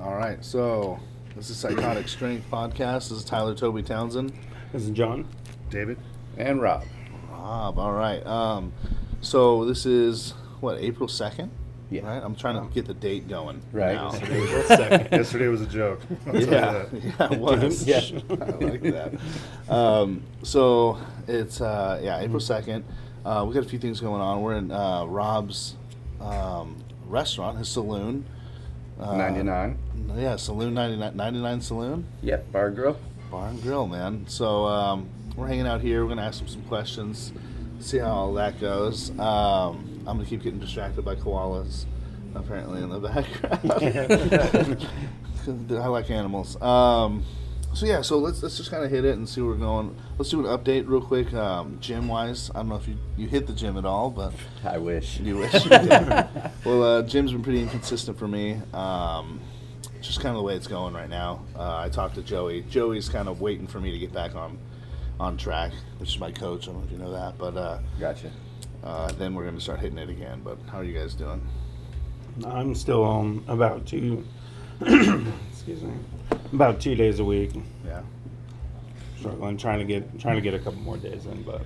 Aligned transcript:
All 0.00 0.14
right, 0.14 0.44
so 0.44 1.00
this 1.34 1.50
is 1.50 1.56
Psychotic 1.56 2.06
Strength 2.08 2.48
Podcast. 2.52 3.08
This 3.08 3.12
is 3.12 3.24
Tyler 3.24 3.52
Toby 3.52 3.82
Townsend. 3.82 4.32
This 4.72 4.84
is 4.84 4.90
John. 4.90 5.26
David? 5.70 5.98
And 6.36 6.62
Rob. 6.62 6.84
Rob, 7.32 7.80
all 7.80 7.92
right. 7.92 8.24
Um, 8.24 8.72
so 9.22 9.64
this 9.64 9.86
is, 9.86 10.34
what, 10.60 10.78
April 10.78 11.08
2nd? 11.08 11.50
Yeah. 11.90 12.02
Right? 12.02 12.22
I'm 12.22 12.36
trying 12.36 12.64
to 12.64 12.72
get 12.72 12.86
the 12.86 12.94
date 12.94 13.28
going. 13.28 13.60
Right. 13.72 13.94
now. 13.94 14.14
April 14.14 14.28
2nd. 14.68 15.10
Yesterday 15.10 15.48
was 15.48 15.62
a 15.62 15.66
joke. 15.66 16.00
I'll 16.26 16.32
tell 16.32 16.40
you 16.42 16.46
yeah, 16.46 16.72
that. 16.72 16.92
yeah, 17.02 17.32
it 17.32 17.40
was. 17.40 17.84
Yeah. 17.84 18.20
I 18.30 18.34
like 18.64 18.82
that. 18.82 19.18
Um, 19.68 20.22
so 20.44 20.98
it's 21.26 21.60
uh, 21.60 21.98
yeah, 22.00 22.20
April 22.20 22.38
second. 22.38 22.84
Uh, 23.24 23.44
we 23.48 23.52
got 23.52 23.64
a 23.64 23.68
few 23.68 23.80
things 23.80 24.00
going 24.00 24.20
on. 24.20 24.42
We're 24.42 24.54
in 24.54 24.70
uh, 24.70 25.06
Rob's 25.06 25.74
um, 26.20 26.76
restaurant, 27.08 27.58
his 27.58 27.68
saloon. 27.68 28.26
Uh, 28.98 29.16
99. 29.16 29.78
Yeah, 30.16 30.36
Saloon 30.36 30.74
99, 30.74 31.16
99 31.16 31.60
Saloon 31.60 32.06
Yep, 32.22 32.52
Bar 32.52 32.70
Grill. 32.70 32.98
Bar 33.30 33.48
and 33.48 33.62
Grill, 33.62 33.86
man. 33.86 34.24
So 34.26 34.64
um, 34.66 35.08
we're 35.36 35.46
hanging 35.46 35.66
out 35.66 35.80
here. 35.80 36.02
We're 36.02 36.08
gonna 36.08 36.22
ask 36.22 36.40
him 36.40 36.48
some 36.48 36.62
questions, 36.64 37.32
see 37.78 37.98
how 37.98 38.10
all 38.10 38.34
that 38.34 38.60
goes. 38.60 39.10
Um, 39.18 40.02
I'm 40.06 40.16
gonna 40.16 40.24
keep 40.24 40.42
getting 40.42 40.58
distracted 40.58 41.04
by 41.04 41.14
koalas, 41.14 41.84
apparently 42.34 42.82
in 42.82 42.88
the 42.88 42.98
background. 44.68 44.86
I 45.72 45.86
like 45.86 46.10
animals. 46.10 46.60
Um, 46.60 47.24
so 47.78 47.86
yeah, 47.86 48.02
so 48.02 48.18
let's 48.18 48.42
let's 48.42 48.56
just 48.56 48.72
kind 48.72 48.84
of 48.84 48.90
hit 48.90 49.04
it 49.04 49.16
and 49.16 49.28
see 49.28 49.40
where 49.40 49.50
we're 49.50 49.56
going. 49.56 49.94
Let's 50.18 50.30
do 50.30 50.44
an 50.44 50.46
update 50.46 50.88
real 50.88 51.00
quick, 51.00 51.32
um, 51.32 51.78
gym 51.80 52.08
wise. 52.08 52.50
I 52.52 52.58
don't 52.58 52.70
know 52.70 52.74
if 52.74 52.88
you 52.88 52.96
you 53.16 53.28
hit 53.28 53.46
the 53.46 53.52
gym 53.52 53.76
at 53.78 53.84
all, 53.84 54.10
but 54.10 54.32
I 54.64 54.78
wish. 54.78 55.20
you 55.20 55.36
wish 55.36 55.54
you 55.54 55.70
well, 56.64 56.82
uh, 56.82 57.02
gym's 57.02 57.30
been 57.30 57.42
pretty 57.44 57.62
inconsistent 57.62 58.18
for 58.18 58.26
me. 58.26 58.60
Um, 58.74 59.38
just 60.00 60.20
kind 60.20 60.34
of 60.34 60.38
the 60.38 60.42
way 60.42 60.56
it's 60.56 60.66
going 60.66 60.92
right 60.92 61.08
now. 61.08 61.44
Uh, 61.54 61.78
I 61.78 61.88
talked 61.88 62.16
to 62.16 62.22
Joey. 62.22 62.62
Joey's 62.62 63.08
kind 63.08 63.28
of 63.28 63.40
waiting 63.40 63.68
for 63.68 63.78
me 63.78 63.92
to 63.92 63.98
get 63.98 64.12
back 64.12 64.34
on 64.34 64.58
on 65.20 65.36
track, 65.36 65.70
which 65.98 66.08
is 66.08 66.18
my 66.18 66.32
coach. 66.32 66.64
I 66.64 66.72
don't 66.72 66.80
know 66.80 66.86
if 66.86 66.90
you 66.90 66.98
know 66.98 67.12
that, 67.12 67.38
but 67.38 67.56
uh, 67.56 67.78
Gotcha. 68.00 68.32
uh, 68.82 69.12
then 69.12 69.36
we're 69.36 69.44
going 69.44 69.54
to 69.54 69.60
start 69.60 69.78
hitting 69.78 69.98
it 69.98 70.08
again. 70.08 70.40
But 70.42 70.58
how 70.68 70.78
are 70.78 70.84
you 70.84 70.98
guys 70.98 71.14
doing? 71.14 71.40
I'm 72.44 72.74
still 72.74 73.04
on 73.04 73.44
about 73.46 73.86
two. 73.86 74.26
excuse 75.70 75.82
me. 75.82 75.94
About 76.52 76.80
two 76.80 76.94
days 76.94 77.18
a 77.20 77.24
week. 77.24 77.50
Yeah. 77.86 78.00
Struggling, 79.18 79.56
trying 79.56 79.80
to 79.80 79.84
get 79.84 80.18
trying 80.18 80.36
to 80.36 80.40
get 80.40 80.54
a 80.54 80.58
couple 80.58 80.80
more 80.80 80.96
days 80.96 81.26
in, 81.26 81.42
but 81.42 81.62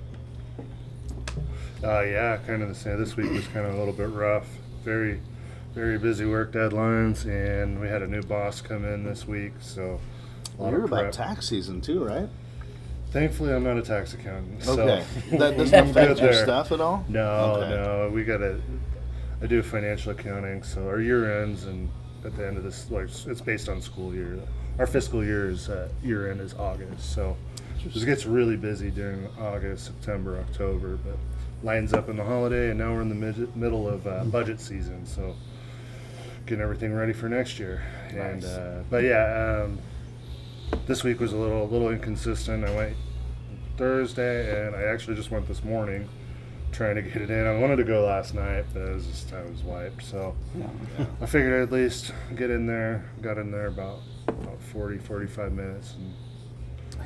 Uh, 1.83 2.01
yeah, 2.01 2.37
kind 2.47 2.61
of 2.61 2.69
the 2.69 2.75
same. 2.75 2.97
This 2.97 3.15
week 3.17 3.31
was 3.31 3.45
kind 3.47 3.65
of 3.65 3.75
a 3.75 3.77
little 3.77 3.93
bit 3.93 4.09
rough. 4.09 4.47
Very, 4.83 5.19
very 5.73 5.97
busy 5.97 6.25
work 6.25 6.51
deadlines, 6.53 7.25
and 7.25 7.79
we 7.79 7.87
had 7.87 8.01
a 8.01 8.07
new 8.07 8.21
boss 8.21 8.61
come 8.61 8.85
in 8.85 9.03
this 9.03 9.27
week, 9.27 9.53
so 9.59 9.99
a 10.57 10.61
lot 10.63 10.71
You're 10.71 10.85
of 10.85 10.91
about 10.91 11.13
tax 11.13 11.47
season 11.49 11.81
too, 11.81 12.03
right? 12.03 12.29
Thankfully, 13.11 13.53
I'm 13.53 13.63
not 13.63 13.77
a 13.77 13.81
tax 13.81 14.13
accountant. 14.13 14.63
so 14.63 14.73
Okay. 14.81 15.03
that 15.37 15.57
doesn't 15.57 15.89
affect 15.89 15.93
good 15.93 16.19
your 16.19 16.31
there. 16.33 16.43
stuff 16.43 16.71
at 16.71 16.81
all. 16.81 17.05
No, 17.09 17.57
Okay. 17.57 17.69
no, 17.69 18.09
we 18.13 18.23
got 18.23 18.37
to. 18.39 18.59
I 19.41 19.45
do 19.45 19.61
financial 19.61 20.11
accounting, 20.13 20.63
so 20.63 20.87
our 20.87 20.99
year 21.01 21.43
ends, 21.43 21.65
and 21.65 21.89
at 22.25 22.35
the 22.35 22.47
end 22.47 22.57
of 22.57 22.63
this, 22.63 22.89
like 22.89 23.07
it's 23.27 23.41
based 23.41 23.69
on 23.69 23.81
school 23.81 24.13
year. 24.13 24.39
Our 24.79 24.87
fiscal 24.87 25.23
year 25.23 25.49
is 25.49 25.69
uh, 25.69 25.89
year 26.03 26.31
end 26.31 26.41
is 26.41 26.53
August, 26.55 27.13
so 27.13 27.37
it 27.85 28.05
gets 28.05 28.25
really 28.25 28.57
busy 28.57 28.89
during 28.89 29.27
August, 29.39 29.85
September, 29.85 30.39
October, 30.39 30.97
but 30.97 31.17
lines 31.63 31.93
up 31.93 32.09
in 32.09 32.17
the 32.17 32.23
holiday, 32.23 32.69
and 32.69 32.79
now 32.79 32.91
we're 32.93 33.01
in 33.01 33.09
the 33.09 33.15
mid- 33.15 33.55
middle 33.55 33.87
of 33.87 34.05
uh, 34.07 34.23
budget 34.25 34.59
season, 34.59 35.05
so 35.05 35.35
getting 36.45 36.61
everything 36.61 36.93
ready 36.93 37.13
for 37.13 37.29
next 37.29 37.59
year. 37.59 37.83
And 38.09 38.43
uh, 38.43 38.83
but 38.89 39.03
yeah, 39.03 39.63
um, 39.65 39.79
this 40.87 41.03
week 41.03 41.19
was 41.19 41.33
a 41.33 41.37
little 41.37 41.63
a 41.63 41.69
little 41.69 41.89
inconsistent. 41.89 42.65
I 42.65 42.75
went 42.75 42.97
Thursday, 43.77 44.65
and 44.65 44.75
I 44.75 44.83
actually 44.83 45.15
just 45.15 45.31
went 45.31 45.47
this 45.47 45.63
morning 45.63 46.09
trying 46.73 46.95
to 46.95 47.01
get 47.01 47.21
it 47.21 47.29
in. 47.29 47.45
I 47.47 47.57
wanted 47.57 47.77
to 47.77 47.83
go 47.83 48.05
last 48.05 48.33
night, 48.33 48.65
but 48.73 48.81
it 48.81 48.93
was 48.93 49.05
just 49.07 49.31
I 49.33 49.43
was 49.43 49.61
wiped. 49.63 50.03
So 50.03 50.35
yeah. 50.57 50.67
I 51.21 51.25
figured 51.25 51.53
I'd 51.59 51.63
at 51.63 51.71
least 51.71 52.11
get 52.35 52.49
in 52.49 52.65
there. 52.65 53.05
Got 53.21 53.37
in 53.37 53.51
there 53.51 53.67
about, 53.67 53.99
about 54.27 54.61
40, 54.61 54.97
45 54.97 55.51
minutes, 55.53 55.93
and 55.95 56.13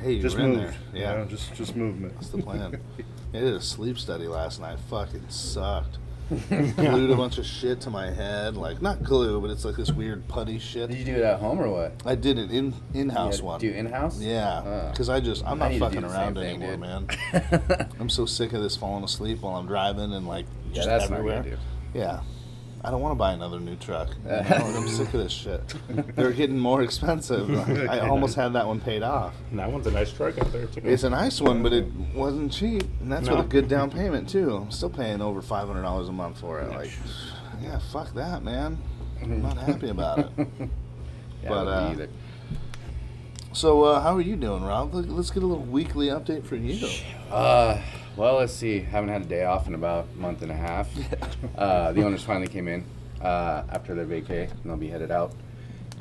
Hey, 0.00 0.12
you 0.14 0.22
just 0.22 0.36
were 0.36 0.42
in 0.44 0.50
moved. 0.56 0.62
there. 0.62 0.76
you 0.94 1.00
Yeah. 1.00 1.14
know, 1.16 1.24
just 1.24 1.54
just 1.54 1.74
movement. 1.76 2.14
That's 2.14 2.28
the 2.30 2.38
plan. 2.42 2.80
I 3.34 3.38
did 3.40 3.54
a 3.54 3.60
sleep 3.60 3.98
study 3.98 4.26
last 4.28 4.60
night. 4.60 4.78
Fucking 4.88 5.24
sucked. 5.28 5.98
Glued 6.28 7.10
a 7.10 7.16
bunch 7.16 7.38
of 7.38 7.46
shit 7.46 7.80
to 7.82 7.90
my 7.90 8.10
head. 8.10 8.56
Like, 8.56 8.82
not 8.82 9.02
glue, 9.02 9.40
but 9.40 9.50
it's 9.50 9.64
like 9.64 9.76
this 9.76 9.90
weird 9.90 10.26
putty 10.28 10.58
shit. 10.58 10.90
Did 10.90 10.98
you 10.98 11.04
do 11.04 11.14
it 11.16 11.22
at 11.22 11.40
home 11.40 11.58
or 11.58 11.68
what? 11.70 11.92
I 12.04 12.14
did 12.14 12.38
an 12.38 12.50
in 12.50 12.74
in 12.92 13.08
house 13.08 13.38
You 13.38 13.44
one. 13.44 13.60
Do 13.60 13.70
in 13.70 13.86
house? 13.86 14.20
Yeah, 14.20 14.46
uh, 14.46 14.90
because 14.90 15.08
I 15.08 15.20
just 15.20 15.44
I'm 15.46 15.58
not 15.58 15.72
fucking 15.74 16.04
around 16.04 16.34
thing, 16.34 16.62
anymore, 16.62 17.06
dude. 17.06 17.12
man. 17.32 17.88
I'm 18.00 18.10
so 18.10 18.26
sick 18.26 18.52
of 18.52 18.62
this 18.62 18.76
falling 18.76 19.04
asleep 19.04 19.40
while 19.40 19.56
I'm 19.56 19.66
driving 19.66 20.12
and 20.12 20.26
like 20.26 20.46
yeah, 20.68 20.74
just 20.74 20.88
that's 20.88 21.04
everywhere. 21.10 21.58
Yeah, 21.94 22.20
I 22.84 22.90
don't 22.90 23.00
want 23.00 23.12
to 23.12 23.16
buy 23.18 23.32
another 23.32 23.58
new 23.60 23.76
truck. 23.76 24.08
You 24.24 24.30
know, 24.30 24.72
I'm 24.76 24.88
sick 24.88 25.08
of 25.08 25.20
this 25.20 25.32
shit. 25.32 25.60
They're 26.14 26.32
getting 26.32 26.58
more 26.58 26.82
expensive. 26.82 27.48
Like, 27.50 27.68
I 27.90 27.98
almost 28.00 28.36
had 28.36 28.52
that 28.52 28.66
one 28.66 28.80
paid 28.80 29.02
off. 29.02 29.34
And 29.50 29.58
that 29.58 29.70
one's 29.70 29.86
a 29.86 29.90
nice 29.90 30.12
truck 30.12 30.38
out 30.38 30.52
there 30.52 30.66
too. 30.66 30.80
It's 30.84 31.02
a 31.04 31.10
nice 31.10 31.40
one, 31.40 31.62
but 31.62 31.72
it 31.72 31.86
wasn't 32.14 32.52
cheap, 32.52 32.84
and 33.00 33.10
that's 33.10 33.28
with 33.28 33.40
a 33.40 33.42
good 33.44 33.68
down 33.68 33.90
payment 33.90 34.28
too. 34.28 34.56
I'm 34.56 34.70
still 34.70 34.90
paying 34.90 35.20
over 35.20 35.42
five 35.42 35.66
hundred 35.66 35.82
dollars 35.82 36.08
a 36.08 36.12
month 36.12 36.38
for 36.40 36.60
it. 36.60 36.70
Like, 36.70 36.90
yeah, 37.60 37.78
fuck 37.92 38.14
that, 38.14 38.42
man. 38.44 38.78
I'm 39.22 39.42
not 39.42 39.56
happy 39.58 39.88
about 39.90 40.18
it. 40.20 40.30
Yeah, 41.42 41.50
But, 41.50 41.68
uh, 41.68 41.84
me 41.88 41.92
either. 41.92 42.08
So, 43.52 43.84
uh, 43.84 44.00
how 44.00 44.14
are 44.16 44.20
you 44.20 44.34
doing, 44.34 44.64
Rob? 44.64 44.92
Let- 44.94 45.08
Let's 45.08 45.30
get 45.30 45.42
a 45.44 45.46
little 45.46 45.62
weekly 45.64 46.08
update 46.08 46.44
for 46.44 46.56
you. 46.56 46.86
Uh, 47.30 47.80
well, 48.18 48.36
let's 48.36 48.52
see. 48.52 48.80
Haven't 48.80 49.08
had 49.10 49.22
a 49.22 49.26
day 49.26 49.44
off 49.44 49.66
in 49.68 49.74
about 49.74 50.06
a 50.14 50.18
month 50.20 50.42
and 50.42 50.50
a 50.52 50.56
half. 50.56 50.88
Uh, 51.56 51.92
the 51.92 52.04
owners 52.04 52.22
finally 52.22 52.46
came 52.46 52.68
in 52.68 52.84
uh, 53.20 53.64
after 53.70 53.94
their 53.94 54.04
vacay, 54.06 54.48
and 54.50 54.60
they'll 54.64 54.76
be 54.76 54.88
headed 54.88 55.10
out 55.10 55.32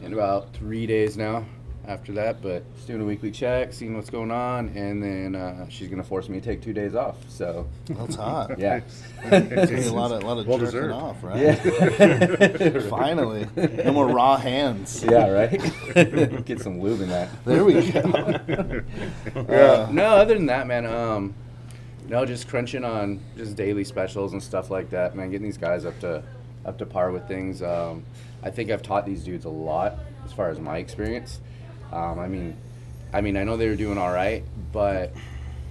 in 0.04 0.14
about 0.14 0.54
three 0.54 0.86
days 0.86 1.18
now. 1.18 1.46
After 1.88 2.12
that, 2.14 2.42
but 2.42 2.64
just 2.76 2.86
doing 2.88 3.00
a 3.02 3.06
weekly 3.06 3.32
check, 3.32 3.72
seeing 3.72 3.96
what's 3.96 4.10
going 4.10 4.30
on, 4.30 4.68
and 4.76 5.02
then 5.02 5.36
uh, 5.36 5.70
she's 5.70 5.88
gonna 5.88 6.04
force 6.04 6.28
me 6.28 6.38
to 6.40 6.46
take 6.46 6.62
two 6.62 6.74
days 6.74 6.96
off. 6.96 7.16
So, 7.30 7.66
That's 7.86 8.16
hot. 8.16 8.60
yeah, 8.60 8.82
It's 9.24 9.70
gonna 9.70 9.82
be 9.82 9.88
a 9.88 9.94
lot 9.94 10.12
of, 10.12 10.22
lot 10.24 10.38
of 10.38 10.46
Well 10.48 10.58
jerking 10.58 10.66
deserved. 10.66 10.94
off, 10.94 11.24
right? 11.24 11.40
yeah, 11.40 12.80
Finally, 12.90 13.48
no 13.56 13.94
more 13.94 14.08
raw 14.10 14.36
hands. 14.36 15.02
yeah, 15.08 15.30
right. 15.30 16.46
Get 16.46 16.60
some 16.60 16.82
lube 16.82 17.00
in 17.02 17.10
that. 17.10 17.30
There 17.46 17.64
we 17.64 17.90
go. 17.90 18.02
Uh, 19.36 19.88
no, 19.92 20.04
other 20.18 20.34
than 20.34 20.48
that, 20.48 20.68
man. 20.68 20.86
Um, 20.86 21.34
no, 22.08 22.26
just 22.26 22.48
crunching 22.48 22.86
on 22.86 23.20
just 23.36 23.56
daily 23.56 23.84
specials 23.84 24.34
and 24.34 24.42
stuff 24.42 24.70
like 24.72 24.90
that, 24.92 25.16
man. 25.16 25.30
Getting 25.30 25.46
these 25.46 25.58
guys 25.58 25.86
up 25.86 26.00
to 26.00 26.24
up 26.66 26.78
to 26.78 26.86
par 26.86 27.12
with 27.12 27.28
things. 27.28 27.62
Um, 27.62 28.04
I 28.44 28.50
think 28.50 28.72
I've 28.72 28.82
taught 28.82 29.06
these 29.06 29.24
dudes 29.24 29.46
a 29.46 29.50
lot 29.50 29.96
as 30.26 30.32
far 30.32 30.50
as 30.50 30.60
my 30.60 30.78
experience. 30.78 31.40
Um, 31.92 32.20
I 32.20 32.28
mean, 32.28 32.58
I 33.14 33.22
mean, 33.22 33.38
I 33.38 33.44
know 33.44 33.58
they 33.58 33.68
were 33.68 33.76
doing 33.76 33.98
all 33.98 34.12
right, 34.12 34.44
but 34.72 35.14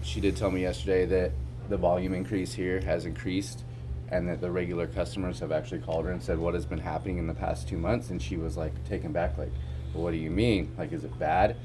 she 0.02 0.20
did 0.20 0.36
tell 0.36 0.50
me 0.50 0.62
yesterday 0.62 1.06
that 1.06 1.32
the 1.68 1.76
volume 1.76 2.14
increase 2.14 2.52
here 2.52 2.80
has 2.82 3.06
increased, 3.06 3.64
and 4.10 4.28
that 4.28 4.40
the 4.40 4.50
regular 4.50 4.86
customers 4.86 5.40
have 5.40 5.52
actually 5.52 5.80
called 5.80 6.04
her 6.04 6.12
and 6.12 6.22
said 6.22 6.38
what 6.38 6.54
has 6.54 6.64
been 6.64 6.78
happening 6.78 7.18
in 7.18 7.26
the 7.26 7.34
past 7.34 7.68
two 7.68 7.78
months, 7.78 8.10
and 8.10 8.20
she 8.20 8.36
was 8.36 8.56
like 8.56 8.72
taken 8.88 9.12
back, 9.12 9.36
like, 9.38 9.52
well, 9.94 10.04
"What 10.04 10.10
do 10.12 10.18
you 10.18 10.30
mean? 10.30 10.74
Like, 10.78 10.92
is 10.92 11.04
it 11.04 11.18
bad?" 11.18 11.56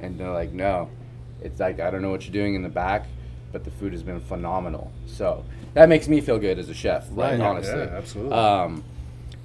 And 0.00 0.18
they're 0.18 0.30
like, 0.30 0.52
"No, 0.52 0.88
it's 1.42 1.60
like 1.60 1.80
I 1.80 1.90
don't 1.90 2.02
know 2.02 2.10
what 2.10 2.24
you're 2.24 2.32
doing 2.32 2.54
in 2.54 2.62
the 2.62 2.68
back, 2.68 3.06
but 3.52 3.64
the 3.64 3.70
food 3.70 3.92
has 3.92 4.02
been 4.02 4.20
phenomenal." 4.20 4.90
So 5.06 5.44
that 5.74 5.88
makes 5.88 6.08
me 6.08 6.20
feel 6.20 6.38
good 6.38 6.58
as 6.58 6.68
a 6.68 6.74
chef, 6.74 7.08
Right. 7.12 7.38
Yeah, 7.38 7.48
honestly. 7.48 7.80
yeah, 7.80 7.96
absolutely. 7.96 8.32
Um, 8.32 8.82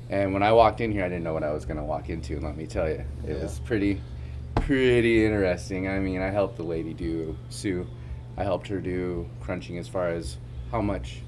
and 0.10 0.34
when 0.34 0.44
I 0.44 0.52
walked 0.54 0.82
in 0.82 0.92
here, 0.92 1.04
I 1.04 1.10
didn't 1.10 1.24
know 1.24 1.34
what 1.34 1.44
I 1.44 1.52
was 1.52 1.66
gonna 1.66 1.84
walk 1.84 2.10
into. 2.10 2.34
And 2.36 2.44
let 2.44 2.58
me 2.58 2.66
tell 2.68 2.88
you, 2.88 3.04
it 3.28 3.36
Yeah. 3.38 3.42
was 3.44 3.60
pretty, 3.60 4.00
pretty 4.56 5.26
interesting. 5.26 5.88
I 5.88 6.00
mean, 6.00 6.22
I 6.22 6.30
helped 6.30 6.58
the 6.58 6.64
lady 6.64 6.94
do 6.94 7.36
Sue. 7.50 7.88
I 8.38 8.44
helped 8.44 8.68
her 8.68 8.80
do 8.80 9.28
crunching 9.42 9.78
as 9.78 9.88
far 9.88 10.10
as 10.10 10.38
how 10.72 10.82
much 10.82 11.22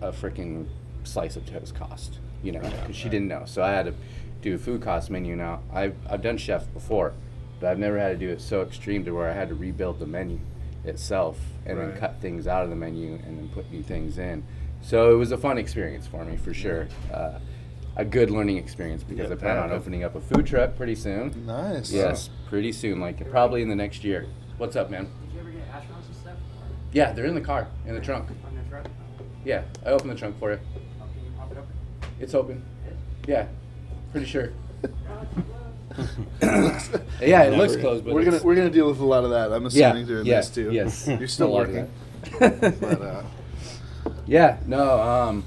a 0.00 0.10
freaking 0.12 0.66
slice 1.04 1.36
of 1.36 1.46
toast 1.46 1.74
cost. 1.74 2.18
You 2.42 2.52
know, 2.52 2.60
because 2.60 2.94
she 2.96 3.08
didn't 3.08 3.28
know. 3.28 3.42
So 3.46 3.62
I 3.62 3.70
had 3.70 3.86
to 3.86 3.94
do 4.42 4.54
a 4.54 4.58
food 4.58 4.82
cost 4.82 5.10
menu. 5.10 5.34
Now 5.34 5.60
I've 5.72 5.94
I've 6.08 6.20
done 6.20 6.36
chef 6.36 6.70
before, 6.74 7.12
but 7.58 7.70
I've 7.70 7.78
never 7.78 7.98
had 7.98 8.08
to 8.08 8.16
do 8.26 8.28
it 8.30 8.40
so 8.42 8.60
extreme 8.60 9.02
to 9.06 9.12
where 9.12 9.30
I 9.30 9.32
had 9.32 9.48
to 9.48 9.54
rebuild 9.54 9.98
the 9.98 10.06
menu 10.06 10.40
itself 10.84 11.38
and 11.66 11.78
then 11.78 11.96
cut 11.96 12.20
things 12.20 12.46
out 12.46 12.64
of 12.64 12.70
the 12.70 12.76
menu 12.76 13.14
and 13.26 13.38
then 13.38 13.48
put 13.48 13.70
new 13.70 13.82
things 13.82 14.18
in. 14.18 14.44
So 14.82 15.12
it 15.12 15.16
was 15.16 15.32
a 15.32 15.38
fun 15.38 15.56
experience 15.58 16.06
for 16.06 16.24
me 16.24 16.36
for 16.36 16.52
sure. 16.52 16.88
Uh, 17.12 17.38
a 17.96 18.04
good 18.04 18.30
learning 18.30 18.56
experience 18.56 19.02
because 19.04 19.28
Yeah, 19.28 19.36
I 19.36 19.38
plan 19.38 19.56
on 19.58 19.70
opening 19.70 20.02
up 20.02 20.14
a 20.16 20.20
food 20.20 20.46
truck 20.46 20.76
pretty 20.76 20.96
soon. 20.96 21.46
Nice. 21.46 21.92
Yes, 21.92 22.28
pretty 22.48 22.72
soon, 22.72 23.00
like 23.00 23.28
probably 23.30 23.62
in 23.62 23.68
the 23.68 23.76
next 23.76 24.02
year. 24.04 24.26
What's 24.58 24.76
up, 24.76 24.90
man? 24.90 25.04
Did 25.26 25.34
you 25.34 25.40
ever 25.40 25.50
get 25.50 25.70
astronauts 25.70 26.06
and 26.06 26.16
stuff? 26.16 26.36
Yeah, 26.92 27.12
they're 27.12 27.26
in 27.26 27.34
the 27.34 27.40
car, 27.40 27.68
in 27.86 27.94
the 27.94 28.00
trunk. 28.00 28.30
On 28.46 28.54
the 28.56 28.68
truck? 28.68 28.86
Yeah, 29.44 29.62
I 29.86 29.90
opened 29.90 30.10
the 30.10 30.14
trunk 30.16 30.38
for 30.38 30.52
you. 30.52 30.58
Oh, 31.00 31.04
can 31.14 31.24
you 31.24 31.30
pop 31.38 31.52
it 31.52 31.58
open? 31.58 31.70
It's 32.20 32.34
open. 32.34 32.64
It 32.86 32.92
is? 32.92 33.28
Yeah, 33.28 33.46
pretty 34.10 34.26
sure. 34.26 34.52
yeah, 37.20 37.42
it 37.44 37.56
looks 37.56 37.76
closed, 37.76 38.04
but 38.04 38.14
we're 38.14 38.24
gonna 38.24 38.36
it's- 38.36 38.44
we're 38.44 38.54
gonna 38.54 38.70
deal 38.70 38.88
with 38.88 39.00
a 39.00 39.04
lot 39.04 39.24
of 39.24 39.30
that. 39.30 39.52
I'm 39.52 39.62
yeah, 39.70 39.88
assuming 39.88 40.06
during 40.06 40.26
yeah, 40.26 40.36
this 40.36 40.50
too. 40.50 40.72
Yes, 40.72 41.06
You're 41.18 41.28
still 41.28 41.48
a 41.48 41.50
lot 41.50 41.68
of 41.68 41.74
working. 41.74 41.90
that. 42.40 42.80
but 42.80 43.02
uh, 43.02 43.22
Yeah, 44.26 44.58
no. 44.66 45.00
Um, 45.00 45.44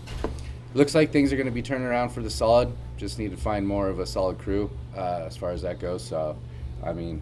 looks 0.74 0.96
like 0.96 1.12
things 1.12 1.34
are 1.34 1.36
going 1.36 1.48
to 1.48 1.52
be 1.52 1.62
turning 1.62 1.88
around 1.88 2.10
for 2.10 2.22
the 2.22 2.30
solid. 2.30 2.72
Just 2.98 3.20
need 3.20 3.32
to 3.32 3.38
find 3.38 3.68
more 3.68 3.90
of 3.90 4.00
a 4.00 4.06
solid 4.06 4.38
crew 4.38 4.70
uh, 4.96 5.24
as 5.26 5.36
far 5.38 5.52
as 5.52 5.62
that 5.64 5.80
goes. 5.80 6.04
So, 6.04 6.38
I 6.84 6.94
mean, 6.94 7.22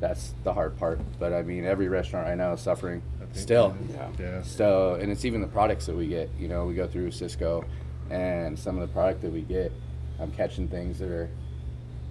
that's 0.00 0.34
the 0.44 0.52
hard 0.52 0.76
part. 0.78 1.00
But 1.18 1.32
I 1.32 1.42
mean, 1.42 1.64
every 1.64 1.88
restaurant 1.88 2.26
right 2.26 2.36
now 2.38 2.52
is 2.52 2.60
suffering 2.60 3.02
I 3.20 3.24
think, 3.26 3.36
still. 3.36 3.76
Yeah. 3.90 4.08
Yeah. 4.18 4.42
So, 4.42 4.94
and 4.94 5.10
it's 5.10 5.24
even 5.24 5.40
the 5.40 5.46
products 5.48 5.86
that 5.86 5.96
we 5.96 6.06
get. 6.06 6.30
You 6.38 6.48
know, 6.48 6.66
we 6.66 6.74
go 6.74 6.86
through 6.86 7.10
Sysco, 7.10 7.64
and 8.10 8.58
some 8.58 8.76
of 8.78 8.88
the 8.88 8.92
product 8.92 9.22
that 9.22 9.32
we 9.32 9.42
get, 9.42 9.72
I'm 10.20 10.32
catching 10.32 10.68
things 10.68 10.98
that 10.98 11.10
are. 11.10 11.28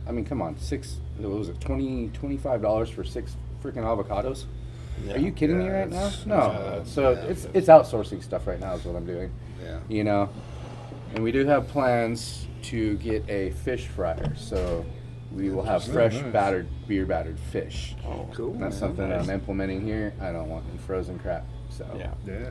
I 0.08 0.12
mean, 0.12 0.26
come 0.26 0.42
on, 0.42 0.58
six. 0.58 0.98
What 1.18 1.32
was 1.32 1.50
it? 1.50 1.60
20 1.62 2.10
dollars 2.62 2.90
for 2.90 3.04
six 3.04 3.36
freaking 3.64 3.84
avocados. 3.84 4.46
Are 5.10 5.18
you 5.18 5.32
kidding 5.32 5.58
me 5.58 5.68
right 5.70 5.90
now? 5.90 6.12
No. 6.26 6.36
uh, 6.36 6.84
so 6.86 7.12
yeah, 7.12 7.20
it's 7.22 7.46
it's- 7.46 7.56
it's 7.56 7.68
outsourcing 7.68 8.22
stuff 8.24 8.46
right 8.48 8.60
now 8.60 8.74
is 8.76 8.84
what 8.86 8.96
I'm 8.96 9.06
doing. 9.06 9.32
yeah. 9.64 9.80
You 9.90 10.04
know, 10.04 10.30
and 11.16 11.24
we 11.24 11.32
do 11.32 11.46
have 11.46 11.68
plans 11.68 12.48
to 12.64 12.96
get 12.98 13.28
a 13.30 13.52
fish 13.52 13.88
fryer. 13.88 14.34
So 14.36 14.86
we 15.36 15.50
will 15.50 15.64
have 15.64 15.84
fresh 15.84 16.14
Nice. 16.14 16.32
battered 16.32 16.68
beer 16.88 17.06
battered 17.06 17.40
fish. 17.40 17.96
Oh, 18.06 18.28
Cool. 18.34 18.52
That's 18.54 18.60
man. 18.60 18.72
something 18.72 19.10
nice. 19.10 19.24
I'm 19.24 19.30
implementing 19.32 19.82
here. 19.82 20.14
I 20.22 20.32
don't 20.32 20.48
want 20.50 20.64
any 20.70 20.78
frozen 20.80 21.18
crap. 21.20 21.46
So 21.70 21.86
Yeah. 21.98 22.14
Yeah. 22.28 22.50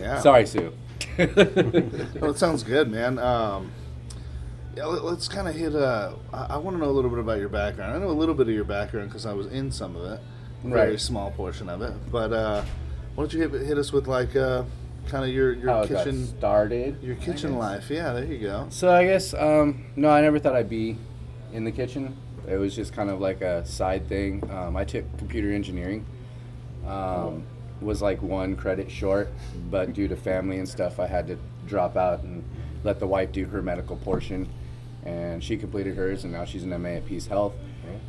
Yeah. 0.00 0.20
sorry, 0.20 0.46
Sue. 0.46 0.72
Well, 1.18 2.30
it 2.30 2.38
sounds 2.38 2.62
good, 2.64 2.90
man. 2.90 3.18
Um, 3.18 3.70
yeah, 4.76 4.84
let, 4.84 5.18
us 5.18 5.28
kind 5.28 5.48
of 5.48 5.54
hit. 5.54 5.74
Uh, 5.74 6.14
I, 6.32 6.46
I 6.50 6.56
want 6.58 6.76
to 6.76 6.80
know 6.80 6.90
a 6.90 6.92
little 6.92 7.10
bit 7.10 7.18
about 7.18 7.38
your 7.38 7.48
background. 7.48 7.94
I 7.94 7.98
know 7.98 8.10
a 8.10 8.12
little 8.12 8.34
bit 8.34 8.48
of 8.48 8.54
your 8.54 8.64
background 8.64 9.08
because 9.08 9.26
I 9.26 9.32
was 9.32 9.46
in 9.46 9.72
some 9.72 9.96
of 9.96 10.04
it, 10.04 10.20
a 10.64 10.68
very 10.68 10.98
small 10.98 11.30
portion 11.30 11.68
of 11.68 11.82
it. 11.82 11.94
But 12.10 12.32
uh, 12.32 12.62
why 13.14 13.22
don't 13.22 13.32
you 13.32 13.48
hit, 13.48 13.66
hit 13.66 13.78
us 13.78 13.92
with 13.92 14.06
like 14.06 14.36
uh, 14.36 14.64
kind 15.06 15.24
of 15.24 15.30
your 15.30 15.54
your 15.54 15.70
How 15.70 15.86
kitchen 15.86 16.26
started. 16.38 17.02
your 17.02 17.16
kitchen 17.16 17.56
life? 17.56 17.88
Yeah, 17.88 18.12
there 18.12 18.24
you 18.24 18.38
go. 18.38 18.66
So 18.70 18.92
I 18.92 19.04
guess 19.04 19.32
um, 19.34 19.86
no, 19.96 20.10
I 20.10 20.20
never 20.20 20.38
thought 20.38 20.54
I'd 20.54 20.68
be 20.68 20.98
in 21.52 21.64
the 21.64 21.72
kitchen. 21.72 22.16
It 22.46 22.56
was 22.56 22.76
just 22.76 22.92
kind 22.92 23.10
of 23.10 23.20
like 23.20 23.40
a 23.40 23.64
side 23.64 24.08
thing. 24.08 24.48
Um, 24.50 24.76
I 24.76 24.84
took 24.84 25.04
computer 25.18 25.52
engineering. 25.52 26.04
Um, 26.86 27.44
was 27.80 28.00
like 28.00 28.22
one 28.22 28.56
credit 28.56 28.90
short, 28.90 29.28
but 29.70 29.92
due 29.92 30.08
to 30.08 30.16
family 30.16 30.58
and 30.58 30.68
stuff, 30.68 30.98
I 30.98 31.06
had 31.06 31.26
to 31.26 31.38
drop 31.66 31.96
out 31.96 32.22
and 32.22 32.44
let 32.84 33.00
the 33.00 33.06
wife 33.06 33.32
do 33.32 33.44
her 33.46 33.60
medical 33.62 33.96
portion, 33.96 34.48
and 35.06 35.42
she 35.42 35.56
completed 35.56 35.96
hers, 35.96 36.24
and 36.24 36.32
now 36.32 36.44
she's 36.44 36.64
an 36.64 36.70
MA 36.82 36.88
at 36.90 37.06
Peace 37.06 37.26
Health. 37.26 37.54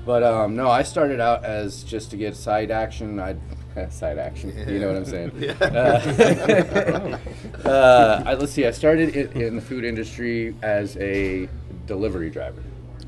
But 0.06 0.24
um, 0.24 0.56
no, 0.56 0.70
I 0.70 0.84
started 0.84 1.20
out 1.20 1.44
as 1.44 1.84
just 1.84 2.12
to 2.12 2.18
get 2.18 2.36
side 2.36 2.72
action. 2.72 3.20
I 3.20 3.36
side 3.90 4.18
action. 4.18 4.54
You 4.68 4.80
know 4.80 4.88
what 4.88 4.98
I'm 4.98 5.06
saying? 5.06 5.32
Uh, 5.62 7.18
uh, 7.68 8.24
I, 8.26 8.34
let's 8.36 8.52
see. 8.52 8.66
I 8.66 8.72
started 8.72 9.16
in, 9.16 9.42
in 9.42 9.56
the 9.56 9.62
food 9.62 9.84
industry 9.84 10.56
as 10.62 10.98
a 10.98 11.48
delivery 11.86 12.30
driver. 12.30 12.64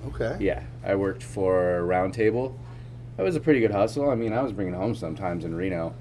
Okay. 0.07 0.37
Yeah, 0.39 0.63
I 0.83 0.95
worked 0.95 1.23
for 1.23 1.83
Roundtable. 1.87 2.55
That 3.17 3.23
was 3.23 3.35
a 3.35 3.39
pretty 3.39 3.59
good 3.59 3.71
hustle. 3.71 4.09
I 4.09 4.15
mean, 4.15 4.33
I 4.33 4.41
was 4.41 4.51
bringing 4.51 4.73
home 4.73 4.95
sometimes 4.95 5.45
in 5.45 5.55
Reno, 5.55 5.93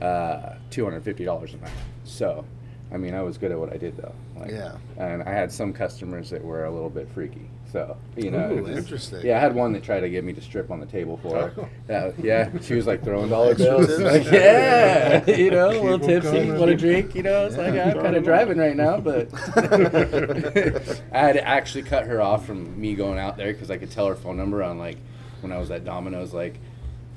uh, 0.00 0.54
two 0.70 0.84
hundred 0.84 1.02
fifty 1.02 1.24
dollars 1.24 1.54
a 1.54 1.58
night. 1.58 1.70
So, 2.04 2.44
I 2.92 2.98
mean, 2.98 3.14
I 3.14 3.22
was 3.22 3.38
good 3.38 3.50
at 3.50 3.58
what 3.58 3.72
I 3.72 3.76
did 3.76 3.96
though. 3.96 4.14
Like, 4.38 4.50
Yeah. 4.50 4.76
And 4.98 5.22
I 5.22 5.30
had 5.30 5.50
some 5.50 5.72
customers 5.72 6.30
that 6.30 6.44
were 6.44 6.64
a 6.66 6.70
little 6.70 6.90
bit 6.90 7.08
freaky. 7.10 7.48
So, 7.72 7.96
you 8.16 8.30
know, 8.30 8.50
Ooh, 8.50 8.68
interesting. 8.68 9.24
Yeah, 9.24 9.38
I 9.38 9.40
had 9.40 9.54
one 9.54 9.72
that 9.72 9.82
tried 9.82 10.00
to 10.00 10.10
get 10.10 10.24
me 10.24 10.34
to 10.34 10.42
strip 10.42 10.70
on 10.70 10.78
the 10.78 10.84
table 10.84 11.16
for 11.22 11.48
her. 11.48 11.68
Yeah, 11.88 12.02
oh. 12.04 12.08
uh, 12.08 12.12
yeah, 12.22 12.50
she 12.60 12.74
was 12.74 12.86
like 12.86 13.02
throwing 13.02 13.30
dollar 13.30 13.54
bills. 13.54 13.98
Like, 13.98 14.24
yeah, 14.30 15.24
you 15.30 15.50
know, 15.50 15.70
a 15.70 15.80
little 15.80 15.98
tipsy, 15.98 16.50
want 16.50 16.70
a 16.70 16.76
drink, 16.76 17.14
you 17.14 17.22
know. 17.22 17.46
It's 17.46 17.56
like 17.56 17.72
Yeah. 17.72 17.92
I'm 17.92 18.02
kind 18.02 18.14
of 18.14 18.24
driving 18.24 18.58
right 18.58 18.76
now, 18.76 19.00
but 19.00 19.32
I 19.56 21.18
had 21.18 21.32
to 21.32 21.48
actually 21.48 21.84
cut 21.84 22.06
her 22.06 22.20
off 22.20 22.44
from 22.44 22.78
me 22.78 22.94
going 22.94 23.18
out 23.18 23.38
there 23.38 23.54
because 23.54 23.70
I 23.70 23.78
could 23.78 23.90
tell 23.90 24.06
her 24.06 24.16
phone 24.16 24.36
number 24.36 24.62
on 24.62 24.76
like 24.76 24.98
when 25.40 25.50
I 25.50 25.58
was 25.58 25.70
at 25.70 25.84
Domino's, 25.84 26.34
like, 26.34 26.60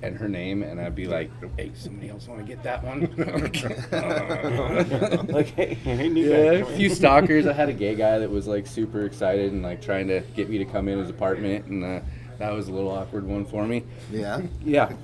and 0.01 0.17
her 0.17 0.27
name, 0.27 0.61
and 0.63 0.79
I'd 0.79 0.95
be 0.95 1.07
like, 1.07 1.31
"Hey, 1.57 1.71
somebody 1.73 2.09
else 2.09 2.27
want 2.27 2.39
to 2.41 2.45
get 2.45 2.63
that 2.63 2.83
one?" 2.83 3.01
like, 5.33 5.47
hey, 5.55 5.73
hey, 5.75 6.07
yeah, 6.09 6.35
a 6.61 6.65
few 6.77 6.89
stalkers. 6.89 7.47
I 7.47 7.53
had 7.53 7.69
a 7.69 7.73
gay 7.73 7.95
guy 7.95 8.19
that 8.19 8.29
was 8.29 8.47
like 8.47 8.67
super 8.67 9.05
excited 9.05 9.51
and 9.51 9.63
like 9.63 9.81
trying 9.81 10.07
to 10.07 10.21
get 10.35 10.49
me 10.49 10.57
to 10.59 10.65
come 10.65 10.87
in 10.87 10.99
his 10.99 11.09
apartment, 11.09 11.65
and 11.65 11.83
uh, 11.83 11.99
that 12.37 12.51
was 12.51 12.67
a 12.67 12.71
little 12.71 12.91
awkward 12.91 13.25
one 13.25 13.45
for 13.45 13.65
me. 13.65 13.83
Yeah. 14.11 14.41
Yeah, 14.63 14.89
Yeah, 14.89 14.95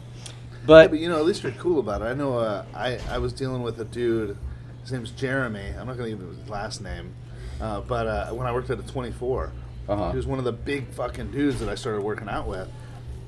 but 0.66 0.92
but 0.92 1.00
you 1.00 1.10
know, 1.10 1.18
at 1.18 1.26
least 1.26 1.44
you're 1.44 1.52
cool 1.54 1.80
about 1.80 2.02
it. 2.02 2.06
I 2.06 2.14
know. 2.14 2.38
Uh, 2.38 2.66
I 2.74 3.00
I 3.10 3.18
was 3.18 3.34
dealing 3.34 3.62
with 3.64 3.80
a 3.80 3.86
dude. 3.86 4.38
His 4.82 4.92
name's 4.92 5.12
Jeremy. 5.12 5.74
I'm 5.80 5.88
not 5.88 5.98
gonna 5.98 6.10
give 6.10 6.20
him 6.20 6.36
his 6.38 6.50
last 6.50 6.82
name. 6.82 7.14
Uh, 7.60 7.82
but 7.82 8.08
uh, 8.08 8.32
when 8.32 8.48
I 8.48 8.52
worked 8.52 8.72
at 8.72 8.80
a 8.80 8.84
24, 8.84 9.52
Uh-huh. 9.88 10.10
he 10.12 10.18
was 10.18 10.26
one 10.26 10.40
of 10.40 10.46
the 10.46 10.52
big 10.52 10.88
fucking 10.90 11.32
dudes 11.32 11.60
that 11.60 11.70
I 11.70 11.76
started 11.76 12.02
working 12.02 12.28
out 12.28 12.48
with. 12.48 12.68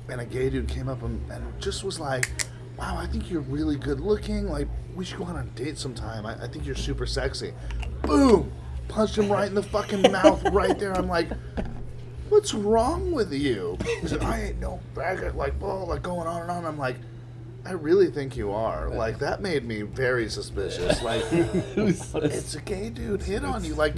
And 0.08 0.20
a 0.20 0.24
gay 0.24 0.50
dude 0.50 0.68
came 0.68 0.88
up 0.88 1.02
and, 1.02 1.20
and 1.30 1.60
just 1.60 1.84
was 1.84 1.98
like, 1.98 2.30
"Wow, 2.76 2.96
I 2.98 3.06
think 3.06 3.30
you're 3.30 3.40
really 3.42 3.76
good 3.76 4.00
looking. 4.00 4.48
Like, 4.48 4.68
we 4.94 5.04
should 5.04 5.18
go 5.18 5.24
on 5.24 5.36
a 5.36 5.44
date 5.56 5.78
sometime. 5.78 6.26
I, 6.26 6.42
I 6.42 6.46
think 6.48 6.66
you're 6.66 6.74
super 6.74 7.06
sexy." 7.06 7.54
Boom! 8.02 8.52
Punched 8.88 9.16
him 9.16 9.30
right 9.30 9.48
in 9.48 9.54
the 9.54 9.62
fucking 9.62 10.12
mouth 10.12 10.44
right 10.52 10.78
there. 10.78 10.92
I'm 10.94 11.08
like, 11.08 11.28
what's 12.28 12.52
wrong 12.52 13.12
with 13.12 13.32
you? 13.32 13.78
He 14.00 14.08
said, 14.08 14.22
I 14.22 14.42
ain't 14.42 14.60
no 14.60 14.80
faggot, 14.94 15.34
like, 15.34 15.58
blah, 15.58 15.84
like 15.84 16.02
going 16.02 16.26
on 16.26 16.42
and 16.42 16.50
on. 16.50 16.64
I'm 16.64 16.78
like, 16.78 16.96
I 17.64 17.72
really 17.72 18.10
think 18.10 18.36
you 18.36 18.52
are. 18.52 18.90
Like, 18.90 19.18
that 19.20 19.40
made 19.40 19.64
me 19.64 19.82
very 19.82 20.28
suspicious. 20.28 21.02
Like, 21.02 21.22
it's 21.30 22.54
a 22.54 22.60
gay 22.60 22.90
dude 22.90 23.22
hit 23.22 23.44
on 23.44 23.64
you. 23.64 23.74
Like, 23.74 23.94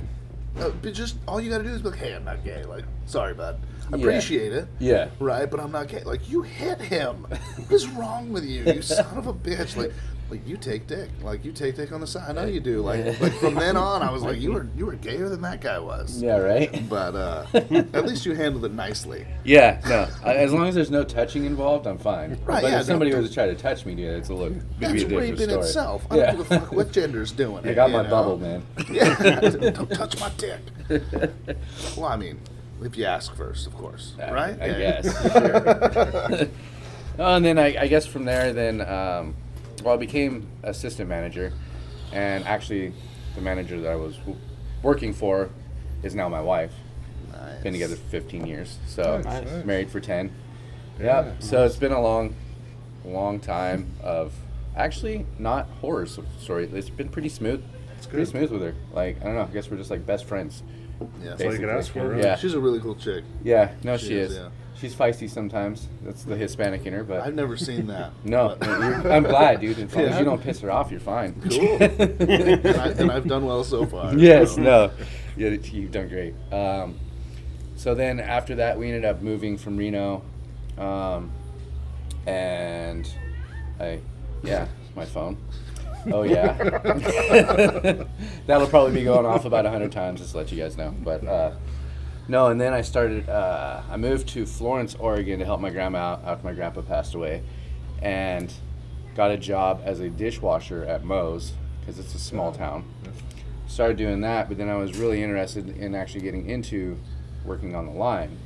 uh, 0.60 0.70
but 0.82 0.92
just 0.94 1.16
all 1.28 1.40
you 1.40 1.50
gotta 1.50 1.64
do 1.64 1.70
is 1.70 1.82
be 1.82 1.90
like, 1.90 1.98
hey, 1.98 2.14
I'm 2.14 2.24
not 2.24 2.44
gay. 2.44 2.62
Like, 2.64 2.84
sorry, 3.06 3.34
bud. 3.34 3.60
I 3.92 3.96
Yeah. 3.96 4.02
appreciate 4.02 4.52
it. 4.52 4.66
yeah, 4.78 5.08
Right, 5.20 5.48
but 5.50 5.60
I'm 5.60 5.70
not 5.70 5.88
gay. 5.88 6.02
Like, 6.04 6.28
you 6.28 6.42
hit 6.42 6.80
him. 6.80 7.26
What 7.28 7.72
is 7.72 7.86
wrong 7.90 8.32
with 8.32 8.44
you, 8.44 8.64
you 8.64 8.82
son 8.82 9.16
of 9.18 9.26
a 9.26 9.32
bitch? 9.32 9.76
Like, 9.76 9.92
like 10.28 10.46
you 10.46 10.56
take 10.56 10.86
dick. 10.88 11.08
Like 11.22 11.44
you 11.44 11.52
take 11.52 11.76
dick 11.76 11.92
on 11.92 12.00
the 12.00 12.06
side. 12.06 12.28
I 12.28 12.32
know 12.32 12.46
you 12.46 12.58
do. 12.60 12.80
Like, 12.82 13.20
like 13.20 13.32
from 13.34 13.54
then 13.54 13.76
on, 13.76 14.02
I 14.02 14.10
was 14.10 14.22
like, 14.22 14.40
you 14.40 14.52
were 14.54 14.66
you 14.76 14.86
were 14.86 14.94
gayer 14.94 15.28
than 15.28 15.40
that 15.42 15.60
guy 15.60 15.78
was. 15.78 16.20
yeah, 16.20 16.36
right. 16.38 16.88
But 16.88 17.14
uh, 17.14 17.46
at 17.54 18.06
least 18.06 18.26
you 18.26 18.34
handled 18.34 18.64
it 18.64 18.72
nicely. 18.72 19.26
Yeah, 19.44 19.80
no. 19.88 20.08
As 20.28 20.52
long 20.52 20.66
as 20.66 20.74
there's 20.74 20.90
no 20.90 21.04
touching 21.04 21.44
involved, 21.44 21.86
I'm 21.86 21.98
fine. 21.98 22.30
Right, 22.44 22.62
But 22.62 22.70
yeah, 22.72 22.80
if 22.80 22.86
somebody 22.86 23.14
was 23.14 23.28
to 23.28 23.34
try 23.34 23.46
to 23.46 23.54
touch 23.54 23.86
me, 23.86 23.94
dude, 23.94 24.14
it's 24.14 24.28
a 24.28 24.34
little. 24.34 24.58
That's 24.80 24.92
be 24.92 24.98
a 25.02 25.02
different 25.04 25.20
rape 25.30 25.40
in 25.40 25.48
story. 25.50 25.64
itself. 25.64 26.06
I 26.10 26.16
Yeah. 26.16 26.26
don't 26.32 26.36
give 26.38 26.50
a 26.52 26.60
fuck 26.60 26.72
what 26.72 26.92
gender's 26.92 27.30
doing 27.32 27.64
it. 27.64 27.70
I 27.70 27.74
got 27.74 27.90
my 27.90 28.02
know? 28.02 28.10
bubble, 28.10 28.38
man. 28.38 28.62
Yeah, 28.90 29.14
don't 29.40 29.90
touch 29.92 30.18
my 30.18 30.30
dick. 30.38 30.60
Well, 31.96 32.06
I 32.06 32.16
mean, 32.16 32.40
if 32.82 32.96
you 32.96 33.04
ask 33.04 33.34
first, 33.36 33.66
of 33.66 33.74
course, 33.74 34.14
I- 34.20 34.32
right? 34.32 34.60
I 34.60 34.66
Yeah. 34.66 35.00
guess. 35.02 35.32
Sure. 35.32 36.48
oh, 37.18 37.36
and 37.36 37.44
then 37.44 37.58
I, 37.58 37.82
I 37.82 37.86
guess 37.86 38.06
from 38.06 38.24
there, 38.24 38.52
then 38.52 38.80
um, 38.82 39.34
well, 39.86 39.94
I 39.94 39.98
became 39.98 40.48
assistant 40.64 41.08
manager, 41.08 41.52
and 42.12 42.44
actually, 42.44 42.92
the 43.36 43.40
manager 43.40 43.80
that 43.80 43.92
I 43.92 43.94
was 43.94 44.16
w- 44.18 44.36
working 44.82 45.12
for 45.14 45.48
is 46.02 46.12
now 46.12 46.28
my 46.28 46.40
wife. 46.40 46.72
Nice. 47.30 47.62
Been 47.62 47.72
together 47.72 47.94
15 47.94 48.46
years, 48.46 48.78
so 48.88 49.20
Nice, 49.24 49.44
nice. 49.48 49.64
married 49.64 49.88
for 49.90 50.00
10. 50.00 50.32
Yeah, 50.98 51.04
Yeah. 51.26 51.32
So 51.38 51.64
it's 51.64 51.76
been 51.76 51.92
a 51.92 52.00
long, 52.00 52.34
long 53.04 53.38
time 53.38 53.92
of 54.02 54.32
actually 54.76 55.24
not 55.38 55.66
horror 55.80 56.02
s- 56.02 56.18
story. 56.40 56.68
It's 56.72 56.90
been 56.90 57.08
pretty 57.08 57.28
smooth. 57.28 57.62
It's 57.96 58.06
pretty 58.08 58.24
smooth 58.24 58.50
with 58.50 58.62
her. 58.62 58.74
Like 58.92 59.20
I 59.20 59.24
don't 59.26 59.34
know. 59.36 59.42
I 59.42 59.46
guess 59.54 59.70
we're 59.70 59.76
just 59.76 59.90
like 59.92 60.04
best 60.04 60.24
friends. 60.24 60.64
Yeah. 61.22 61.30
That's 61.30 61.42
all 61.44 61.52
you 61.52 61.58
could 61.60 61.68
ask 61.68 61.92
for. 61.92 62.08
Really. 62.08 62.22
Yeah. 62.22 62.36
She's 62.36 62.54
a 62.54 62.60
really 62.60 62.80
cool 62.80 62.94
chick. 62.96 63.22
Yeah. 63.44 63.70
No, 63.84 63.96
She 63.98 64.06
she, 64.08 64.14
is, 64.14 64.32
is. 64.32 64.36
yeah. 64.38 64.48
She's 64.78 64.94
feisty 64.94 65.28
sometimes. 65.30 65.88
That's 66.02 66.22
the 66.24 66.36
Hispanic 66.36 66.84
in 66.84 66.92
her, 66.92 67.02
but 67.02 67.20
I've 67.22 67.34
never 67.34 67.56
seen 67.56 67.86
that. 67.86 68.12
no. 68.24 68.58
I'm 68.60 69.22
glad, 69.22 69.60
dude. 69.60 69.78
As 69.78 69.94
long 69.94 70.04
as 70.04 70.10
Yeah. 70.10 70.18
you 70.18 70.24
don't 70.26 70.42
piss 70.42 70.60
her 70.60 70.70
off, 70.70 70.90
you're 70.90 71.00
fine. 71.00 71.34
Cool. 71.40 71.76
and, 71.82 73.10
I, 73.10 73.16
I've 73.16 73.26
done 73.26 73.46
well 73.46 73.64
so 73.64 73.86
far. 73.86 74.14
yes. 74.14 74.54
so. 74.54 74.60
No. 74.60 74.90
Yeah, 75.36 75.50
you've 75.50 75.92
done 75.92 76.08
great. 76.08 76.34
Um, 76.52 76.98
so 77.76 77.94
then 77.94 78.20
after 78.20 78.54
that, 78.56 78.78
we 78.78 78.86
ended 78.88 79.04
up 79.04 79.22
moving 79.22 79.56
from 79.58 79.76
Reno, 79.76 80.22
um, 80.78 81.30
and 82.26 83.10
I, 83.78 84.00
yeah, 84.42 84.66
my 84.94 85.04
phone. 85.04 85.36
Oh 86.10 86.22
yeah, 86.22 86.52
that'll 88.46 88.68
probably 88.68 88.92
be 88.94 89.04
going 89.04 89.26
off 89.26 89.44
about 89.44 89.66
a 89.66 89.70
hundred 89.70 89.92
times. 89.92 90.20
Just 90.20 90.32
to 90.32 90.38
let 90.38 90.52
you 90.52 90.62
guys 90.62 90.76
know. 90.76 90.94
But 91.02 91.26
uh, 91.26 91.52
no, 92.28 92.48
and 92.48 92.60
then 92.60 92.72
I 92.72 92.80
started. 92.80 93.28
Uh, 93.28 93.82
I 93.90 93.96
moved 93.96 94.28
to 94.30 94.46
Florence, 94.46 94.94
Oregon, 94.94 95.38
to 95.38 95.44
help 95.44 95.60
my 95.60 95.70
grandma 95.70 95.98
out 95.98 96.24
after 96.24 96.44
my 96.44 96.52
grandpa 96.52 96.82
passed 96.82 97.14
away, 97.14 97.42
and 98.02 98.52
got 99.14 99.30
a 99.30 99.36
job 99.36 99.80
as 99.84 100.00
a 100.00 100.10
dishwasher 100.10 100.84
at 100.84 101.04
Mo's 101.04 101.52
because 101.80 101.98
it's 101.98 102.14
a 102.14 102.18
small 102.18 102.52
town. 102.52 102.84
Started 103.66 103.96
doing 103.96 104.20
that, 104.20 104.48
but 104.48 104.58
then 104.58 104.68
I 104.68 104.76
was 104.76 104.98
really 104.98 105.22
interested 105.22 105.76
in 105.76 105.94
actually 105.94 106.20
getting 106.20 106.48
into 106.48 106.98
working 107.44 107.74
on 107.74 107.86
the 107.86 107.92
line, 107.92 108.38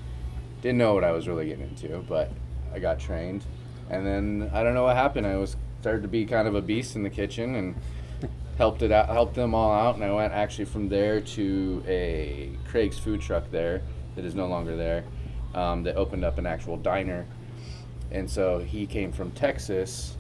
didn't 0.62 0.78
know 0.78 0.94
what 0.94 1.04
I 1.04 1.12
was 1.12 1.26
really 1.26 1.46
getting 1.46 1.68
into, 1.68 2.04
but 2.08 2.30
I 2.72 2.78
got 2.78 2.98
trained, 2.98 3.44
and 3.88 4.06
then 4.06 4.50
I 4.52 4.62
don't 4.62 4.74
know 4.74 4.84
what 4.84 4.96
happened. 4.96 5.26
I 5.26 5.36
was 5.36 5.56
started 5.80 6.02
to 6.02 6.08
be 6.08 6.26
kind 6.26 6.46
of 6.46 6.54
a 6.54 6.60
beast 6.60 6.94
in 6.94 7.02
the 7.02 7.10
kitchen 7.10 7.54
and 7.54 7.74
helped 8.58 8.82
it 8.82 8.92
out, 8.92 9.08
helped 9.08 9.34
them 9.34 9.54
all 9.54 9.72
out, 9.72 9.94
and 9.94 10.04
I 10.04 10.12
went 10.12 10.32
actually 10.32 10.66
from 10.66 10.88
there 10.88 11.20
to 11.20 11.82
a 11.86 12.50
Craig's 12.68 12.98
food 12.98 13.20
truck 13.20 13.50
there 13.50 13.82
that 14.16 14.24
is 14.24 14.34
no 14.34 14.46
longer 14.46 14.76
there, 14.76 15.04
um, 15.54 15.82
that 15.84 15.96
opened 15.96 16.24
up 16.24 16.38
an 16.38 16.46
actual 16.46 16.76
diner, 16.76 17.26
and 18.10 18.28
so 18.28 18.58
he 18.58 18.86
came 18.86 19.12
from 19.12 19.30
Texas 19.32 20.16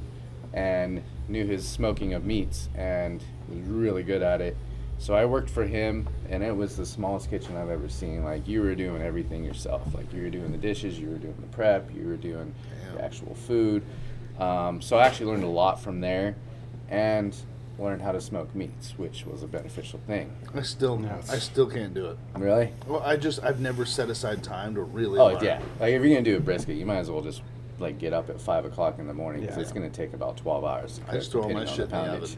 and 0.52 1.02
knew 1.28 1.46
his 1.46 1.68
smoking 1.68 2.14
of 2.14 2.24
meats 2.24 2.68
and 2.74 3.22
was 3.48 3.58
really 3.60 4.02
good 4.02 4.22
at 4.22 4.40
it. 4.40 4.56
So 4.98 5.14
I 5.14 5.24
worked 5.24 5.48
for 5.48 5.64
him, 5.64 6.08
and 6.28 6.42
it 6.42 6.54
was 6.54 6.76
the 6.76 6.84
smallest 6.84 7.30
kitchen 7.30 7.56
I've 7.56 7.70
ever 7.70 7.88
seen. 7.88 8.22
Like 8.22 8.46
you 8.46 8.60
were 8.60 8.74
doing 8.74 9.00
everything 9.00 9.44
yourself. 9.44 9.94
Like 9.94 10.12
you 10.12 10.22
were 10.22 10.30
doing 10.30 10.52
the 10.52 10.58
dishes, 10.58 10.98
you 10.98 11.08
were 11.08 11.16
doing 11.16 11.36
the 11.40 11.46
prep, 11.46 11.90
you 11.94 12.06
were 12.06 12.16
doing 12.16 12.54
the 12.94 13.02
actual 13.02 13.34
food. 13.34 13.82
Um, 14.38 14.82
so 14.82 14.98
I 14.98 15.06
actually 15.06 15.26
learned 15.26 15.44
a 15.44 15.48
lot 15.48 15.80
from 15.80 16.00
there, 16.00 16.36
and 16.90 17.34
learned 17.80 18.02
how 18.02 18.12
to 18.12 18.20
smoke 18.20 18.54
meats, 18.54 18.94
which 18.98 19.24
was 19.26 19.42
a 19.42 19.46
beneficial 19.46 19.98
thing. 20.06 20.30
I 20.54 20.62
still, 20.62 21.00
Yes. 21.02 21.30
I 21.30 21.38
still 21.38 21.66
can't 21.66 21.94
do 21.94 22.06
it. 22.10 22.18
Really? 22.36 22.72
Well, 22.86 23.00
I 23.04 23.16
just, 23.16 23.42
I've 23.42 23.60
never 23.60 23.84
set 23.84 24.10
aside 24.10 24.42
time 24.44 24.74
to 24.74 24.82
really. 24.82 25.18
Oh 25.18 25.26
learn. 25.28 25.44
yeah. 25.44 25.60
Like 25.80 25.92
if 25.94 26.02
you're 26.02 26.10
gonna 26.12 26.22
do 26.22 26.36
a 26.36 26.40
brisket, 26.40 26.76
you 26.76 26.86
might 26.86 26.98
as 26.98 27.10
well 27.10 27.22
just 27.22 27.42
like 27.78 27.98
get 27.98 28.12
up 28.12 28.28
at 28.30 28.40
five 28.40 28.64
o'clock 28.64 28.98
in 28.98 29.06
the 29.06 29.14
morning 29.14 29.40
because 29.40 29.56
Yeah. 29.56 29.62
it's 29.62 29.72
gonna 29.72 29.88
take 29.90 30.12
about 30.12 30.36
twelve 30.36 30.64
hours. 30.64 30.98
to 30.98 31.02
I 31.02 31.04
cook, 31.06 31.14
just 31.14 31.32
throw 31.32 31.42
all 31.42 31.50
my 31.50 31.64
shit 31.64 31.80
in 31.86 31.90
the 31.90 31.96
oven. 31.96 32.30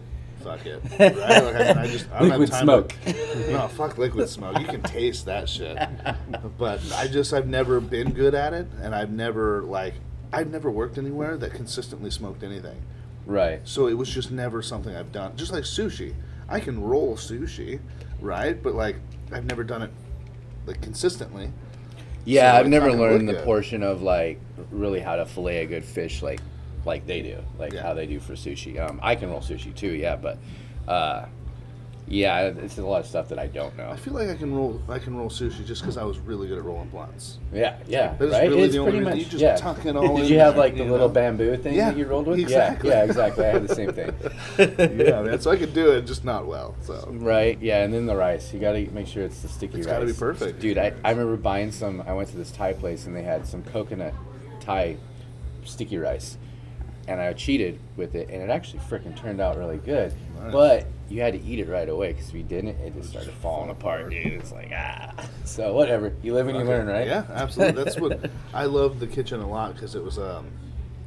Fuck 0.43 0.67
it. 0.67 0.83
Right? 0.99 1.17
Like, 1.17 1.77
I, 1.77 1.83
I 1.83 1.87
just, 1.87 2.07
I 2.13 2.19
don't 2.21 2.29
Liquid 2.31 2.49
have 2.49 2.59
time 2.59 2.65
smoke. 2.67 2.95
To, 3.05 3.53
no, 3.53 3.69
fuck 3.69 3.97
liquid 3.99 4.29
smoke. 4.29 4.59
You 4.59 4.67
can 4.67 4.83
taste 4.83 5.27
that 5.27 5.49
shit. 5.49 5.77
But 6.59 6.81
I 6.97 7.07
just, 7.07 7.33
I've 7.33 7.47
never 7.47 7.81
been 7.81 8.13
good 8.13 8.35
at 8.35 8.53
it, 8.53 8.67
and 8.81 8.93
I've 8.95 9.11
never 9.11 9.63
like, 9.63 9.95
I've 10.33 10.51
never 10.51 10.69
worked 10.71 10.99
anywhere 10.99 11.37
that 11.37 11.53
consistently 11.55 12.11
smoked 12.11 12.43
anything. 12.43 12.81
Right. 13.27 13.61
So 13.65 13.87
it 13.87 13.95
was 13.95 14.09
just 14.11 14.31
never 14.31 14.63
something 14.63 14.95
I've 14.95 15.13
done. 15.13 15.37
Just 15.37 15.53
like 15.53 15.65
sushi, 15.65 16.15
I 16.49 16.61
can 16.61 16.83
roll 16.83 17.17
sushi, 17.17 17.81
right? 18.21 18.61
But 18.61 18.75
like, 18.75 18.97
I've 19.31 19.45
never 19.47 19.65
done 19.65 19.83
it 19.83 19.91
like 20.67 20.81
consistently. 20.81 21.51
Yeah, 22.25 22.53
So 22.53 22.59
I've 22.61 22.69
never 22.69 22.93
learned 22.93 23.29
the 23.29 23.33
good. 23.35 23.45
portion 23.45 23.83
of 23.83 24.03
like 24.03 24.41
really 24.71 25.01
how 25.01 25.17
to 25.17 25.27
fillet 25.27 25.63
a 25.65 25.67
good 25.67 25.85
fish 25.85 26.23
like 26.23 26.41
like 26.85 27.07
they 27.07 27.23
do, 27.23 27.39
like 27.59 27.73
Yeah. 27.73 27.83
how 27.83 27.95
they 27.95 28.07
do 28.07 28.19
for 28.21 28.33
sushi. 28.35 28.81
Um, 28.81 28.99
I 29.03 29.15
can 29.15 29.31
roll 29.31 29.41
sushi 29.41 29.75
too, 29.75 29.93
yeah, 29.93 30.17
but 30.17 30.39
uh, 30.89 31.27
yeah, 32.09 32.41
it's 32.49 32.77
a 32.79 32.83
lot 32.85 33.01
of 33.01 33.07
stuff 33.07 33.29
that 33.31 33.39
I 33.39 33.47
don't 33.47 33.77
know. 33.79 33.89
I 33.89 33.97
feel 33.97 34.13
like 34.13 34.29
I 34.29 34.35
can 34.35 34.55
roll. 34.55 34.83
I 34.89 34.99
can 34.99 35.17
roll 35.17 35.31
sushi 35.31 35.65
just 35.65 35.81
because 35.83 35.97
I 35.97 36.03
was 36.05 36.19
really 36.19 36.49
good 36.49 36.59
at 36.59 36.65
rolling 36.65 36.89
blunts. 36.91 37.39
Yeah, 37.53 37.79
yeah, 37.87 38.15
That 38.17 38.25
is 38.27 38.33
right. 38.33 38.49
really 38.51 38.63
it's 38.65 38.75
the 38.75 38.81
only 38.81 38.91
pretty 38.93 39.05
reason. 39.07 39.19
much 39.19 39.25
You 39.27 39.39
just 39.39 39.43
yeah. 39.43 39.57
tuck 39.57 39.87
it 39.87 39.97
all 39.97 40.17
Did 40.17 40.27
in 40.27 40.33
you 40.33 40.39
have 40.41 40.57
like 40.57 40.75
the 40.77 40.85
little 40.85 41.09
know? 41.09 41.15
bamboo 41.15 41.57
thing 41.57 41.75
Yeah, 41.75 41.91
that 41.91 41.97
you 41.99 42.07
rolled 42.07 42.27
with? 42.27 42.39
exactly. 42.39 42.91
Yeah, 42.91 42.99
yeah, 42.99 43.05
exactly. 43.05 43.45
I 43.47 43.49
had 43.49 43.67
the 43.69 43.75
same 43.75 43.93
thing. 43.93 44.13
yeah, 44.59 45.23
man. 45.23 45.41
So 45.41 45.51
I 45.51 45.57
could 45.57 45.73
do 45.73 45.93
it, 45.93 46.03
just 46.03 46.25
not 46.25 46.47
well. 46.47 46.75
So 46.83 47.09
Right, 47.13 47.59
yeah, 47.63 47.83
and 47.85 47.95
then 47.95 48.07
the 48.07 48.17
rice. 48.17 48.53
You 48.53 48.59
gotta 48.61 48.81
make 48.93 49.07
sure 49.07 49.23
it's 49.25 49.41
the 49.41 49.49
sticky 49.49 49.79
It's 49.79 49.87
rice. 49.87 49.95
gotta 49.95 50.07
be 50.07 50.13
perfect. 50.13 50.61
Dude, 50.61 50.79
I, 50.79 50.93
I 51.05 51.11
remember 51.13 51.37
buying 51.37 51.71
some. 51.73 52.03
I 52.07 52.13
went 52.13 52.29
to 52.31 52.37
this 52.37 52.51
Thai 52.51 52.73
place 52.75 53.07
and 53.07 53.15
they 53.17 53.23
had 53.23 53.47
some 53.47 53.63
coconut 53.63 54.13
Thai 54.61 54.97
sticky 55.65 55.99
rice. 55.99 56.37
And 57.09 57.21
I 57.21 57.33
cheated 57.33 57.81
with 57.97 58.15
it, 58.15 58.29
and 58.31 58.41
it 58.43 58.49
actually 58.49 58.79
freaking 58.81 59.17
turned 59.17 59.41
out 59.41 59.59
really 59.59 59.79
good. 59.79 60.15
Nice. 60.41 60.53
But 60.53 60.87
you 61.13 61.21
had 61.21 61.35
to 61.35 61.43
eat 61.43 61.59
it 61.59 61.69
right 61.69 61.89
away 61.89 62.13
because 62.13 62.29
if 62.29 62.35
you 62.35 62.43
didn't, 62.43 62.77
it 62.81 62.95
just 62.95 63.11
started 63.11 63.33
falling 63.35 63.71
apart, 63.71 64.11
dude. 64.11 64.27
It's 64.33 64.51
like, 64.53 64.73
ah. 64.75 65.13
So, 65.45 65.75
whatever. 65.75 66.15
You 66.23 66.33
live 66.35 66.49
and 66.49 66.57
you 66.57 66.63
Okay. 66.63 66.71
learn, 66.73 66.87
right? 66.87 67.07
Yeah, 67.07 67.25
absolutely. 67.31 67.85
That's 67.85 67.99
what 68.01 68.31
I 68.55 68.65
love 68.65 68.99
the 69.01 69.07
kitchen 69.07 69.41
a 69.41 69.49
lot 69.49 69.75
because 69.75 69.95
it 69.95 70.03
was 70.03 70.19
um, 70.19 70.47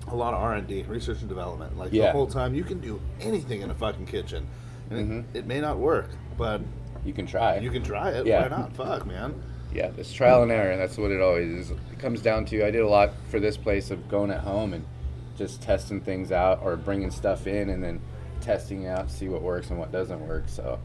a 0.07 0.15
lot 0.15 0.33
of 0.33 0.41
R 0.41 0.53
and 0.53 0.67
D, 0.67 0.83
research 0.83 1.19
and 1.21 1.29
development. 1.29 1.77
Like 1.77 1.89
the 1.91 2.11
whole 2.11 2.27
time, 2.27 2.53
you 2.53 2.63
can 2.63 2.79
do 2.79 3.01
anything 3.19 3.61
in 3.61 3.71
a 3.71 3.73
fucking 3.75 4.05
kitchen, 4.05 4.45
and 4.91 5.09
Mhm. 5.25 5.35
it, 5.35 5.39
it 5.39 5.45
may 5.47 5.59
not 5.59 5.77
work, 5.79 6.09
but 6.37 6.61
You 7.03 7.13
can 7.13 7.25
try. 7.25 7.57
you 7.57 7.71
can 7.71 7.81
try 7.83 8.11
it. 8.11 8.27
Yeah. 8.27 8.43
Why 8.43 8.47
not? 8.49 8.73
Fuck, 8.75 9.07
man. 9.07 9.33
Yeah, 9.73 9.89
it's 9.97 10.13
trial 10.13 10.43
and 10.43 10.51
error. 10.51 10.77
That's 10.77 10.97
what 10.97 11.11
it 11.11 11.19
always 11.21 11.49
is. 11.49 11.71
It 11.71 11.99
comes 11.99 12.21
down 12.21 12.45
to. 12.45 12.63
I 12.65 12.71
did 12.71 12.81
a 12.81 12.87
lot 12.87 13.11
for 13.29 13.39
this 13.39 13.57
place 13.57 13.89
of 13.91 14.07
going 14.07 14.29
at 14.31 14.41
home 14.41 14.73
and 14.73 14.85
just 15.37 15.61
testing 15.61 15.99
things 15.99 16.31
out 16.31 16.61
or 16.63 16.75
bringing 16.77 17.11
stuff 17.11 17.45
in 17.47 17.69
and 17.69 17.83
then 17.83 17.99
testing 18.49 18.87
out, 18.87 19.09
see 19.09 19.27
what 19.27 19.41
works 19.41 19.69
and 19.71 19.79
what 19.79 19.91
doesn't 19.91 20.25
work. 20.27 20.43
So 20.47 20.79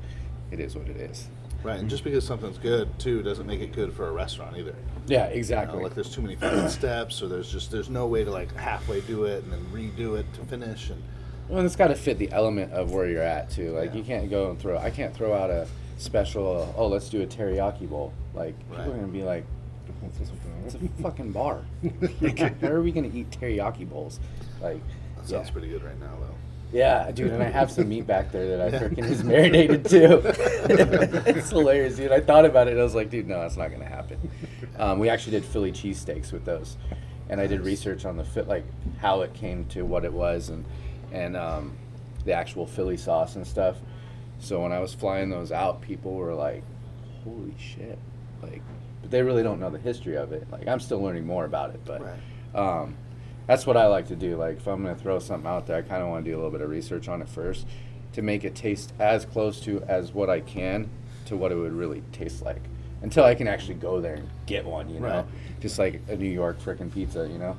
it 0.50 0.59
is 0.61 0.75
what 0.75 0.88
it 0.88 0.97
is. 0.97 1.29
Right, 1.62 1.79
and 1.79 1.90
just 1.90 2.05
because 2.05 2.26
something's 2.26 2.57
good 2.57 2.99
too 2.99 3.23
doesn't 3.23 3.47
make 3.47 3.61
it 3.61 3.73
good 3.73 3.93
for 3.93 4.09
a 4.09 4.12
restaurant 4.12 4.57
either. 4.57 4.75
Yeah, 5.07 5.25
You 5.26 5.31
know, 5.31 5.37
exactly. 5.37 5.83
like 5.83 5.95
there's 5.95 6.09
too 6.14 6.23
many 6.23 6.37
steps, 6.69 7.21
or 7.23 7.29
there's 7.29 7.52
just 7.52 7.71
there's 7.71 7.90
no 7.90 8.07
way 8.07 8.25
to 8.25 8.31
like 8.31 8.55
halfway 8.57 9.02
do 9.02 9.25
it 9.25 9.45
and 9.45 9.52
then 9.52 9.61
redo 9.73 10.19
it 10.19 10.25
to 10.35 10.40
finish. 10.47 10.88
And 10.88 11.02
well, 11.50 11.64
it's 11.64 11.76
got 11.76 11.88
to 11.88 11.95
fit 11.97 12.19
the 12.19 12.33
element 12.33 12.73
of 12.73 12.93
where 12.93 13.07
you're 13.09 13.23
at 13.23 13.50
too. 13.50 13.73
Like 13.73 13.90
Yeah. 13.90 13.97
you 13.99 14.05
can't 14.05 14.31
go 14.31 14.49
and 14.50 14.59
throw. 14.59 14.79
I 14.79 14.88
can't 14.90 15.14
throw 15.14 15.35
out 15.35 15.50
a 15.50 15.67
special. 15.99 16.73
Oh, 16.79 16.87
let's 16.87 17.11
do 17.11 17.21
a 17.21 17.26
teriyaki 17.26 17.87
bowl. 17.88 18.14
Like 18.33 18.55
Right. 18.71 18.79
people 18.79 18.93
are 18.95 18.97
gonna 18.97 19.09
be 19.09 19.23
like, 19.23 19.45
it's 20.64 20.75
a 20.75 21.02
fucking 21.02 21.33
bar. 21.33 21.59
Where 22.61 22.76
are 22.76 22.81
we 22.83 22.90
gonna 22.90 23.11
eat 23.12 23.31
teriyaki 23.33 23.87
bowls? 23.87 24.19
Like, 24.62 24.81
that 25.17 25.29
sounds 25.29 25.49
yeah. 25.49 25.52
pretty 25.52 25.69
good 25.69 25.83
right 25.85 25.99
now, 26.00 26.17
though. 26.21 26.29
Yeah, 26.72 27.10
dude, 27.10 27.32
and 27.32 27.42
I 27.42 27.48
have 27.48 27.70
some 27.70 27.88
meat 27.88 28.06
back 28.06 28.30
there 28.30 28.56
that 28.56 28.74
I 28.74 28.78
freaking 28.78 29.04
is 29.10 29.24
marinated 29.24 29.84
too. 29.88 30.22
it's 30.24 31.50
hilarious, 31.50 31.96
dude. 31.96 32.12
I 32.12 32.20
thought 32.20 32.44
about 32.44 32.68
it. 32.68 32.78
I 32.78 32.82
was 32.82 32.94
like, 32.94 33.10
dude, 33.10 33.26
no, 33.26 33.40
that's 33.40 33.56
not 33.56 33.70
gonna 33.72 33.84
happen. 33.88 34.18
Um, 34.78 34.98
we 35.00 35.08
actually 35.08 35.32
did 35.32 35.44
Philly 35.44 35.72
cheesesteaks 35.72 36.30
with 36.32 36.44
those, 36.44 36.76
and 37.28 37.40
I 37.40 37.48
did 37.48 37.62
research 37.62 38.04
on 38.04 38.16
the 38.16 38.24
fit, 38.24 38.46
like 38.46 38.64
how 38.98 39.22
it 39.22 39.34
came 39.34 39.64
to 39.70 39.82
what 39.82 40.04
it 40.04 40.12
was, 40.12 40.48
and 40.48 40.64
and 41.12 41.36
um, 41.36 41.76
the 42.24 42.32
actual 42.34 42.66
Philly 42.66 42.96
sauce 42.96 43.34
and 43.34 43.44
stuff. 43.46 43.76
So 44.38 44.62
when 44.62 44.70
I 44.70 44.78
was 44.78 44.94
flying 44.94 45.28
those 45.28 45.50
out, 45.50 45.80
people 45.80 46.14
were 46.14 46.34
like, 46.34 46.62
"Holy 47.24 47.54
shit!" 47.58 47.98
Like, 48.42 48.62
but 49.02 49.10
they 49.10 49.22
really 49.22 49.42
don't 49.42 49.58
know 49.58 49.70
the 49.70 49.78
history 49.78 50.16
of 50.16 50.32
it. 50.32 50.46
Like, 50.52 50.68
I'm 50.68 50.78
still 50.80 51.02
learning 51.02 51.26
more 51.26 51.44
about 51.44 51.70
it, 51.70 51.80
but 51.84 52.00
Right. 52.02 52.14
um, 52.54 52.94
that's 53.50 53.66
what 53.66 53.76
I 53.76 53.88
like 53.88 54.07
to 54.07 54.14
do. 54.14 54.37
Like 54.37 54.59
if 54.59 54.69
I'm 54.69 54.85
gonna 54.85 54.95
throw 54.95 55.19
something 55.19 55.50
out 55.50 55.66
there, 55.66 55.76
I 55.76 55.83
kind 55.83 56.04
of 56.04 56.09
want 56.09 56.25
to 56.25 56.30
do 56.30 56.37
a 56.37 56.38
little 56.38 56.52
bit 56.52 56.61
of 56.61 56.71
research 56.71 57.09
on 57.09 57.21
it 57.21 57.28
first 57.28 57.66
to 58.12 58.23
make 58.23 58.45
it 58.45 58.54
taste 58.54 58.92
as 59.00 59.25
close 59.25 59.59
to 59.62 59.83
as 59.88 60.12
what 60.14 60.30
I 60.30 60.38
can 60.38 60.88
to 61.26 61.37
what 61.37 61.50
it 61.50 61.57
would 61.57 61.73
really 61.73 62.04
taste 62.12 62.42
like. 62.42 62.62
Until 63.02 63.25
I 63.25 63.35
can 63.35 63.49
actually 63.49 63.75
go 63.75 64.00
there 64.00 64.14
and 64.14 64.30
get 64.47 64.64
one, 64.64 64.88
you 64.88 65.00
know, 65.00 65.07
Right. 65.09 65.25
just 65.59 65.80
like 65.80 66.00
a 66.09 66.14
New 66.14 66.30
York 66.30 66.61
frickin' 66.61 66.95
pizza, 66.95 67.26
you 67.26 67.38
know. 67.38 67.57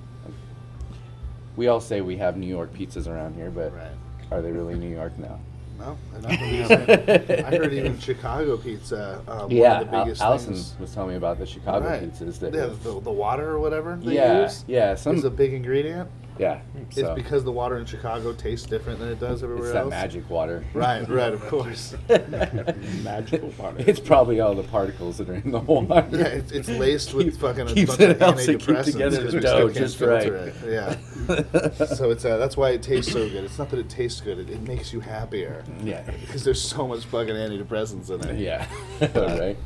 We 1.58 1.68
all 1.68 1.82
say 1.82 2.00
we 2.00 2.16
have 2.18 2.38
New 2.38 2.48
York 2.48 2.74
pizzas 2.74 3.06
around 3.10 3.36
here, 3.36 3.52
but 3.52 3.74
Right. 3.74 3.92
are 4.32 4.42
they 4.42 4.54
really 4.54 4.76
New 4.76 4.90
York 4.90 5.20
now? 5.20 5.40
No, 5.82 5.98
they're 6.14 6.22
not 6.22 6.40
gonna 6.40 6.52
be 6.52 6.58
the 6.62 7.26
same. 7.28 7.46
I 7.46 7.50
heard 7.58 7.74
even 7.74 8.00
Chicago 8.08 8.56
pizza. 8.58 9.22
Uh, 9.28 9.48
yeah, 9.50 9.82
one 9.82 9.82
of 9.84 10.18
the 10.18 10.24
Al- 10.24 10.30
Allison 10.32 10.54
things. 10.54 10.76
was 10.80 10.94
telling 10.94 11.10
me 11.10 11.16
about 11.16 11.40
the 11.40 11.46
Chicago 11.46 11.88
Right. 11.88 12.04
pizzas 12.04 12.40
that 12.40 12.54
yeah, 12.54 12.62
have- 12.62 12.84
the, 12.84 13.00
the 13.02 13.12
water 13.12 13.50
or 13.50 13.60
whatever 13.60 13.98
they 14.02 14.14
yeah, 14.16 14.44
use 14.44 14.64
yeah, 14.68 14.94
some 14.96 15.16
is 15.16 15.24
a 15.24 15.30
big 15.32 15.54
ingredient. 15.54 16.10
Yeah. 16.42 16.62
It's 16.76 16.96
So 16.96 17.14
because 17.16 17.44
the 17.44 17.52
water 17.52 17.78
in 17.78 17.86
Chicago 17.86 18.34
tastes 18.34 18.66
different 18.68 19.00
than 19.00 19.10
it 19.10 19.20
does 19.20 19.44
everywhere 19.44 19.66
it's 19.66 19.74
that 19.74 19.84
else. 19.84 19.92
magic 19.92 20.30
water. 20.30 20.66
Right, 20.74 21.08
right, 21.10 21.32
of 21.34 21.42
course. 21.48 21.96
Magical 23.04 23.50
water. 23.58 23.78
It's 23.80 24.00
probably 24.00 24.40
all 24.40 24.56
the 24.56 24.64
particles 24.64 25.18
that 25.20 25.30
are 25.30 25.36
in 25.36 25.52
the 25.52 25.60
water. 25.60 26.08
Yeah, 26.12 26.26
it's, 26.28 26.52
it's 26.52 26.70
laced 26.70 27.14
with 27.14 27.28
Keep- 27.32 27.40
fucking 27.42 27.62
a 27.70 27.86
bunch 27.86 28.00
it 28.00 28.10
of 28.12 28.20
helps 28.20 28.46
keep 28.46 28.60
antidepressants 28.60 28.92
together 28.92 29.32
the 29.32 29.40
dough 29.40 29.70
just 29.70 30.02
right. 30.02 30.28
it. 30.28 30.56
Yeah. 30.66 30.96
so 31.86 32.10
it's 32.12 32.26
uh, 32.26 32.38
that's 32.38 32.58
why 32.58 32.72
it 32.72 32.82
tastes 32.82 33.12
so 33.12 33.30
good. 33.30 33.44
It's 33.44 33.58
not 33.60 33.70
that 33.70 33.80
it 33.80 33.90
tastes 33.90 34.20
good; 34.22 34.40
it, 34.40 34.50
it 34.50 34.62
makes 34.62 34.92
you 34.92 35.00
happier 35.00 35.64
Yeah. 35.84 36.02
because 36.22 36.44
there's 36.44 36.62
so 36.62 36.88
much 36.88 37.06
fucking 37.06 37.36
antidepressants 37.36 38.10
in 38.10 38.28
it. 38.30 38.40
Yeah. 38.40 38.68
right. 39.40 39.58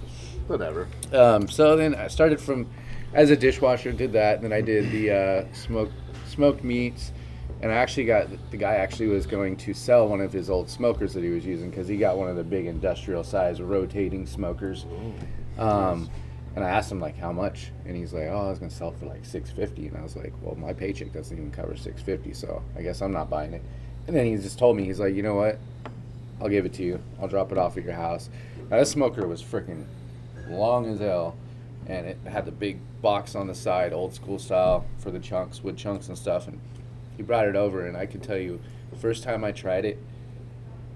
Whatever. 0.48 0.88
Um, 1.13 1.48
so 1.48 1.75
then 1.75 1.96
I 1.96 2.08
started 2.08 2.39
from 2.39 2.67
as 3.13 3.29
a 3.29 3.36
dishwasher, 3.38 3.91
did 3.94 4.12
that, 4.13 4.36
and 4.36 4.44
then 4.44 4.51
I 4.53 4.62
did 4.62 4.91
the 4.91 5.12
uh, 5.12 5.53
smoked 5.53 5.94
smoked 6.36 6.63
meats, 6.63 7.12
and 7.62 7.72
I 7.72 7.75
actually 7.75 8.06
got 8.06 8.27
the 8.51 8.58
guy 8.58 8.75
actually 8.75 9.08
was 9.08 9.25
going 9.25 9.56
to 9.58 9.74
sell 9.74 10.08
one 10.08 10.22
of 10.22 10.32
his 10.32 10.50
old 10.50 10.70
smokers 10.70 11.13
that 11.13 11.24
he 11.24 11.30
was 11.30 11.46
using 11.46 11.70
because 11.70 11.88
he 11.88 11.98
got 11.98 12.18
one 12.18 12.30
of 12.30 12.36
the 12.36 12.44
big 12.44 12.65
industrial 12.65 13.24
size 13.24 13.62
rotating 13.62 14.25
smokers. 14.27 14.86
Um, 15.58 16.10
and 16.56 16.63
I 16.63 16.70
asked 16.70 16.92
him 16.92 17.00
like 17.00 17.18
how 17.18 17.32
much, 17.32 17.72
and 17.86 17.96
he's 17.96 18.13
like, 18.13 18.27
"Oh, 18.27 18.48
I 18.48 18.50
was 18.50 18.60
gonna 18.60 18.72
sell 18.72 18.89
it 18.89 18.98
for 18.98 19.06
like 19.06 19.25
six 19.25 19.50
fifty. 19.51 19.88
And 19.88 19.98
I 19.98 20.01
was 20.01 20.15
like, 20.15 20.34
"Well, 20.42 20.56
my 20.56 20.74
paycheck 20.74 21.12
doesn't 21.13 21.36
even 21.36 21.51
cover 21.51 21.75
six 21.75 22.01
fifty, 22.01 22.34
so 22.34 22.62
I 22.77 22.82
guess 22.82 23.01
I'm 23.01 23.12
not 23.12 23.30
buying 23.30 23.54
it." 23.54 23.62
And 24.08 24.15
then 24.15 24.25
he 24.25 24.36
just 24.36 24.60
told 24.60 24.77
me, 24.77 24.84
he's 24.84 25.00
like, 25.00 25.15
"You 25.15 25.24
know 25.24 25.36
what? 25.36 25.58
I'll 26.42 26.50
give 26.50 26.65
it 26.65 26.74
to 26.74 26.84
you. 26.84 27.00
I'll 27.22 27.27
drop 27.27 27.51
it 27.51 27.58
off 27.58 27.77
at 27.77 27.84
your 27.84 27.94
house." 27.94 28.30
Now 28.70 28.77
this 28.77 28.92
smoker 28.92 29.27
was 29.27 29.42
freaking 29.42 29.86
long 30.50 30.86
as 30.86 31.00
hell, 31.00 31.36
and 31.88 32.06
it 32.08 32.18
had 32.25 32.46
the 32.46 32.51
big 32.51 32.80
box 33.01 33.36
on 33.36 33.48
the 33.48 33.56
side, 33.56 33.94
old 33.94 34.13
school 34.13 34.39
style 34.39 34.86
for 34.98 35.12
the 35.12 35.20
chunks, 35.20 35.63
wood 35.63 35.77
chunks 35.77 36.08
and 36.08 36.18
stuff. 36.18 36.48
And 36.48 36.60
he 37.18 37.24
brought 37.24 37.48
it 37.48 37.56
over, 37.56 37.88
and 37.88 37.96
I 37.96 38.06
can 38.06 38.20
tell 38.20 38.38
you, 38.38 38.60
the 38.92 38.98
first 38.98 39.24
time 39.24 39.44
I 39.44 39.51
tried 39.51 39.86
it, 39.86 39.98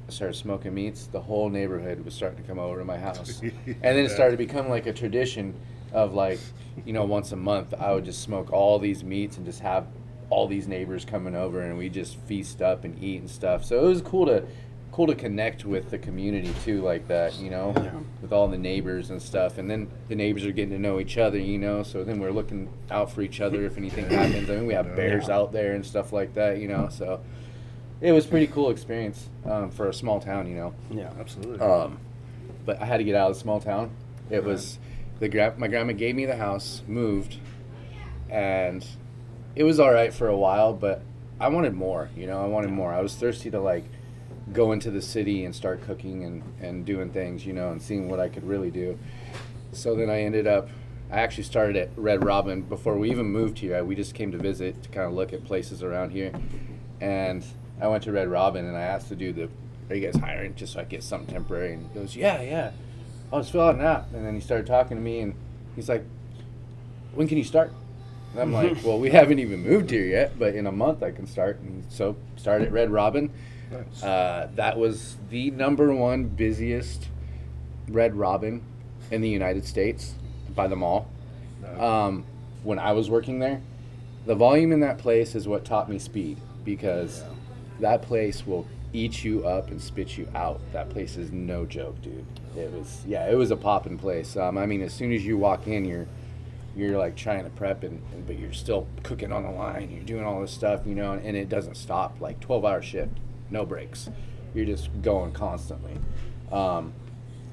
I 0.08 0.12
started 0.12 0.36
smoking 0.36 0.74
meats. 0.74 1.08
The 1.08 1.22
whole 1.22 1.50
neighborhood 1.50 2.04
was 2.04 2.14
starting 2.14 2.42
to 2.42 2.48
come 2.48 2.60
over 2.60 2.80
to 2.80 2.86
my 2.86 2.98
house, 2.98 3.40
and 3.42 3.82
then 3.82 3.98
it 3.98 4.10
started 4.10 4.32
to 4.32 4.38
become 4.38 4.70
like 4.70 4.88
a 4.88 4.94
tradition 4.94 5.56
of 5.94 6.14
like, 6.14 6.40
you 6.86 6.94
know, 6.94 7.06
once 7.06 7.32
a 7.32 7.36
month, 7.36 7.74
I 7.74 7.94
would 7.94 8.06
just 8.06 8.22
smoke 8.22 8.52
all 8.52 8.80
these 8.80 9.04
meats 9.04 9.38
and 9.38 9.46
just 9.46 9.60
have 9.62 9.88
all 10.30 10.48
these 10.48 10.68
neighbors 10.68 11.06
coming 11.06 11.36
over 11.36 11.62
and 11.62 11.78
we 11.78 11.90
just 11.90 12.18
feast 12.22 12.62
up 12.62 12.84
and 12.84 13.02
eat 13.04 13.20
and 13.20 13.30
stuff. 13.30 13.66
So 13.66 13.84
it 13.84 13.88
was 13.88 14.02
cool 14.02 14.28
to 14.28 14.46
cool 14.92 15.08
to 15.08 15.16
connect 15.16 15.66
with 15.66 15.90
the 15.92 15.98
community 15.98 16.52
too 16.66 16.82
like 16.82 17.08
that, 17.08 17.38
you 17.40 17.50
know, 17.50 17.74
Yeah. 17.76 17.92
with 18.22 18.34
all 18.34 18.48
the 18.48 18.58
neighbors 18.58 19.10
and 19.12 19.22
stuff. 19.22 19.58
And 19.58 19.70
then 19.70 19.88
the 20.08 20.16
neighbors 20.16 20.46
are 20.46 20.52
getting 20.52 20.72
to 20.72 20.80
know 20.80 21.00
each 21.00 21.18
other, 21.18 21.38
you 21.38 21.58
know, 21.58 21.84
so 21.84 22.04
then 22.04 22.20
we're 22.20 22.32
looking 22.32 22.68
out 22.92 23.12
for 23.12 23.22
each 23.22 23.40
other 23.40 23.64
if 23.66 23.78
anything 23.78 24.06
happens. 24.10 24.50
I 24.50 24.56
mean, 24.56 24.66
we 24.68 24.74
have 24.74 24.96
bears 24.96 25.28
Yeah. 25.28 25.36
out 25.38 25.52
there 25.54 25.74
and 25.74 25.86
stuff 25.86 26.12
like 26.12 26.34
that, 26.34 26.58
you 26.60 26.68
know, 26.68 26.90
so 26.90 27.20
it 28.02 28.12
was 28.12 28.26
pretty 28.26 28.48
cool 28.48 28.70
experience 28.72 29.30
um, 29.46 29.70
for 29.72 29.88
a 29.88 29.94
small 29.94 30.20
town, 30.20 30.48
you 30.48 30.56
know. 30.56 30.74
Yeah. 30.90 31.12
Absolutely. 31.20 31.60
Um, 31.66 32.00
but 32.66 32.82
I 32.82 32.86
had 32.86 32.98
to 32.98 33.04
get 33.04 33.16
out 33.16 33.30
of 33.30 33.36
the 33.36 33.40
small 33.42 33.60
town. 33.60 33.92
It 34.30 34.44
was 34.44 34.80
the 35.20 35.30
gra- 35.30 35.54
my 35.58 35.68
grandma 35.68 35.94
gave 35.94 36.16
me 36.16 36.26
the 36.26 36.36
house, 36.38 36.82
moved, 36.88 37.38
and 38.30 38.86
it 39.56 39.64
was 39.64 39.80
all 39.80 39.92
right 39.92 40.14
for 40.14 40.28
a 40.28 40.38
while. 40.38 40.74
But 40.74 41.02
I 41.40 41.48
wanted 41.50 41.74
more. 41.74 42.10
You 42.16 42.28
know, 42.28 42.42
I 42.44 42.48
wanted 42.48 42.72
more. 42.72 42.94
I 42.94 43.02
was 43.02 43.16
thirsty 43.16 43.50
to 43.52 43.60
like 43.60 43.86
go 44.54 44.72
into 44.72 44.92
the 44.92 45.02
city 45.02 45.46
and 45.46 45.56
start 45.56 45.82
cooking 45.82 46.24
and 46.24 46.44
and 46.62 46.86
doing 46.86 47.12
things. 47.12 47.46
You 47.46 47.54
know, 47.54 47.72
and 47.72 47.82
seeing 47.82 48.10
what 48.10 48.20
I 48.20 48.30
could 48.30 48.44
really 48.44 48.72
do. 48.72 48.98
So 49.72 49.96
then 49.96 50.10
I 50.10 50.22
ended 50.22 50.48
up. 50.48 50.70
I 51.12 51.22
actually 51.22 51.44
started 51.44 51.76
at 51.76 51.90
Red 51.96 52.24
Robin 52.24 52.62
before 52.62 52.96
we 52.96 53.10
even 53.10 53.26
moved 53.26 53.60
here. 53.60 53.84
We 53.84 53.96
just 53.96 54.14
came 54.14 54.32
to 54.32 54.38
visit 54.38 54.84
to 54.84 54.90
kind 54.90 55.08
of 55.08 55.14
look 55.14 55.34
at 55.34 55.44
places 55.44 55.82
around 55.82 56.12
here, 56.12 56.32
and 57.02 57.44
I 57.82 57.88
went 57.88 58.04
to 58.04 58.12
Red 58.12 58.28
Robin 58.28 58.66
and 58.66 58.76
I 58.76 58.82
asked 58.82 59.10
the 59.10 59.16
dude, 59.16 59.36
the, 59.36 59.50
"Are 59.90 59.96
you 59.96 60.06
guys 60.06 60.20
hiring 60.20 60.56
just 60.56 60.74
so 60.74 60.82
I 60.82 60.84
get 60.84 61.04
something 61.04 61.34
temporary?" 61.34 61.74
And 61.74 61.88
he 61.88 62.00
goes, 62.00 62.16
"Yeah, 62.16 62.42
yeah." 62.42 62.72
I'll 63.32 63.40
just 63.40 63.52
fill 63.52 63.62
out 63.62 63.76
an 63.76 63.82
app. 63.82 64.14
And 64.14 64.26
then 64.26 64.34
he 64.34 64.42
started 64.42 64.66
talking 64.66 64.98
to 64.98 65.04
me 65.04 65.22
and 65.22 65.36
he's 65.76 65.88
like, 65.88 66.04
"When 67.14 67.28
can 67.28 67.38
you 67.38 67.44
start?" 67.44 67.72
And 68.34 68.42
I'm 68.42 68.52
like, 68.52 68.78
"Well, 68.84 69.00
we 69.00 69.12
haven't 69.12 69.40
even 69.40 69.64
moved 69.64 69.92
here 69.92 70.06
yet, 70.06 70.38
but 70.38 70.56
in 70.56 70.68
a 70.68 70.72
month 70.72 71.02
I 71.04 71.12
can 71.12 71.26
start." 71.26 71.60
And 71.60 71.86
so 71.90 72.16
started 72.36 72.68
at 72.68 72.74
Red 72.74 72.92
Robin. 72.92 73.32
Nice. 73.72 74.04
Uh, 74.04 74.50
that 74.56 74.78
was 74.78 75.18
the 75.30 75.52
number 75.52 75.94
one 75.94 76.26
busiest 76.26 77.08
Red 77.88 78.16
Robin 78.16 78.64
in 79.12 79.22
the 79.22 79.30
United 79.30 79.66
States 79.66 80.14
by 80.56 80.68
the 80.68 80.76
mall. 80.76 81.10
No. 81.62 81.82
Um, 81.82 82.26
when 82.64 82.80
I 82.80 82.92
was 82.92 83.10
working 83.10 83.40
there, 83.40 83.62
the 84.26 84.36
volume 84.36 84.72
in 84.72 84.82
that 84.82 84.98
place 84.98 85.36
is 85.36 85.48
what 85.48 85.66
taught 85.66 85.90
me 85.90 86.00
speed 86.00 86.38
because 86.64 87.24
that 87.80 88.02
place 88.02 88.46
will 88.46 88.68
eat 88.94 89.24
you 89.24 89.46
up 89.46 89.70
and 89.70 89.82
spit 89.82 90.18
you 90.18 90.28
out. 90.36 90.60
That 90.74 90.90
place 90.90 91.16
is 91.18 91.32
no 91.32 91.66
joke, 91.66 92.02
dude. 92.02 92.26
It 92.56 92.72
was 92.72 93.04
yeah, 93.08 93.30
it 93.30 93.36
was 93.36 93.52
a 93.52 93.56
popping 93.56 93.98
place. 93.98 94.36
Um, 94.36 94.58
I 94.58 94.66
mean, 94.66 94.82
as 94.82 94.94
soon 94.94 95.14
as 95.14 95.26
you 95.26 95.38
walk 95.38 95.68
in, 95.68 95.86
you're 95.86 96.08
you're 96.76 96.98
like 96.98 97.16
trying 97.16 97.44
to 97.44 97.50
prep 97.50 97.84
and, 97.84 98.02
and 98.14 98.26
but 98.26 98.38
you're 98.38 98.54
still 98.54 98.88
cooking 99.04 99.32
on 99.32 99.44
the 99.44 99.52
line. 99.52 99.92
You're 99.92 100.04
doing 100.04 100.26
all 100.26 100.42
this 100.42 100.52
stuff, 100.52 100.82
you 100.86 100.96
know, 100.96 101.14
and, 101.14 101.36
it 101.36 101.50
doesn't 101.50 101.76
stop. 101.76 102.20
Like 102.20 102.40
12 102.40 102.66
hour 102.66 102.82
shift, 102.82 103.12
no 103.52 103.66
breaks. 103.66 104.10
You're 104.54 104.66
just 104.66 104.90
going 105.02 105.32
constantly. 105.32 105.98
Um, 106.52 106.94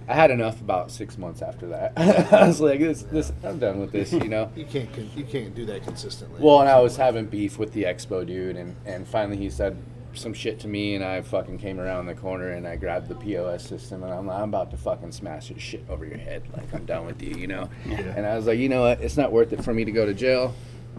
I 0.08 0.14
had 0.14 0.30
enough 0.30 0.60
about 0.60 0.90
six 0.90 1.18
months 1.18 1.42
after 1.42 1.66
that. 1.68 1.92
I 2.32 2.46
was 2.46 2.60
like, 2.60 2.78
this, 2.78 3.02
this, 3.02 3.32
I'm 3.42 3.58
done 3.58 3.80
with 3.80 3.90
this, 3.90 4.12
you 4.12 4.28
know. 4.28 4.50
You 4.56 4.64
can't 4.64 4.88
you 5.16 5.24
can't 5.24 5.54
do 5.54 5.66
that 5.66 5.82
consistently. 5.82 6.40
Well, 6.40 6.60
and 6.60 6.68
I 6.68 6.80
was 6.80 6.96
having 6.96 7.26
beef 7.26 7.58
with 7.58 7.72
the 7.72 7.84
expo 7.84 8.24
dude, 8.26 8.56
and, 8.56 8.76
and 8.86 9.06
finally 9.06 9.36
he 9.36 9.50
said 9.50 9.76
some 10.14 10.32
shit 10.32 10.60
to 10.60 10.68
me, 10.68 10.94
and 10.94 11.04
I 11.04 11.20
fucking 11.22 11.58
came 11.58 11.80
around 11.80 12.06
the 12.06 12.14
corner 12.14 12.50
and 12.52 12.66
I 12.66 12.76
grabbed 12.76 13.08
the 13.08 13.16
POS 13.16 13.66
system, 13.66 14.02
and 14.02 14.12
I'm 14.12 14.26
like, 14.26 14.40
I'm 14.40 14.48
about 14.48 14.70
to 14.70 14.76
fucking 14.76 15.12
smash 15.12 15.48
this 15.48 15.60
shit 15.60 15.84
over 15.88 16.04
your 16.04 16.18
head. 16.18 16.42
Like, 16.56 16.72
I'm 16.72 16.86
done 16.86 17.04
with 17.04 17.20
you, 17.22 17.34
you 17.34 17.46
know? 17.46 17.68
Yeah. 17.86 17.98
And 18.16 18.26
I 18.26 18.36
was 18.36 18.46
like, 18.46 18.58
you 18.58 18.68
know 18.68 18.82
what? 18.82 19.00
It's 19.00 19.16
not 19.16 19.32
worth 19.32 19.52
it 19.52 19.62
for 19.62 19.72
me 19.74 19.84
to 19.84 19.92
go 19.92 20.06
to 20.06 20.14
jail. 20.14 20.54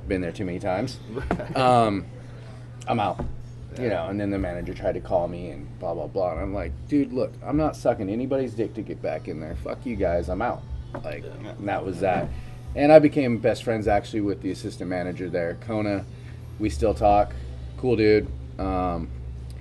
Been 0.07 0.21
there 0.21 0.31
too 0.31 0.45
many 0.45 0.59
times. 0.59 0.99
Um, 1.55 2.05
I'm 2.87 2.99
out. 2.99 3.23
You 3.83 3.89
know, 3.89 4.07
and 4.07 4.19
then 4.19 4.29
the 4.29 4.37
manager 4.37 4.73
tried 4.73 4.93
to 4.93 4.99
call 5.01 5.27
me 5.27 5.49
and 5.49 5.79
blah 5.79 5.93
blah 5.93 6.07
blah, 6.07 6.31
and 6.33 6.41
I'm 6.41 6.53
like, 6.53 6.71
dude, 6.87 7.13
look, 7.13 7.31
I'm 7.43 7.57
not 7.57 7.75
sucking 7.75 8.09
anybody's 8.09 8.53
dick 8.53 8.73
to 8.75 8.81
get 8.81 9.01
back 9.01 9.27
in 9.27 9.39
there. 9.39 9.55
Fuck 9.63 9.85
you 9.85 9.95
guys, 9.95 10.29
I'm 10.29 10.41
out. 10.41 10.61
Like, 11.03 11.23
and 11.57 11.67
that 11.67 11.85
was 11.85 11.99
that. 11.99 12.27
And 12.75 12.91
I 12.91 12.99
became 12.99 13.37
best 13.39 13.63
friends 13.63 13.87
actually 13.87 14.21
with 14.21 14.41
the 14.41 14.51
assistant 14.51 14.89
manager 14.89 15.29
there, 15.29 15.57
Kona. 15.61 16.05
We 16.59 16.69
still 16.69 16.93
talk. 16.93 17.33
Cool 17.77 17.95
dude. 17.95 18.27
Um, 18.59 19.09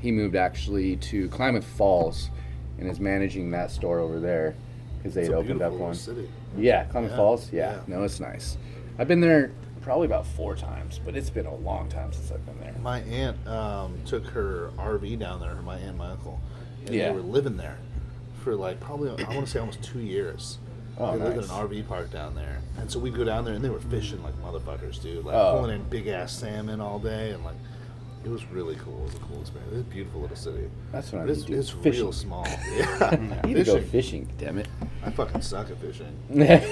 he 0.01 0.11
moved 0.11 0.37
actually 0.37 0.97
to 0.97 1.29
Klamath 1.29 1.65
Falls 1.65 2.31
and 2.79 2.89
is 2.89 3.01
managing 3.01 3.51
that 3.53 3.71
store 3.71 3.99
over 3.99 4.21
there 4.21 4.55
because 4.99 5.15
they 5.15 5.23
had 5.25 5.33
opened 5.33 5.63
up 5.63 5.73
one. 5.73 5.95
City. 5.95 6.29
Yeah, 6.57 6.85
Klamath 6.85 7.11
Yeah, 7.11 7.17
Falls. 7.17 7.53
Yeah. 7.53 7.73
yeah. 7.73 7.81
no, 7.87 8.03
it's 8.05 8.21
nice. 8.21 8.57
I've 8.99 9.09
been 9.09 9.21
there 9.21 9.51
probably 9.87 10.05
about 10.07 10.27
four 10.27 10.57
times, 10.57 10.99
but 11.05 11.15
it's 11.15 11.31
been 11.31 11.47
a 11.47 11.55
long 11.55 11.89
time 11.89 12.13
since 12.13 12.33
I've 12.33 12.45
been 12.45 12.59
there. 12.59 12.75
My 12.83 12.99
aunt 13.03 13.47
um, 13.47 13.97
took 14.05 14.27
her 14.27 14.73
RV 14.77 15.17
down 15.21 15.39
there. 15.41 15.55
My 15.63 15.77
aunt, 15.77 15.91
and 15.91 15.99
my 15.99 16.11
uncle, 16.11 16.41
and 16.87 16.93
Yeah. 16.93 17.09
they 17.11 17.15
were 17.15 17.21
living 17.23 17.57
there 17.57 17.79
for 18.43 18.57
like 18.57 18.81
probably 18.81 19.11
I 19.25 19.29
want 19.33 19.47
to 19.47 19.53
say 19.53 19.61
almost 19.61 19.85
two 19.85 20.01
years. 20.01 20.59
Oh, 20.99 21.17
they 21.17 21.23
lived 21.23 21.37
in 21.37 21.45
an 21.45 21.51
RV 21.51 21.87
park 21.87 22.11
down 22.11 22.35
there, 22.35 22.59
and 22.79 22.91
so 22.91 22.99
we'd 22.99 23.15
go 23.15 23.23
down 23.23 23.45
there, 23.45 23.55
and 23.55 23.65
they 23.65 23.69
were 23.71 23.79
fishing 23.79 24.21
like 24.25 24.35
motherfuckers, 24.43 25.01
dude. 25.01 25.25
Like 25.25 25.37
Oh. 25.37 25.59
pulling 25.61 25.77
in 25.77 25.89
big 25.89 26.09
ass 26.09 26.33
salmon 26.33 26.81
all 26.81 26.99
day, 26.99 27.31
and 27.31 27.45
like 27.45 27.55
it 28.27 28.31
was 28.31 28.45
really 28.47 28.75
cool. 28.77 28.99
It 29.01 29.05
was 29.05 29.15
a 29.15 29.19
cool 29.21 29.41
experience. 29.41 29.73
It's 29.73 29.81
a 29.81 29.85
beautiful 29.85 30.21
little 30.21 30.37
city. 30.37 30.69
That's 30.93 31.13
what 31.13 31.23
I 31.23 31.25
But 31.27 31.31
it's, 31.33 31.43
do. 31.45 31.55
it's 31.59 31.71
Fishing. 31.71 32.03
real 32.03 32.13
small. 32.13 32.45
Yeah, 32.77 33.09
I 33.43 33.47
need 33.47 33.55
to 33.55 33.65
go 33.65 33.75
fishing. 33.81 34.27
fishing, 34.27 34.29
damn 34.39 34.59
it. 34.59 34.69
I 35.05 35.11
fucking 35.11 35.41
suck 35.43 35.71
at 35.71 35.79
fishing. 35.81 36.13
right. 36.31 36.63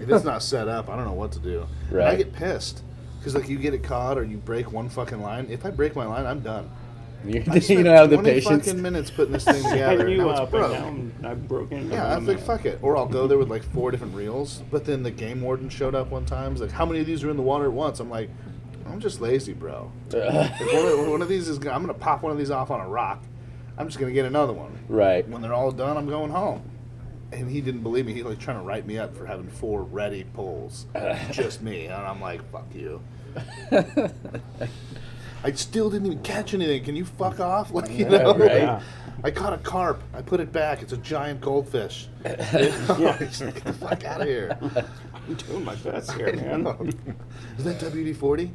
if 0.00 0.08
it's 0.10 0.24
not 0.24 0.42
set 0.42 0.66
up, 0.68 0.90
I 0.90 0.96
don't 0.96 1.04
know 1.04 1.12
what 1.12 1.32
to 1.32 1.38
do. 1.38 1.66
And 1.90 2.02
I 2.02 2.16
get 2.16 2.32
pissed 2.32 2.82
because 3.18 3.34
like 3.36 3.48
you 3.48 3.56
get 3.58 3.72
it 3.74 3.84
caught 3.84 4.18
or 4.18 4.24
you 4.24 4.36
break 4.38 4.72
one 4.72 4.88
fucking 4.88 5.22
line. 5.22 5.46
If 5.48 5.64
I 5.64 5.70
break 5.70 5.94
my 5.94 6.04
line, 6.06 6.26
I'm 6.26 6.40
done. 6.40 6.68
You, 7.24 7.40
I 7.48 7.54
you 7.54 7.84
don't 7.84 7.86
have 7.96 8.10
the 8.10 8.16
20 8.16 8.30
patience. 8.32 8.66
fucking 8.66 8.82
minutes 8.82 9.08
putting 9.08 9.32
this 9.32 9.44
thing 9.44 9.64
I 9.64 9.70
together. 9.70 10.08
knew 10.08 10.16
now 10.16 10.30
it's 10.30 10.40
up 10.40 10.50
broke. 10.50 10.74
and 10.74 11.22
down. 11.22 11.30
I've 11.30 11.46
broken. 11.46 11.88
Yeah, 11.88 12.02
I 12.02 12.06
about 12.06 12.10
a 12.10 12.14
think 12.16 12.26
minute. 12.26 12.40
fuck 12.44 12.66
it. 12.66 12.78
Or 12.82 12.96
I'll 12.96 13.06
go 13.06 13.28
there 13.28 13.38
with 13.38 13.48
like 13.48 13.62
four 13.62 13.92
different 13.92 14.16
reels. 14.16 14.60
But 14.72 14.84
then 14.84 15.04
the 15.04 15.12
game 15.12 15.40
warden 15.40 15.68
showed 15.68 15.94
up 15.94 16.10
one 16.10 16.26
time. 16.26 16.50
He's 16.50 16.60
like, 16.60 16.72
"How 16.72 16.84
many 16.84 16.98
of 16.98 17.06
these 17.06 17.22
are 17.22 17.30
in 17.30 17.36
the 17.36 17.42
water 17.44 17.66
at 17.66 17.72
once?" 17.72 18.00
I'm 18.00 18.10
like, 18.10 18.28
"I'm 18.86 19.00
just 19.00 19.20
lazy, 19.20 19.52
bro. 19.52 19.90
If 20.10 20.72
one 20.74 20.86
of, 21.04 21.10
one 21.10 21.22
of 21.22 21.28
these 21.28 21.48
is, 21.48 21.58
I'm 21.58 21.82
gonna 21.82 21.94
pop 21.94 22.22
one 22.22 22.32
of 22.32 22.38
these 22.38 22.50
off 22.50 22.70
on 22.70 22.80
a 22.80 22.88
rock. 22.88 23.22
I'm 23.78 23.86
just 23.88 23.98
gonna 23.98 24.12
get 24.12 24.26
another 24.26 24.52
one. 24.52 24.78
right. 24.88 25.26
When 25.28 25.40
they're 25.42 25.54
all 25.54 25.70
done, 25.72 25.96
I'm 25.96 26.08
going 26.08 26.30
home." 26.30 26.62
And 27.32 27.50
he 27.50 27.62
didn't 27.62 27.82
believe 27.82 28.04
me. 28.04 28.12
He 28.12 28.22
like 28.22 28.38
trying 28.38 28.58
to 28.58 28.62
write 28.62 28.86
me 28.86 28.98
up 28.98 29.16
for 29.16 29.24
having 29.24 29.48
four 29.48 29.82
ready 29.84 30.24
pulls, 30.34 30.86
just 31.30 31.62
me. 31.62 31.86
And 31.86 31.94
I'm 31.94 32.20
like, 32.20 32.42
"Fuck 32.52 32.66
you." 32.74 33.00
I 35.44 35.50
still 35.52 35.90
didn't 35.90 36.06
even 36.06 36.22
catch 36.22 36.54
anything. 36.54 36.84
Can 36.84 36.94
you 36.94 37.04
fuck 37.04 37.40
off? 37.40 37.70
Like 37.74 37.90
you 37.90 38.08
know, 38.08 38.34
right. 38.34 38.62
Yeah. 38.62 38.82
I 39.24 39.30
caught 39.30 39.52
a 39.52 39.58
carp. 39.58 40.02
I 40.14 40.20
put 40.22 40.40
it 40.40 40.52
back. 40.52 40.82
It's 40.82 40.92
a 40.92 40.96
giant 40.98 41.40
goldfish. 41.40 42.08
Get 42.22 42.38
the 42.38 43.76
fuck 43.78 44.04
out 44.04 44.20
of 44.20 44.26
here. 44.28 44.56
I'm 45.14 45.34
doing 45.34 45.64
my 45.64 45.74
best 45.76 46.12
here, 46.12 46.34
man. 46.34 46.66
Is 47.56 47.64
that 47.64 47.78
WD 47.78 48.14
forty? 48.16 48.52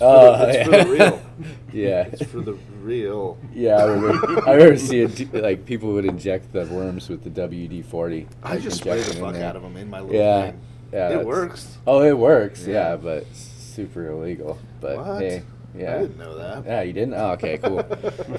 Oh, 0.00 0.44
it's 0.48 0.66
for 0.68 0.74
yeah. 0.76 0.84
the 0.84 0.90
real. 0.90 1.22
Yeah. 1.72 2.08
It's 2.12 2.24
for 2.24 2.40
the 2.40 2.54
real. 2.82 3.38
Yeah, 3.54 3.76
I 3.76 3.84
remember, 3.84 4.48
I 4.48 4.54
remember 4.54 4.76
seeing 4.76 5.30
like 5.32 5.64
people 5.64 5.92
would 5.92 6.04
inject 6.04 6.52
the 6.52 6.66
worms 6.66 7.08
with 7.08 7.22
the 7.22 7.30
WD 7.30 7.84
forty. 7.84 8.26
I 8.42 8.58
just 8.58 8.78
spray 8.78 9.00
the 9.00 9.14
fuck 9.14 9.36
out 9.36 9.54
of 9.54 9.62
them 9.62 9.76
in 9.76 9.88
my 9.88 10.00
little 10.00 10.16
Yeah, 10.16 10.46
thing. 10.50 10.60
yeah, 10.92 11.10
it 11.20 11.24
works. 11.24 11.78
Oh, 11.86 12.02
it 12.02 12.18
works. 12.18 12.66
Yeah. 12.66 12.90
Yeah, 12.90 12.96
but 12.96 13.24
super 13.34 14.08
illegal. 14.10 14.58
But 14.80 14.96
What? 14.98 15.20
hey, 15.22 15.42
yeah. 15.78 15.94
I 15.94 15.98
didn't 16.00 16.18
know 16.18 16.36
that. 16.36 16.64
Yeah, 16.66 16.82
you 16.82 16.92
didn't? 16.92 17.14
Oh, 17.14 17.30
okay, 17.32 17.58
cool. 17.58 17.78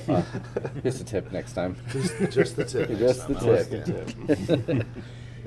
Uh, 0.09 0.21
just 0.83 0.99
a 0.99 1.05
tip 1.05 1.31
next 1.31 1.53
time. 1.53 1.77
Just, 1.91 2.17
just 2.31 2.55
the 2.57 2.65
tip. 2.65 2.89
Just 2.97 3.27
the 3.29 3.35
tip. 3.35 3.85
time. 4.57 4.67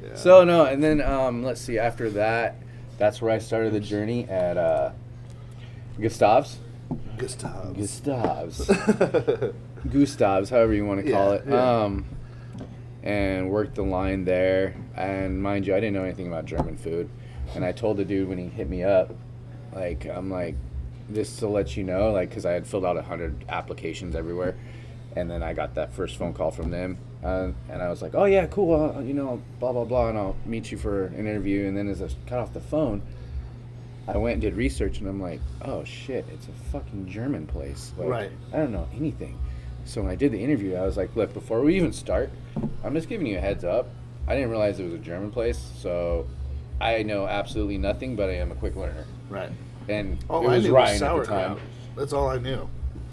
Yeah. 0.02 0.08
Yeah. 0.08 0.14
So 0.16 0.44
no, 0.44 0.64
and 0.64 0.82
then 0.82 1.02
um, 1.02 1.42
let's 1.42 1.60
see. 1.60 1.78
After 1.78 2.08
that, 2.10 2.56
that's 2.98 3.20
where 3.20 3.30
I 3.32 3.38
started 3.38 3.72
the 3.74 3.80
journey 3.80 4.26
at 4.28 4.56
uh, 4.56 4.92
Gustav's. 6.00 6.58
Gustav. 7.16 7.76
Gustav's. 7.76 8.66
Gustav's, 9.90 10.50
however 10.50 10.74
you 10.74 10.84
want 10.84 11.04
to 11.04 11.10
call 11.12 11.30
Yeah, 11.32 11.38
it. 11.38 11.44
yeah. 11.48 11.82
Um, 11.84 12.04
and 13.02 13.50
worked 13.50 13.74
the 13.74 13.82
line 13.82 14.24
there. 14.24 14.74
And 14.96 15.42
mind 15.42 15.66
you, 15.66 15.74
I 15.74 15.80
didn't 15.80 15.94
know 15.94 16.04
anything 16.04 16.26
about 16.26 16.46
German 16.46 16.76
food. 16.76 17.08
And 17.54 17.64
I 17.64 17.72
told 17.72 17.98
the 17.98 18.04
dude 18.04 18.28
when 18.28 18.38
he 18.38 18.46
hit 18.48 18.68
me 18.68 18.82
up, 18.82 19.14
like, 19.74 20.06
I'm 20.06 20.30
like, 20.30 20.56
this 21.08 21.36
to 21.36 21.48
let 21.48 21.76
you 21.76 21.84
know, 21.84 22.10
like, 22.12 22.30
because 22.30 22.46
I 22.46 22.52
had 22.52 22.66
filled 22.66 22.84
out 22.84 22.96
a 22.96 23.02
hundred 23.02 23.44
applications 23.48 24.14
everywhere, 24.16 24.56
and 25.14 25.30
then 25.30 25.42
I 25.42 25.52
got 25.52 25.74
that 25.74 25.92
first 25.92 26.16
phone 26.16 26.32
call 26.32 26.50
from 26.50 26.70
them, 26.70 26.96
uh, 27.22 27.48
and 27.68 27.82
I 27.82 27.90
was 27.90 28.00
like, 28.00 28.14
oh 28.14 28.24
yeah, 28.24 28.46
cool, 28.46 29.02
you 29.04 29.12
know, 29.12 29.42
blah 29.60 29.72
blah 29.72 29.84
blah, 29.84 30.08
and 30.08 30.16
I'll 30.16 30.36
meet 30.46 30.72
you 30.72 30.78
for 30.78 31.06
an 31.08 31.14
interview. 31.26 31.66
And 31.66 31.76
then 31.76 31.88
as 31.90 32.00
I 32.00 32.08
cut 32.26 32.38
off 32.38 32.54
the 32.54 32.60
phone, 32.60 33.02
I 34.06 34.16
went 34.18 34.34
and 34.34 34.42
did 34.42 34.54
research, 34.54 34.98
and 34.98 35.08
I'm 35.08 35.20
like, 35.20 35.40
oh 35.62 35.82
shit, 35.84 36.26
it's 36.32 36.46
a 36.48 36.52
fucking 36.70 37.08
German 37.08 37.46
place. 37.46 37.92
Like, 37.96 38.08
Right. 38.08 38.30
I 38.52 38.58
don't 38.58 38.72
know 38.72 38.88
anything. 38.94 39.38
So 39.86 40.02
when 40.02 40.10
I 40.10 40.14
did 40.14 40.32
the 40.32 40.42
interview, 40.42 40.74
I 40.76 40.82
was 40.82 40.96
like, 40.96 41.14
look, 41.16 41.32
before 41.34 41.60
we 41.60 41.74
even 41.76 41.92
start, 41.92 42.30
I'm 42.82 42.94
just 42.94 43.08
giving 43.08 43.26
you 43.26 43.38
a 43.38 43.40
heads 43.40 43.64
up. 43.64 43.88
I 44.26 44.34
didn't 44.34 44.50
realize 44.50 44.80
it 44.80 44.84
was 44.84 44.94
a 44.94 44.98
German 44.98 45.30
place, 45.30 45.58
so 45.78 46.26
I 46.80 47.02
know 47.02 47.26
absolutely 47.26 47.78
nothing, 47.78 48.16
but 48.16 48.28
I 48.30 48.34
am 48.36 48.50
a 48.52 48.54
quick 48.54 48.76
learner. 48.76 49.04
Right. 49.28 49.50
And 49.88 50.18
All 50.30 50.48
it 50.50 50.54
I 50.54 50.58
knew 50.60 50.74
Ryan 50.74 50.92
was 50.92 51.02
at 51.02 51.06
the 51.06 51.06
sauerkraut. 51.06 51.58
time. 51.58 51.66
That's 51.96 52.12
all 52.14 52.28
I 52.28 52.38
knew. 52.38 52.68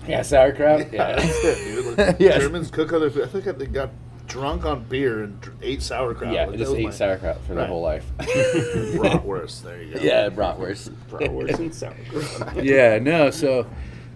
Yeah, 0.08 0.22
sauerkraut. 0.22 0.92
Yeah, 0.94 1.10
Yeah. 1.10 1.16
that's 1.18 1.44
it, 1.44 1.64
dude. 1.66 1.98
Like, 1.98 2.16
Yes. 2.20 2.42
Germans 2.42 2.72
cook 2.72 2.94
other 2.94 3.10
food. 3.10 3.24
I 3.24 3.28
think 3.28 3.58
they 3.58 3.66
got 3.66 3.90
drunk 4.32 4.64
on 4.66 4.84
beer 4.86 5.24
and 5.24 5.42
dr- 5.42 5.58
ate 5.62 5.82
sauerkraut. 5.82 6.34
Yeah, 6.34 6.44
Like, 6.44 6.52
that 6.52 6.58
just 6.60 6.72
was 6.72 6.80
ate 6.80 6.84
my- 6.86 6.90
sauerkraut 6.92 7.42
for 7.42 7.50
their 7.50 7.58
Right. 7.64 7.68
whole 7.70 7.82
life. 7.82 8.06
Bratwurst. 8.20 9.64
There 9.64 9.82
you 9.84 9.94
go. 9.96 10.00
yeah, 10.02 10.30
bratwurst. 10.30 10.94
Bratwurst 11.10 11.60
and 11.60 11.76
sauerkraut. 11.76 12.56
yeah, 12.64 12.98
no. 13.00 13.30
So 13.30 13.66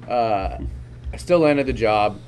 uh, 0.10 0.58
I 1.14 1.18
still 1.18 1.40
landed 1.40 1.66
the 1.68 1.74
job, 1.74 2.20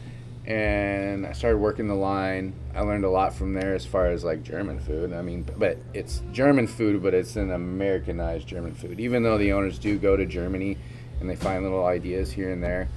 and 0.46 1.26
I 1.26 1.32
started 1.32 1.58
working 1.60 1.88
the 1.88 1.96
line. 1.96 2.54
I 2.76 2.82
learned 2.82 3.06
a 3.06 3.10
lot 3.10 3.34
from 3.34 3.54
there 3.54 3.74
as 3.74 3.86
far 3.86 4.08
as 4.08 4.24
like 4.24 4.44
German 4.44 4.80
food. 4.80 5.14
I 5.14 5.22
mean, 5.22 5.46
but 5.58 5.78
it's 5.94 6.22
German 6.34 6.68
food, 6.68 7.02
but 7.02 7.14
it's 7.14 7.38
an 7.38 7.52
Americanized 7.52 8.48
German 8.48 8.74
food. 8.76 9.00
Even 9.00 9.24
though 9.24 9.38
the 9.38 9.54
owners 9.54 9.80
do 9.80 9.98
go 9.98 10.18
to 10.18 10.26
Germany 10.26 10.78
and 11.22 11.30
they 11.30 11.36
find 11.38 11.64
little 11.64 11.86
ideas 11.86 12.32
here 12.34 12.52
and 12.52 12.62
there, 12.62 12.90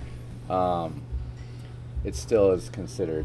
um, 0.51 1.03
it 2.05 2.15
still 2.17 2.51
is 2.53 2.69
considered 2.71 3.25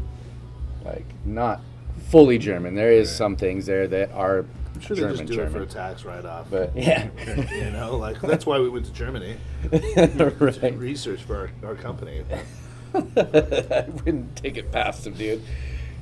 like 0.86 1.06
not 1.24 1.60
fully 2.08 2.38
German. 2.38 2.74
There 2.74 2.92
is 2.92 3.14
some 3.14 3.36
things 3.36 3.66
there 3.66 3.86
that 3.88 4.12
are 4.12 4.44
I'm 4.74 4.80
sure 4.80 4.96
they 4.96 5.02
German 5.02 5.16
just 5.16 5.28
do 5.28 5.36
German, 5.36 5.52
it 5.52 5.56
for 5.56 5.62
a 5.62 5.66
tax 5.66 6.04
write-off. 6.04 6.48
but 6.50 6.72
yeah, 6.76 7.08
you 7.50 7.70
know, 7.70 7.96
like 7.96 8.20
that's 8.20 8.46
why 8.46 8.58
we 8.58 8.68
went 8.68 8.86
to 8.86 8.92
Germany 8.92 9.36
right. 9.72 10.74
research 10.76 11.22
for 11.22 11.50
our, 11.62 11.70
our 11.70 11.74
company. 11.74 12.24
I 12.94 13.86
wouldn't 14.04 14.36
take 14.36 14.56
it 14.56 14.70
past 14.72 15.06
him, 15.06 15.14
dude. 15.14 15.42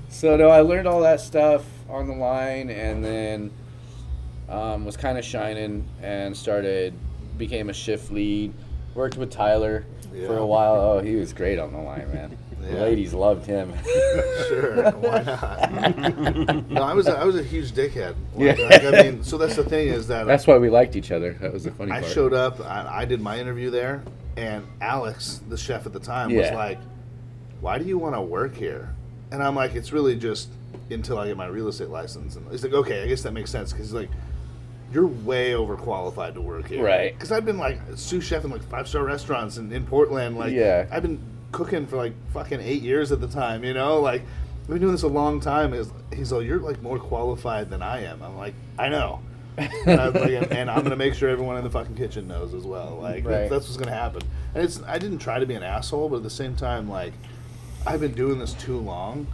So 0.08 0.36
no, 0.36 0.48
I 0.48 0.60
learned 0.60 0.86
all 0.86 1.00
that 1.02 1.20
stuff 1.20 1.64
on 1.88 2.06
the 2.06 2.14
line, 2.14 2.70
and 2.70 3.04
then 3.04 3.50
um, 4.48 4.84
was 4.84 4.96
kind 4.96 5.18
of 5.18 5.24
shining 5.24 5.88
and 6.02 6.36
started 6.36 6.94
became 7.38 7.70
a 7.70 7.72
shift 7.72 8.10
lead. 8.10 8.52
Worked 8.94 9.16
with 9.16 9.30
Tyler 9.30 9.84
for 10.26 10.38
a 10.38 10.46
while. 10.46 10.74
Oh, 10.74 11.00
he 11.00 11.16
was 11.16 11.32
great 11.32 11.58
on 11.58 11.72
the 11.72 11.78
line, 11.78 12.12
man. 12.12 12.38
The 12.66 12.74
Yeah. 12.74 12.81
ladies 12.83 13.12
loved 13.14 13.46
him. 13.46 13.72
Sure, 14.48 14.90
why 14.92 15.22
not? 15.22 16.68
no, 16.70 16.83
I 16.83 16.92
was 16.94 17.07
a, 17.09 17.16
I 17.18 17.24
was 17.24 17.37
a 17.37 17.42
huge 17.42 17.72
dickhead. 17.72 18.14
Like, 18.35 18.59
Yeah. 18.59 18.66
like, 18.68 18.85
I 18.85 19.03
mean, 19.03 19.24
so 19.24 19.38
that's 19.38 19.57
the 19.57 19.64
thing 19.64 19.88
is 19.88 20.07
that 20.09 20.27
That's 20.27 20.46
why 20.46 20.59
we 20.59 20.70
liked 20.70 20.96
each 20.96 21.11
other. 21.12 21.33
That 21.40 21.53
was 21.53 21.64
the 21.64 21.70
funny 21.70 21.90
part. 21.90 21.98
I 21.98 22.03
part. 22.03 22.14
showed 22.14 22.33
up. 22.35 22.61
I, 22.61 23.00
I 23.00 23.05
did 23.05 23.20
my 23.20 23.38
interview 23.38 23.70
there, 23.70 24.03
and 24.37 24.66
Alex, 24.81 25.40
the 25.48 25.57
chef 25.57 25.87
at 25.87 25.92
the 25.92 26.00
time, 26.00 26.35
was 26.35 26.50
like, 26.53 26.79
"Why 27.61 27.79
do 27.79 27.85
you 27.85 27.98
want 27.98 28.14
to 28.14 28.20
work 28.20 28.55
here?" 28.55 28.94
And 29.33 29.42
I'm 29.42 29.55
like, 29.57 29.74
"It's 29.74 29.92
really 29.92 30.16
just 30.16 30.48
until 30.90 31.18
I 31.18 31.27
get 31.27 31.37
my 31.37 31.46
real 31.46 31.68
estate 31.68 31.88
license." 31.88 32.37
And 32.37 32.46
he's 32.50 32.62
like, 32.62 32.72
"Okay, 32.74 33.03
I 33.03 33.07
guess 33.07 33.22
that 33.22 33.33
makes 33.33 33.50
sense." 33.50 33.72
Because 33.72 33.92
like, 33.92 34.11
you're 34.92 35.07
way 35.07 35.53
overqualified 35.53 36.35
to 36.35 36.40
work 36.40 36.68
here, 36.68 36.85
Right. 36.85 37.14
Because 37.14 37.33
I've 37.33 37.44
been 37.44 37.59
like 37.59 37.81
sous 37.96 38.22
chef 38.24 38.44
in 38.44 38.50
like 38.50 38.62
five 38.68 38.87
star 38.88 39.03
restaurants 39.05 39.57
in, 39.57 39.72
in 39.72 39.87
Portland. 39.87 40.37
Like, 40.38 40.53
Yeah. 40.53 40.87
I've 40.92 41.03
been 41.03 41.18
cooking 41.54 41.86
for 41.86 41.96
like 41.96 42.12
fucking 42.32 42.60
eight 42.60 42.82
years 42.82 43.12
at 43.12 43.20
the 43.20 43.28
time. 43.28 43.64
You 43.64 43.74
know, 43.74 44.00
like. 44.00 44.22
we've 44.62 44.68
been 44.76 44.80
doing 44.80 44.92
this 44.92 45.02
a 45.02 45.08
long 45.08 45.40
time. 45.40 45.72
Is 45.74 45.90
he's 46.14 46.32
like, 46.32 46.46
you're 46.46 46.58
like 46.60 46.80
more 46.82 46.98
qualified 46.98 47.68
than 47.70 47.82
I 47.82 48.04
am. 48.04 48.22
I'm 48.22 48.36
like, 48.36 48.54
I 48.78 48.88
know. 48.88 49.20
and, 49.56 50.00
I 50.00 50.08
like, 50.08 50.50
and, 50.52 50.68
I'm 50.70 50.82
gonna 50.82 50.96
make 50.96 51.14
sure 51.14 51.28
everyone 51.28 51.56
in 51.58 51.62
the 51.64 51.70
fucking 51.70 51.94
kitchen 51.96 52.26
knows 52.26 52.54
as 52.54 52.64
well. 52.64 52.98
Like 53.00 53.24
Right. 53.24 53.30
that's, 53.32 53.50
that's 53.50 53.64
what's 53.66 53.76
gonna 53.76 53.92
happen. 53.96 54.22
And 54.54 54.64
it's 54.64 54.82
I 54.82 54.98
didn't 54.98 55.18
try 55.18 55.38
to 55.38 55.46
be 55.46 55.54
an 55.54 55.62
asshole, 55.62 56.08
but 56.08 56.16
at 56.16 56.22
the 56.24 56.30
same 56.30 56.56
time, 56.56 56.88
like 56.88 57.12
I've 57.86 58.00
been 58.00 58.14
doing 58.14 58.38
this 58.40 58.54
too 58.54 58.78
long 58.78 59.26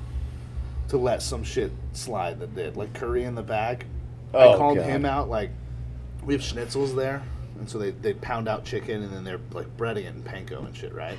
to 0.89 0.99
let 0.99 1.23
some 1.23 1.43
shit 1.45 1.71
slide 1.95 2.39
that 2.41 2.55
did. 2.55 2.77
Like 2.77 2.93
Curry 2.93 3.25
in 3.25 3.35
the 3.35 3.43
back, 3.43 3.87
I 4.35 4.39
Oh, 4.45 4.59
called 4.59 4.77
God. 4.79 4.87
him 4.87 5.05
out. 5.07 5.31
Like 5.31 5.51
we 6.25 6.35
have 6.35 6.43
schnitzels 6.43 6.95
there, 6.95 7.23
and 7.59 7.71
so 7.71 7.79
they 7.79 7.93
they 7.93 8.13
pound 8.15 8.47
out 8.49 8.65
chicken 8.65 9.03
and 9.03 9.13
then 9.13 9.25
they're 9.25 9.41
like 9.53 9.75
breading 9.79 10.05
it 10.05 10.15
in 10.17 10.23
panko 10.23 10.67
and 10.67 10.77
shit, 10.77 10.93
right? 10.93 11.17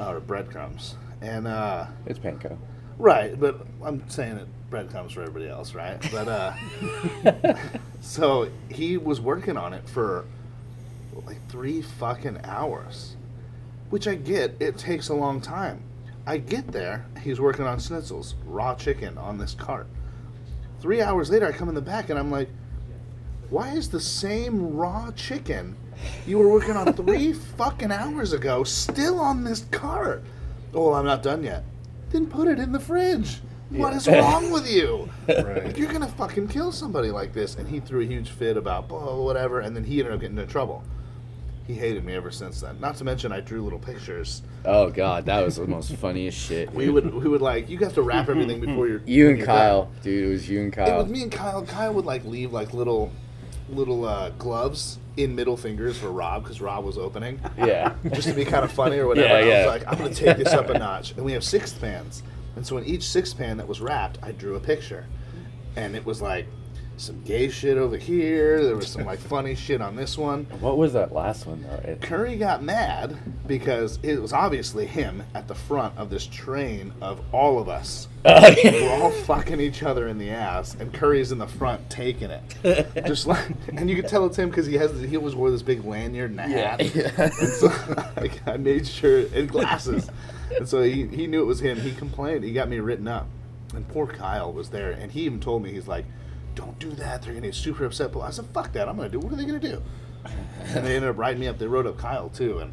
Or 0.00 0.20
breadcrumbs. 0.20 0.96
And 1.20 1.46
uh, 1.46 1.86
It's 2.06 2.18
panko. 2.18 2.56
Right, 2.98 3.38
but 3.38 3.66
I'm 3.84 4.08
saying 4.08 4.36
it 4.36 4.48
breadcrumbs 4.70 5.12
for 5.12 5.22
everybody 5.22 5.48
else, 5.48 5.74
right? 5.74 6.00
But 6.12 6.28
uh 6.28 7.54
so 8.00 8.48
he 8.70 8.96
was 8.96 9.20
working 9.20 9.56
on 9.56 9.72
it 9.74 9.88
for 9.88 10.26
like 11.26 11.46
three 11.48 11.82
fucking 11.82 12.40
hours. 12.44 13.16
Which 13.90 14.06
I 14.06 14.14
get, 14.14 14.54
it 14.60 14.78
takes 14.78 15.08
a 15.08 15.14
long 15.14 15.40
time. 15.40 15.82
I 16.26 16.36
get 16.36 16.68
there, 16.68 17.06
he's 17.22 17.40
working 17.40 17.66
on 17.66 17.78
schnitzels, 17.78 18.34
raw 18.44 18.74
chicken 18.74 19.18
on 19.18 19.38
this 19.38 19.54
cart. 19.54 19.88
Three 20.80 21.02
hours 21.02 21.30
later 21.30 21.46
I 21.46 21.52
come 21.52 21.68
in 21.68 21.74
the 21.74 21.80
back 21.80 22.08
and 22.10 22.18
I'm 22.18 22.30
like, 22.30 22.48
why 23.48 23.70
is 23.72 23.90
the 23.90 24.00
same 24.00 24.76
raw 24.76 25.10
chicken 25.10 25.76
you 26.26 26.38
were 26.38 26.48
working 26.48 26.76
on 26.76 26.92
three 26.92 27.32
fucking 27.56 27.92
hours 27.92 28.32
ago 28.32 28.64
still 28.64 29.18
on 29.20 29.44
this 29.44 29.66
cart? 29.70 30.22
Oh, 30.74 30.86
well, 30.90 30.94
I'm 30.94 31.04
not 31.04 31.22
done 31.22 31.42
yet. 31.42 31.64
Then 32.10 32.26
put 32.26 32.48
it 32.48 32.58
in 32.58 32.72
the 32.72 32.80
fridge. 32.80 33.38
What 33.70 33.92
is 33.94 34.08
wrong 34.08 34.50
with 34.50 34.68
you? 34.68 35.08
Right. 35.28 35.76
You're 35.78 35.92
gonna 35.92 36.08
fucking 36.08 36.48
kill 36.48 36.72
somebody 36.72 37.10
like 37.12 37.32
this. 37.32 37.54
And 37.54 37.68
he 37.68 37.78
threw 37.78 38.00
a 38.00 38.04
huge 38.04 38.30
fit 38.30 38.56
about 38.56 38.88
blah, 38.88 39.14
whatever, 39.14 39.60
and 39.60 39.76
then 39.76 39.84
he 39.84 40.00
ended 40.00 40.12
up 40.14 40.20
getting 40.20 40.36
into 40.36 40.50
trouble. 40.50 40.82
He 41.68 41.74
hated 41.74 42.04
me 42.04 42.14
ever 42.14 42.32
since 42.32 42.60
then. 42.60 42.80
Not 42.80 42.96
to 42.96 43.04
mention 43.04 43.30
I 43.30 43.38
drew 43.38 43.62
little 43.62 43.78
pictures. 43.78 44.42
Oh 44.64 44.90
god, 44.90 45.26
that 45.26 45.44
was 45.44 45.54
the 45.54 45.68
most 45.68 45.92
funniest 45.94 46.36
shit. 46.36 46.72
We 46.74 46.88
would 46.88 47.14
we 47.14 47.28
would 47.28 47.40
like 47.42 47.68
you 47.70 47.78
have 47.78 47.94
to 47.94 48.02
wrap 48.02 48.28
everything 48.28 48.60
before 48.60 48.88
you're 48.88 49.02
You 49.06 49.28
and 49.30 49.44
Kyle, 49.44 49.84
done. 49.84 49.92
dude. 50.02 50.24
It 50.24 50.30
was 50.32 50.48
you 50.48 50.60
and 50.62 50.72
Kyle. 50.72 50.98
It 50.98 51.02
was 51.04 51.12
me 51.12 51.22
and 51.22 51.30
Kyle. 51.30 51.64
Kyle 51.64 51.94
would 51.94 52.06
like 52.06 52.24
leave 52.24 52.52
like 52.52 52.74
little 52.74 53.12
little 53.70 54.04
uh, 54.04 54.30
gloves 54.30 54.98
in 55.16 55.34
middle 55.34 55.56
fingers 55.56 55.98
for 55.98 56.10
Rob 56.10 56.42
because 56.42 56.60
Rob 56.60 56.84
was 56.84 56.96
opening. 56.98 57.40
Yeah. 57.58 57.94
just 58.12 58.28
to 58.28 58.34
be 58.34 58.44
kind 58.44 58.64
of 58.64 58.72
funny 58.72 58.98
or 58.98 59.06
whatever. 59.06 59.46
Yeah, 59.46 59.54
I 59.54 59.58
was 59.58 59.66
like, 59.82 59.92
I'm 59.92 59.98
going 59.98 60.12
to 60.14 60.24
take 60.24 60.36
this 60.38 60.52
up 60.52 60.70
a 60.70 60.78
notch. 60.78 61.12
And 61.12 61.24
we 61.24 61.32
have 61.32 61.44
sixth 61.44 61.80
pans. 61.80 62.22
And 62.56 62.66
so 62.66 62.76
in 62.78 62.84
each 62.84 63.08
sixth 63.08 63.36
pan 63.36 63.56
that 63.58 63.68
was 63.68 63.80
wrapped, 63.80 64.18
I 64.22 64.32
drew 64.32 64.56
a 64.56 64.60
picture. 64.60 65.06
And 65.76 65.94
it 65.94 66.04
was 66.04 66.20
like 66.22 66.46
some 67.00 67.22
gay 67.22 67.48
shit 67.48 67.76
over 67.78 67.96
here. 67.96 68.64
There 68.64 68.76
was 68.76 68.88
some 68.88 69.04
like 69.04 69.18
funny 69.18 69.54
shit 69.56 69.80
on 69.80 69.96
this 69.96 70.16
one. 70.18 70.44
What 70.60 70.76
was 70.78 70.92
that 70.92 71.12
last 71.12 71.46
one 71.46 71.62
though? 71.62 71.90
It- 71.90 72.00
Curry 72.02 72.36
got 72.36 72.62
mad 72.62 73.16
because 73.46 73.98
it 74.02 74.20
was 74.20 74.32
obviously 74.32 74.86
him 74.86 75.22
at 75.34 75.48
the 75.48 75.54
front 75.54 75.96
of 75.98 76.10
this 76.10 76.26
train 76.26 76.92
of 77.00 77.20
all 77.32 77.58
of 77.58 77.68
us. 77.68 78.08
Oh, 78.22 78.54
We're 78.62 78.90
all 79.02 79.10
fucking 79.10 79.60
each 79.60 79.82
other 79.82 80.06
in 80.06 80.18
the 80.18 80.28
ass, 80.28 80.76
and 80.78 80.92
Curry's 80.92 81.32
in 81.32 81.38
the 81.38 81.46
front 81.46 81.88
taking 81.88 82.28
it. 82.30 82.86
Just 83.06 83.26
like, 83.26 83.46
and 83.74 83.88
you 83.88 83.96
can 83.96 84.06
tell 84.10 84.26
it's 84.26 84.38
him 84.38 84.50
because 84.50 84.66
he 84.66 84.74
has 84.74 85.00
he 85.00 85.16
always 85.16 85.34
wore 85.34 85.50
this 85.50 85.62
big 85.62 85.86
lanyard 85.86 86.32
and 86.32 86.40
a 86.40 86.42
hat. 86.42 86.80
And 87.40 87.48
so 87.48 87.68
like, 88.18 88.46
I 88.46 88.58
made 88.58 88.86
sure 88.86 89.24
and 89.34 89.48
glasses, 89.48 90.10
and 90.54 90.68
so 90.68 90.82
he, 90.82 91.06
he 91.06 91.26
knew 91.26 91.40
it 91.40 91.46
was 91.46 91.60
him. 91.60 91.80
He 91.80 91.92
complained. 91.92 92.44
He 92.44 92.52
got 92.52 92.68
me 92.68 92.78
written 92.78 93.08
up, 93.08 93.26
and 93.74 93.88
poor 93.88 94.06
Kyle 94.06 94.52
was 94.52 94.68
there, 94.68 94.90
and 94.90 95.10
he 95.10 95.22
even 95.22 95.40
told 95.40 95.62
me 95.62 95.72
he's 95.72 95.88
like, 95.88 96.04
"Don't 96.54 96.78
do 96.78 96.90
that. 96.92 97.22
They're 97.22 97.32
gonna 97.34 97.46
get 97.46 97.54
super 97.54 97.84
upset." 97.84 98.12
But 98.12 98.20
I 98.20 98.30
said, 98.30 98.46
"Fuck 98.46 98.72
that. 98.72 98.88
I'm 98.88 98.96
gonna 98.96 99.08
do. 99.08 99.18
What 99.18 99.32
are 99.32 99.36
they 99.36 99.44
gonna 99.44 99.58
do?" 99.58 99.82
And 100.64 100.86
they 100.86 100.96
ended 100.96 101.10
up 101.10 101.18
writing 101.18 101.40
me 101.40 101.48
up. 101.48 101.58
They 101.58 101.66
wrote 101.66 101.86
up 101.86 101.98
Kyle 101.98 102.28
too, 102.28 102.58
and 102.58 102.72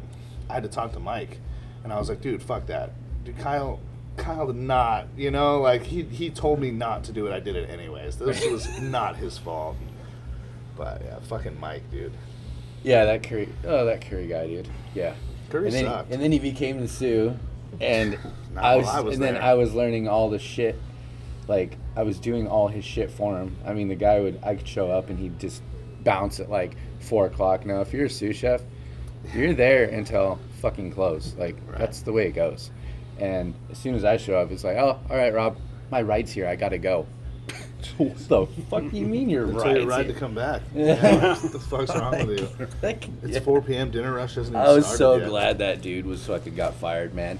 I 0.50 0.54
had 0.54 0.62
to 0.62 0.68
talk 0.68 0.92
to 0.92 1.00
Mike, 1.00 1.38
and 1.84 1.92
I 1.92 1.98
was 1.98 2.08
like, 2.08 2.20
"Dude, 2.20 2.42
fuck 2.42 2.66
that. 2.66 2.92
Dude, 3.24 3.38
Kyle." 3.38 3.80
Kyle 4.16 4.48
did 4.48 4.56
not, 4.56 5.06
you 5.16 5.30
know, 5.30 5.60
like 5.60 5.84
he 5.84 6.02
he 6.02 6.28
told 6.28 6.58
me 6.58 6.72
not 6.72 7.04
to 7.04 7.12
do 7.12 7.28
it. 7.28 7.32
I 7.32 7.38
did 7.38 7.54
it 7.54 7.70
anyways. 7.70 8.16
This 8.16 8.44
was 8.44 8.80
not 8.82 9.14
his 9.14 9.38
fault. 9.38 9.76
But 10.76 11.02
yeah, 11.04 11.20
fucking 11.20 11.58
Mike, 11.60 11.88
dude. 11.92 12.12
Yeah, 12.82 13.04
that 13.04 13.22
Curry. 13.22 13.48
Oh, 13.64 13.84
that 13.84 14.00
Curry 14.00 14.26
guy, 14.26 14.46
dude. 14.46 14.68
Yeah. 14.94 15.14
Curry 15.50 15.66
and 15.66 15.74
then, 15.74 15.84
sucked. 15.84 16.12
And 16.12 16.22
then 16.22 16.32
he 16.32 16.38
became 16.38 16.80
the 16.80 16.88
sous, 16.88 17.32
and 17.80 18.18
I 18.56 18.76
was, 18.76 18.88
I 18.88 19.00
was 19.00 19.14
and 19.14 19.22
then. 19.22 19.36
I 19.36 19.54
was 19.54 19.74
learning 19.74 20.08
all 20.08 20.30
the 20.30 20.38
shit. 20.38 20.78
Like 21.48 21.76
I 21.96 22.02
was 22.02 22.18
doing 22.20 22.46
all 22.46 22.68
his 22.68 22.84
shit 22.84 23.10
for 23.10 23.36
him. 23.38 23.56
I 23.66 23.72
mean, 23.72 23.88
the 23.88 23.94
guy 23.96 24.20
would 24.20 24.38
I 24.44 24.54
could 24.54 24.68
show 24.68 24.90
up 24.90 25.08
and 25.10 25.18
he'd 25.18 25.38
just 25.38 25.62
bounce 26.04 26.38
at 26.40 26.50
like 26.50 26.76
four 27.00 27.26
o'clock. 27.26 27.64
Now, 27.66 27.80
if 27.80 27.92
you're 27.92 28.06
a 28.06 28.10
sous 28.10 28.36
chef, 28.36 28.60
you're 29.34 29.54
there 29.54 29.84
until 29.84 30.38
fucking 30.60 30.92
close. 30.92 31.34
Like 31.38 31.56
Right. 31.66 31.78
that's 31.78 32.02
the 32.02 32.12
way 32.12 32.26
it 32.26 32.32
goes. 32.32 32.70
And 33.18 33.54
as 33.70 33.78
soon 33.78 33.94
as 33.94 34.04
I 34.04 34.16
show 34.16 34.38
up, 34.38 34.52
it's 34.52 34.62
like, 34.62 34.76
oh, 34.76 35.00
all 35.10 35.16
right, 35.16 35.32
Rob, 35.34 35.56
my 35.90 36.02
ride's 36.02 36.30
here. 36.30 36.46
I 36.46 36.54
gotta 36.54 36.78
go. 36.78 37.06
what 37.96 38.16
the 38.28 38.46
fuck 38.68 38.90
do 38.90 38.96
you 38.98 39.06
mean 39.06 39.28
your 39.30 39.44
Until 39.44 39.62
ride's 39.64 39.78
your 39.78 39.86
ride 39.88 40.04
here? 40.06 40.14
to 40.14 40.20
come 40.20 40.34
back. 40.34 40.62
Yeah. 40.74 41.34
what 41.40 41.52
the 41.52 41.58
fuck's 41.58 41.94
wrong 41.96 42.26
with 42.26 42.40
you? 42.40 42.66
It's 43.22 43.34
yeah. 43.34 43.40
4 43.40 43.62
p.m. 43.62 43.90
Dinner 43.90 44.12
rush 44.12 44.34
hasn't 44.34 44.54
even 44.56 44.68
I 44.68 44.72
was 44.72 44.84
started 44.84 44.98
so 44.98 45.16
yet. 45.16 45.28
glad 45.28 45.58
that 45.58 45.80
dude 45.82 46.04
was 46.04 46.24
fucking 46.26 46.54
got 46.54 46.74
fired, 46.74 47.14
man. 47.14 47.38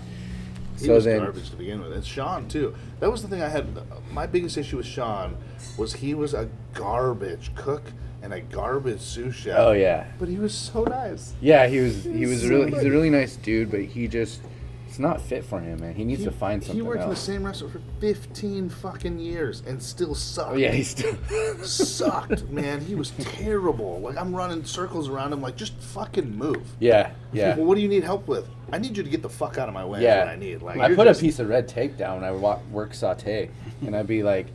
He 0.79 0.87
so 0.87 0.95
was 0.95 1.05
then, 1.05 1.19
garbage 1.19 1.51
to 1.51 1.57
begin 1.57 1.81
with. 1.81 1.93
And 1.93 2.05
Sean 2.05 2.49
too. 2.49 2.75
That 3.01 3.11
was 3.11 3.23
the 3.23 3.29
thing 3.29 3.43
I 3.43 3.49
had. 3.49 3.67
My 4.12 4.27
biggest 4.27 4.57
issue 4.57 4.77
with 4.79 4.87
Sean 4.87 5.37
was 5.77 5.93
he 5.95 6.14
was 6.14 6.35
a 6.35 6.49
garbage 6.75 7.51
cook 7.55 7.83
and 8.23 8.33
a 8.33 8.41
garbage 8.41 9.01
sous 9.01 9.35
chef. 9.35 9.57
oh 9.59 9.73
yeah, 9.73 10.07
But 10.19 10.29
he 10.29 10.38
was 10.38 10.53
so 10.55 10.83
nice. 10.85 11.35
yeah, 11.41 11.67
he 11.69 11.79
was 11.81 12.05
he 12.05 12.12
He's 12.19 12.29
was 12.29 12.43
so 12.43 12.49
really 12.49 12.71
he's 12.73 12.85
a 12.85 12.91
really 12.91 13.11
nice 13.11 13.37
dude, 13.37 13.71
but 13.71 13.81
he 13.83 14.09
just 14.09 14.41
It's 14.88 14.98
not 14.98 15.20
fit 15.20 15.44
for 15.44 15.61
him, 15.61 15.81
man. 15.81 15.94
He 15.94 16.03
needs 16.03 16.24
to 16.24 16.31
find 16.31 16.62
something 16.62 16.74
He 16.77 16.83
worked 16.83 17.03
in 17.03 17.11
the 17.11 17.14
same 17.16 17.44
restaurant 17.44 17.74
for 17.74 17.81
15 18.01 18.70
fucking 18.70 19.18
years 19.18 19.62
and 19.66 19.83
still 19.83 20.14
sucked. 20.14 20.53
oh 20.53 20.57
yeah, 20.57 20.72
he 20.72 20.83
still. 20.83 21.14
sucked, 21.62 22.48
man. 22.48 22.81
He 22.81 22.94
was 22.94 23.11
terrible. 23.18 24.01
Like 24.01 24.16
I'm 24.16 24.35
running 24.35 24.64
circles 24.64 25.09
around 25.09 25.33
him, 25.33 25.42
like 25.42 25.57
just 25.57 25.74
fucking 25.74 26.35
move. 26.37 26.62
yeah, 26.81 27.12
yeah. 27.33 27.55
Well, 27.57 27.66
what 27.66 27.74
do 27.74 27.83
you 27.83 27.88
need 27.88 28.03
help 28.03 28.27
with? 28.27 28.48
I 28.72 28.79
need 28.79 28.96
you 28.96 29.03
to 29.03 29.09
get 29.11 29.22
the 29.22 29.29
fuck 29.29 29.57
out 29.59 29.68
of 29.68 29.74
my 29.74 29.85
way. 29.85 30.03
Yeah, 30.03 30.24
I 30.24 30.37
need. 30.37 30.62
Like 30.62 30.79
I 30.79 30.94
put 30.94 31.07
just- 31.07 31.20
a 31.20 31.24
piece 31.24 31.38
of 31.38 31.48
red 31.48 31.68
tape 31.68 31.96
down. 31.96 32.20
when 32.20 32.24
I 32.24 32.33
walk, 32.33 32.61
work 32.70 32.94
saute, 32.94 33.51
and 33.85 33.94
I'd 33.94 34.07
be 34.07 34.22
like, 34.22 34.46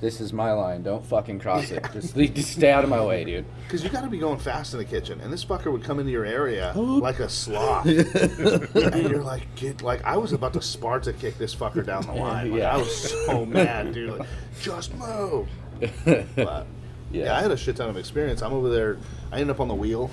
"This 0.00 0.20
is 0.20 0.32
my 0.32 0.52
line. 0.52 0.82
Don't 0.82 1.04
fucking 1.04 1.40
cross 1.40 1.70
it. 1.70 1.84
Just, 1.92 2.16
leave, 2.16 2.34
just 2.34 2.52
stay 2.52 2.70
out 2.72 2.84
of 2.84 2.90
my 2.90 3.04
way, 3.04 3.24
dude." 3.24 3.44
Because 3.64 3.84
you 3.84 3.90
got 3.90 4.02
to 4.02 4.08
be 4.10 4.18
going 4.18 4.38
fast 4.38 4.72
in 4.72 4.78
the 4.78 4.84
kitchen, 4.84 5.20
and 5.20 5.32
this 5.32 5.44
fucker 5.44 5.70
would 5.70 5.84
come 5.84 5.98
into 5.98 6.10
your 6.12 6.24
area 6.24 6.72
like 6.76 7.20
a 7.20 7.28
sloth, 7.28 7.86
and 7.86 9.10
you're 9.10 9.22
like, 9.22 9.54
"Get 9.56 9.82
like!" 9.82 10.04
I 10.04 10.16
was 10.16 10.32
about 10.32 10.52
to 10.54 10.62
Sparta 10.62 11.12
kick 11.12 11.38
this 11.38 11.54
fucker 11.54 11.84
down 11.84 12.06
the 12.06 12.12
line. 12.14 12.50
Like, 12.50 12.60
Yeah. 12.60 12.74
I 12.74 12.76
was 12.78 13.10
so 13.26 13.44
mad, 13.46 13.92
dude. 13.94 14.18
Like, 14.18 14.28
just 14.60 14.94
move. 14.94 15.48
But 16.04 16.26
yeah. 16.36 16.64
Yeah. 17.12 17.36
I 17.36 17.42
had 17.42 17.50
a 17.50 17.56
shit 17.56 17.76
ton 17.76 17.88
of 17.88 17.96
experience. 17.96 18.42
I'm 18.42 18.52
over 18.52 18.68
there. 18.68 18.98
I 19.32 19.36
ended 19.40 19.50
up 19.50 19.60
on 19.60 19.68
the 19.68 19.74
wheel 19.74 20.10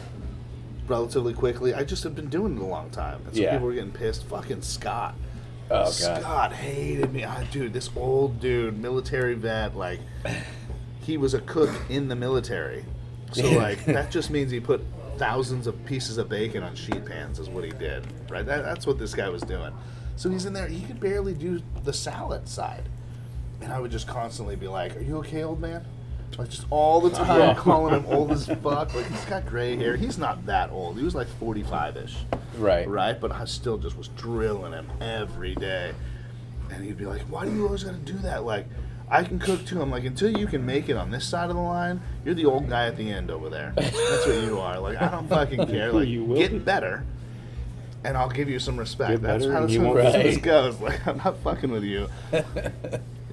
relatively 0.88 1.34
quickly. 1.34 1.74
I 1.74 1.84
just 1.84 2.04
had 2.04 2.16
been 2.16 2.30
doing 2.30 2.56
it 2.58 2.62
a 2.62 2.66
long 2.66 2.90
time, 2.92 3.22
and 3.26 3.36
so 3.36 3.42
Yeah. 3.42 3.52
people 3.54 3.68
were 3.68 3.74
getting 3.74 3.92
pissed. 3.92 4.24
Fucking 4.26 4.62
Scott. 4.62 5.16
Oh 5.70 5.84
god. 5.84 5.94
Scott 5.94 6.54
hated 6.54 7.12
me. 7.12 7.24
Ah, 7.24 7.44
dude, 7.52 7.74
this 7.74 7.90
old 7.96 8.40
dude, 8.40 8.78
military 8.80 9.34
vet, 9.36 9.76
like 9.76 10.00
he 11.02 11.18
was 11.18 11.34
a 11.34 11.42
cook 11.42 11.70
in 11.90 12.08
the 12.08 12.16
military. 12.16 12.86
So 13.34 13.50
like 13.52 13.84
that 13.86 14.12
just 14.12 14.30
means 14.30 14.52
he 14.52 14.60
put 14.60 14.84
thousands 15.18 15.68
of 15.68 15.84
pieces 15.86 16.18
of 16.18 16.30
bacon 16.30 16.64
on 16.64 16.76
sheet 16.76 17.06
pans 17.06 17.40
is 17.40 17.50
what 17.50 17.64
he 17.64 17.72
did. 17.72 18.06
Right? 18.30 18.46
That, 18.46 18.64
that's 18.64 18.88
what 18.88 19.00
this 19.00 19.14
guy 19.14 19.30
was 19.30 19.42
doing. 19.42 19.74
So 20.16 20.30
he's 20.30 20.46
in 20.46 20.54
there, 20.54 20.68
he 20.68 20.82
could 20.82 21.00
barely 21.00 21.34
do 21.34 21.62
the 21.84 21.94
salad 21.94 22.48
side. 22.48 22.90
And 23.62 23.72
I 23.72 23.80
would 23.80 23.92
just 23.92 24.08
constantly 24.08 24.56
be 24.56 24.68
like, 24.68 24.96
Are 24.96 25.02
you 25.02 25.18
okay, 25.18 25.44
old 25.44 25.60
man? 25.60 25.86
Like 26.38 26.50
just 26.50 26.66
all 26.70 27.02
the 27.02 27.10
time 27.10 27.40
Yeah. 27.40 27.54
calling 27.56 27.94
him 27.96 28.06
old 28.08 28.32
as 28.32 28.46
fuck. 28.64 28.94
Like 28.94 29.06
he's 29.08 29.26
got 29.26 29.46
gray 29.46 29.76
hair. 29.76 29.96
He's 29.96 30.18
not 30.18 30.46
that 30.46 30.70
old. 30.72 30.98
He 30.98 31.04
was 31.04 31.16
like 31.16 31.28
forty 31.40 31.64
five 31.64 31.98
ish 31.98 32.16
Right. 32.58 32.88
right? 32.88 33.20
But 33.20 33.32
I 33.32 33.46
still 33.46 33.78
just 33.78 33.98
was 33.98 34.08
drilling 34.10 34.74
him 34.74 34.88
every 35.02 35.56
day. 35.56 35.94
And 36.72 36.84
he'd 36.84 36.98
be 36.98 37.06
like, 37.06 37.22
Why 37.24 37.46
do 37.46 37.52
you 37.54 37.66
always 37.66 37.84
gotta 37.84 37.98
do 37.98 38.14
that? 38.20 38.44
Like, 38.44 38.66
I 39.10 39.24
can 39.24 39.40
cook 39.40 39.66
too. 39.66 39.82
I'm 39.82 39.90
like, 39.90 40.04
Until 40.04 40.38
you 40.38 40.48
can 40.48 40.66
make 40.66 40.90
it 40.90 40.98
on 40.98 41.10
this 41.12 41.26
side 41.26 41.50
of 41.50 41.56
the 41.56 41.62
line, 41.62 42.02
you're 42.26 42.36
the 42.36 42.46
old 42.46 42.70
guy 42.70 42.88
at 42.88 42.98
the 42.98 43.10
end 43.10 43.32
over 43.32 43.50
there. 43.50 43.74
That's 43.76 43.96
what 44.28 44.44
you 44.44 44.60
are. 44.60 44.80
Like, 44.80 45.02
I 45.02 45.08
don't 45.10 45.28
fucking 45.30 45.66
care. 45.68 45.92
Like, 45.94 46.08
You 46.08 46.24
will 46.26 46.38
get 46.38 46.52
be. 46.52 46.60
better. 46.60 47.04
And 48.04 48.16
I'll 48.16 48.30
give 48.30 48.48
you 48.50 48.60
some 48.60 48.78
respect. 48.78 49.12
Get 49.12 49.22
That's 49.22 49.46
how 49.46 49.66
this, 49.66 50.14
this 50.14 50.38
goes. 50.38 50.80
Like, 50.80 51.06
I'm 51.08 51.18
not 51.18 51.38
fucking 51.40 51.72
with 51.72 51.84
you. 51.84 52.10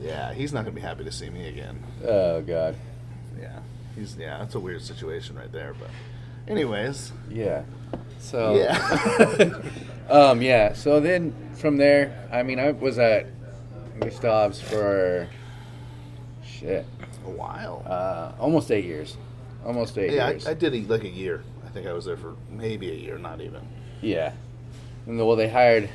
yeah, 0.05 0.33
he's 0.35 0.53
not 0.53 0.65
gonna 0.65 0.75
be 0.75 0.81
happy 0.81 1.05
to 1.05 1.13
see 1.13 1.31
me 1.31 1.49
again. 1.49 1.83
Oh 2.07 2.41
god. 2.43 2.77
Yeah, 3.41 3.59
he's 3.97 4.17
yeah. 4.17 4.39
That's 4.39 4.55
a 4.55 4.61
weird 4.61 4.83
situation 4.83 5.37
right 5.37 5.51
there. 5.51 5.75
But, 5.79 5.91
anyways, 6.47 7.13
Yeah. 7.31 7.63
So. 8.19 8.55
yeah. 8.57 9.61
Um. 10.09 10.43
Yeah. 10.43 10.75
So 10.75 11.01
then 11.01 11.35
from 11.55 11.79
there, 11.79 12.29
I 12.31 12.43
mean, 12.43 12.59
I 12.59 12.73
was 12.73 12.99
at 12.99 13.27
Gustav's 14.01 14.61
for 14.61 15.27
shit, 16.45 16.85
a 17.27 17.31
while. 17.31 17.83
uh, 17.87 18.33
almost 18.39 18.71
eight 18.71 18.85
years. 18.85 19.17
Almost 19.65 19.97
eight 19.97 20.13
Yeah, 20.13 20.29
years. 20.31 20.47
I, 20.47 20.51
I 20.51 20.55
did 20.55 20.75
it 20.75 20.89
like 20.91 21.05
a 21.05 21.09
year. 21.09 21.43
I 21.65 21.69
think 21.71 21.87
I 21.87 21.95
was 21.95 22.05
there 22.05 22.19
for 22.19 22.37
maybe 22.51 22.91
a 22.91 22.95
year, 22.95 23.17
not 23.17 23.41
even. 23.41 23.67
Yeah. 24.03 24.33
And 25.07 25.19
the, 25.19 25.25
well, 25.25 25.37
they 25.37 25.49
hired 25.49 25.89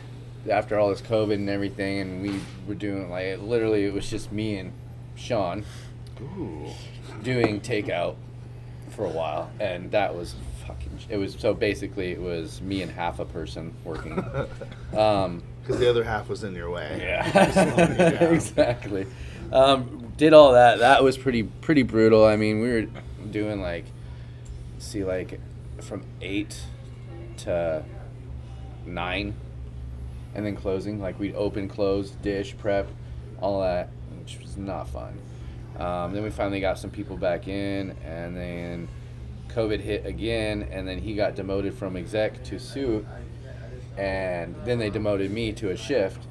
after 0.49 0.78
all 0.80 0.89
this 0.89 1.02
COVID 1.02 1.34
and 1.36 1.49
everything, 1.49 1.99
and 1.99 2.21
we 2.21 2.39
were 2.67 2.75
doing 2.75 3.10
like 3.10 3.39
literally 3.41 3.86
it 3.86 3.93
was 3.93 4.10
just 4.10 4.32
me 4.32 4.58
and 4.58 4.73
Sean 5.15 5.65
Ooh. 6.21 6.67
doing 7.23 7.60
takeout 7.62 8.15
for 8.89 9.06
a 9.06 9.10
while, 9.10 9.52
and 9.60 9.91
that 9.91 10.15
was 10.15 10.36
fucking. 10.65 10.91
It 11.10 11.17
was 11.17 11.36
so 11.38 11.54
basically 11.54 12.12
it 12.12 12.21
was 12.21 12.62
me 12.62 12.82
and 12.82 12.91
half 12.91 13.19
a 13.19 13.25
person 13.25 13.73
working. 13.84 14.23
Um, 14.97 15.43
Because 15.62 15.80
the 15.80 15.88
other 15.89 16.04
half 16.04 16.30
was 16.30 16.43
in 16.43 16.56
your 16.56 16.71
way. 16.71 16.97
yeah, 16.99 18.23
exactly. 18.32 19.06
Um, 19.52 20.12
did 20.17 20.34
all 20.34 20.54
that. 20.54 20.80
That 20.80 21.04
was 21.04 21.15
pretty 21.17 21.43
pretty 21.43 21.84
brutal. 21.84 22.25
I 22.25 22.36
mean, 22.38 22.60
we 22.60 22.69
were 22.69 22.88
doing 23.30 23.62
like, 23.62 23.86
see, 24.80 25.04
like 25.04 25.39
from 25.82 26.04
eight 26.21 26.60
to 27.38 27.84
nine, 28.86 29.36
and 30.35 30.45
then 30.45 30.55
closing. 30.55 30.99
Like 31.01 31.19
we'd 31.19 31.35
open, 31.35 31.67
close, 31.67 32.11
dish, 32.11 32.57
prep, 32.57 32.87
all 33.41 33.61
that, 33.61 33.89
which 34.17 34.39
was 34.39 34.57
not 34.57 34.89
fun. 34.89 35.19
Um, 35.77 36.13
then 36.13 36.23
we 36.23 36.29
finally 36.29 36.59
got 36.59 36.77
some 36.77 36.89
people 36.89 37.15
back 37.15 37.47
in, 37.47 37.95
and 38.03 38.35
then 38.35 38.89
COVID 39.49 39.79
hit 39.79 40.05
again, 40.05 40.67
and 40.71 40.87
then 40.87 40.99
he 40.99 41.15
got 41.15 41.35
demoted 41.35 41.73
from 41.73 41.95
exec 41.95 42.43
to 42.45 42.59
suit, 42.59 43.05
and 43.97 44.55
then 44.65 44.77
they 44.77 44.89
demoted 44.89 45.31
me 45.31 45.53
to 45.53 45.69
a 45.69 45.77
shift, 45.77 46.27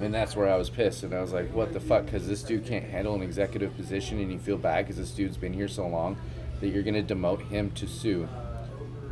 and 0.00 0.14
that's 0.14 0.36
where 0.36 0.48
I 0.48 0.56
was 0.56 0.70
pissed, 0.70 1.02
and 1.02 1.12
I 1.12 1.20
was 1.20 1.32
like, 1.32 1.52
"What 1.52 1.72
the 1.72 1.80
fuck?" 1.80 2.04
Because 2.06 2.28
this 2.28 2.42
dude 2.42 2.64
can't 2.66 2.84
handle 2.84 3.14
an 3.14 3.22
executive 3.22 3.76
position, 3.76 4.18
and 4.20 4.32
you 4.32 4.38
feel 4.38 4.58
bad 4.58 4.86
because 4.86 4.96
this 4.96 5.10
dude's 5.10 5.36
been 5.36 5.52
here 5.52 5.68
so 5.68 5.86
long 5.88 6.16
that 6.60 6.68
you're 6.68 6.82
gonna 6.82 7.02
demote 7.02 7.48
him 7.48 7.70
to 7.72 7.86
sous, 7.86 8.28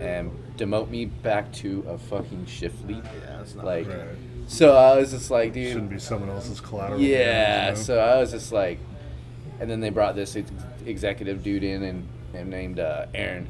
and 0.00 0.30
demote 0.56 0.88
me 0.90 1.06
back 1.06 1.52
to 1.54 1.84
a 1.88 1.98
fucking 1.98 2.46
shift 2.46 2.86
lead. 2.86 3.02
Yeah, 3.04 3.36
that's 3.38 3.54
not 3.54 3.64
Like, 3.64 3.88
Right. 3.88 4.06
so 4.46 4.76
I 4.76 4.96
was 4.96 5.10
just 5.12 5.30
like, 5.30 5.52
dude, 5.52 5.68
Shouldn't 5.72 5.90
be 5.90 5.98
someone 5.98 6.28
else's 6.30 6.60
collateral. 6.60 7.00
yeah, 7.00 7.66
you 7.70 7.70
know? 7.72 7.80
so 7.80 7.98
I 7.98 8.18
was 8.18 8.30
just 8.32 8.52
like, 8.52 8.78
and 9.60 9.70
then 9.70 9.80
they 9.80 9.90
brought 9.90 10.14
this 10.16 10.34
ex- 10.36 10.50
executive 10.86 11.42
dude 11.42 11.62
in 11.64 11.82
and, 11.82 12.08
and 12.34 12.50
named 12.50 12.78
uh, 12.80 13.06
Aaron. 13.14 13.46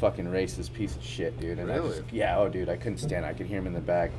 Fucking 0.00 0.26
racist 0.26 0.72
piece 0.72 0.94
of 0.94 1.02
shit, 1.02 1.38
dude. 1.40 1.58
And 1.58 1.70
I 1.70 1.74
Really? 1.76 1.98
just, 1.98 2.12
yeah, 2.12 2.38
oh, 2.38 2.48
dude, 2.48 2.68
I 2.68 2.76
couldn't 2.76 2.98
stand. 2.98 3.24
it. 3.24 3.28
I 3.28 3.32
could 3.34 3.46
hear 3.46 3.58
him 3.58 3.66
in 3.66 3.72
the 3.74 3.80
back. 3.80 4.12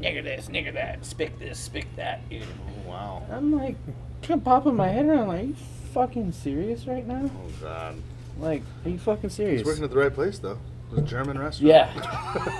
Nigger 0.00 0.22
this, 0.24 0.48
nigger 0.48 0.74
that, 0.74 1.04
spick 1.06 1.38
this, 1.38 1.58
spick 1.60 1.86
that, 1.96 2.28
dude. 2.28 2.42
Oh, 2.42 2.88
wow. 2.90 3.22
I'm 3.30 3.52
like, 3.56 3.76
kind 4.22 4.40
of 4.40 4.44
popping 4.44 4.74
my 4.74 4.88
head 4.88 5.06
around. 5.06 5.28
Like, 5.28 5.40
are 5.40 5.44
you 5.44 5.54
fucking 5.94 6.32
serious 6.32 6.86
right 6.88 7.06
now? 7.06 7.30
Oh, 7.32 7.50
God. 7.62 7.94
Like, 8.38 8.62
are 8.84 8.90
you 8.90 8.98
fucking 8.98 9.30
serious? 9.30 9.60
He's 9.60 9.66
working 9.66 9.84
at 9.84 9.90
the 9.90 9.96
right 9.98 10.12
place, 10.12 10.38
though. 10.38 10.58
It 10.90 10.94
was 10.96 10.98
a 11.00 11.02
German 11.02 11.38
restaurant. 11.38 11.90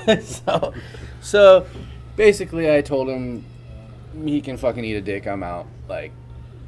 Yeah. 0.07 0.19
so, 0.21 0.73
so 1.21 1.67
basically, 2.17 2.73
I 2.75 2.81
told 2.81 3.09
him 3.09 3.45
he 4.25 4.41
can 4.41 4.57
fucking 4.57 4.85
eat 4.85 4.95
a 4.95 5.01
dick. 5.01 5.27
I'm 5.27 5.43
out. 5.43 5.67
Like, 5.89 6.13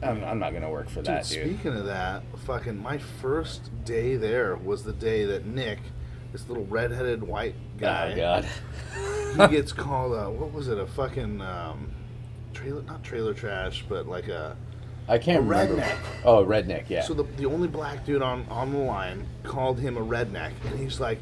I'm, 0.03 0.23
I'm 0.25 0.39
not 0.39 0.53
gonna 0.53 0.71
work 0.71 0.89
for 0.89 0.97
Dude, 0.97 1.07
that, 1.07 1.25
dude. 1.27 1.47
speaking 1.57 1.77
of 1.77 1.87
that, 1.87 2.23
fucking 2.45 2.77
my 2.83 2.99
first 2.99 3.71
day 3.85 4.17
there 4.17 4.57
was 4.57 4.85
the 4.85 4.93
day 4.93 5.25
that 5.25 5.47
Nick, 5.47 5.79
this 6.33 6.47
little 6.49 6.67
redheaded 6.67 7.23
white 7.23 7.55
guy, 7.79 8.13
Oh 8.13 8.17
God. 8.17 8.47
he 9.51 9.57
gets 9.57 9.73
called 9.73 10.13
a, 10.13 10.31
what 10.31 10.53
was 10.53 10.69
it, 10.69 10.79
a 10.79 10.87
fucking, 10.87 11.41
um, 11.41 11.91
trailer, 12.53 12.83
not 12.83 13.03
trailer 13.05 13.33
trash, 13.33 13.85
but 13.89 14.07
like 14.07 14.29
a, 14.29 14.57
I 15.09 15.19
can't 15.19 15.39
A 15.39 15.43
remember. 15.43 15.77
redneck. 15.83 15.97
Oh, 16.25 16.45
redneck. 16.45 16.85
Yeah. 16.89 17.03
So 17.03 17.15
the, 17.15 17.23
the 17.23 17.47
only 17.47 17.69
black 17.69 18.05
dude 18.05 18.23
on, 18.23 18.45
on 18.51 18.73
the 18.73 18.79
line 18.79 19.27
called 19.45 19.79
him 19.79 19.97
a 19.97 20.01
redneck, 20.01 20.51
and 20.69 20.79
he's 20.81 20.99
like, 20.99 21.21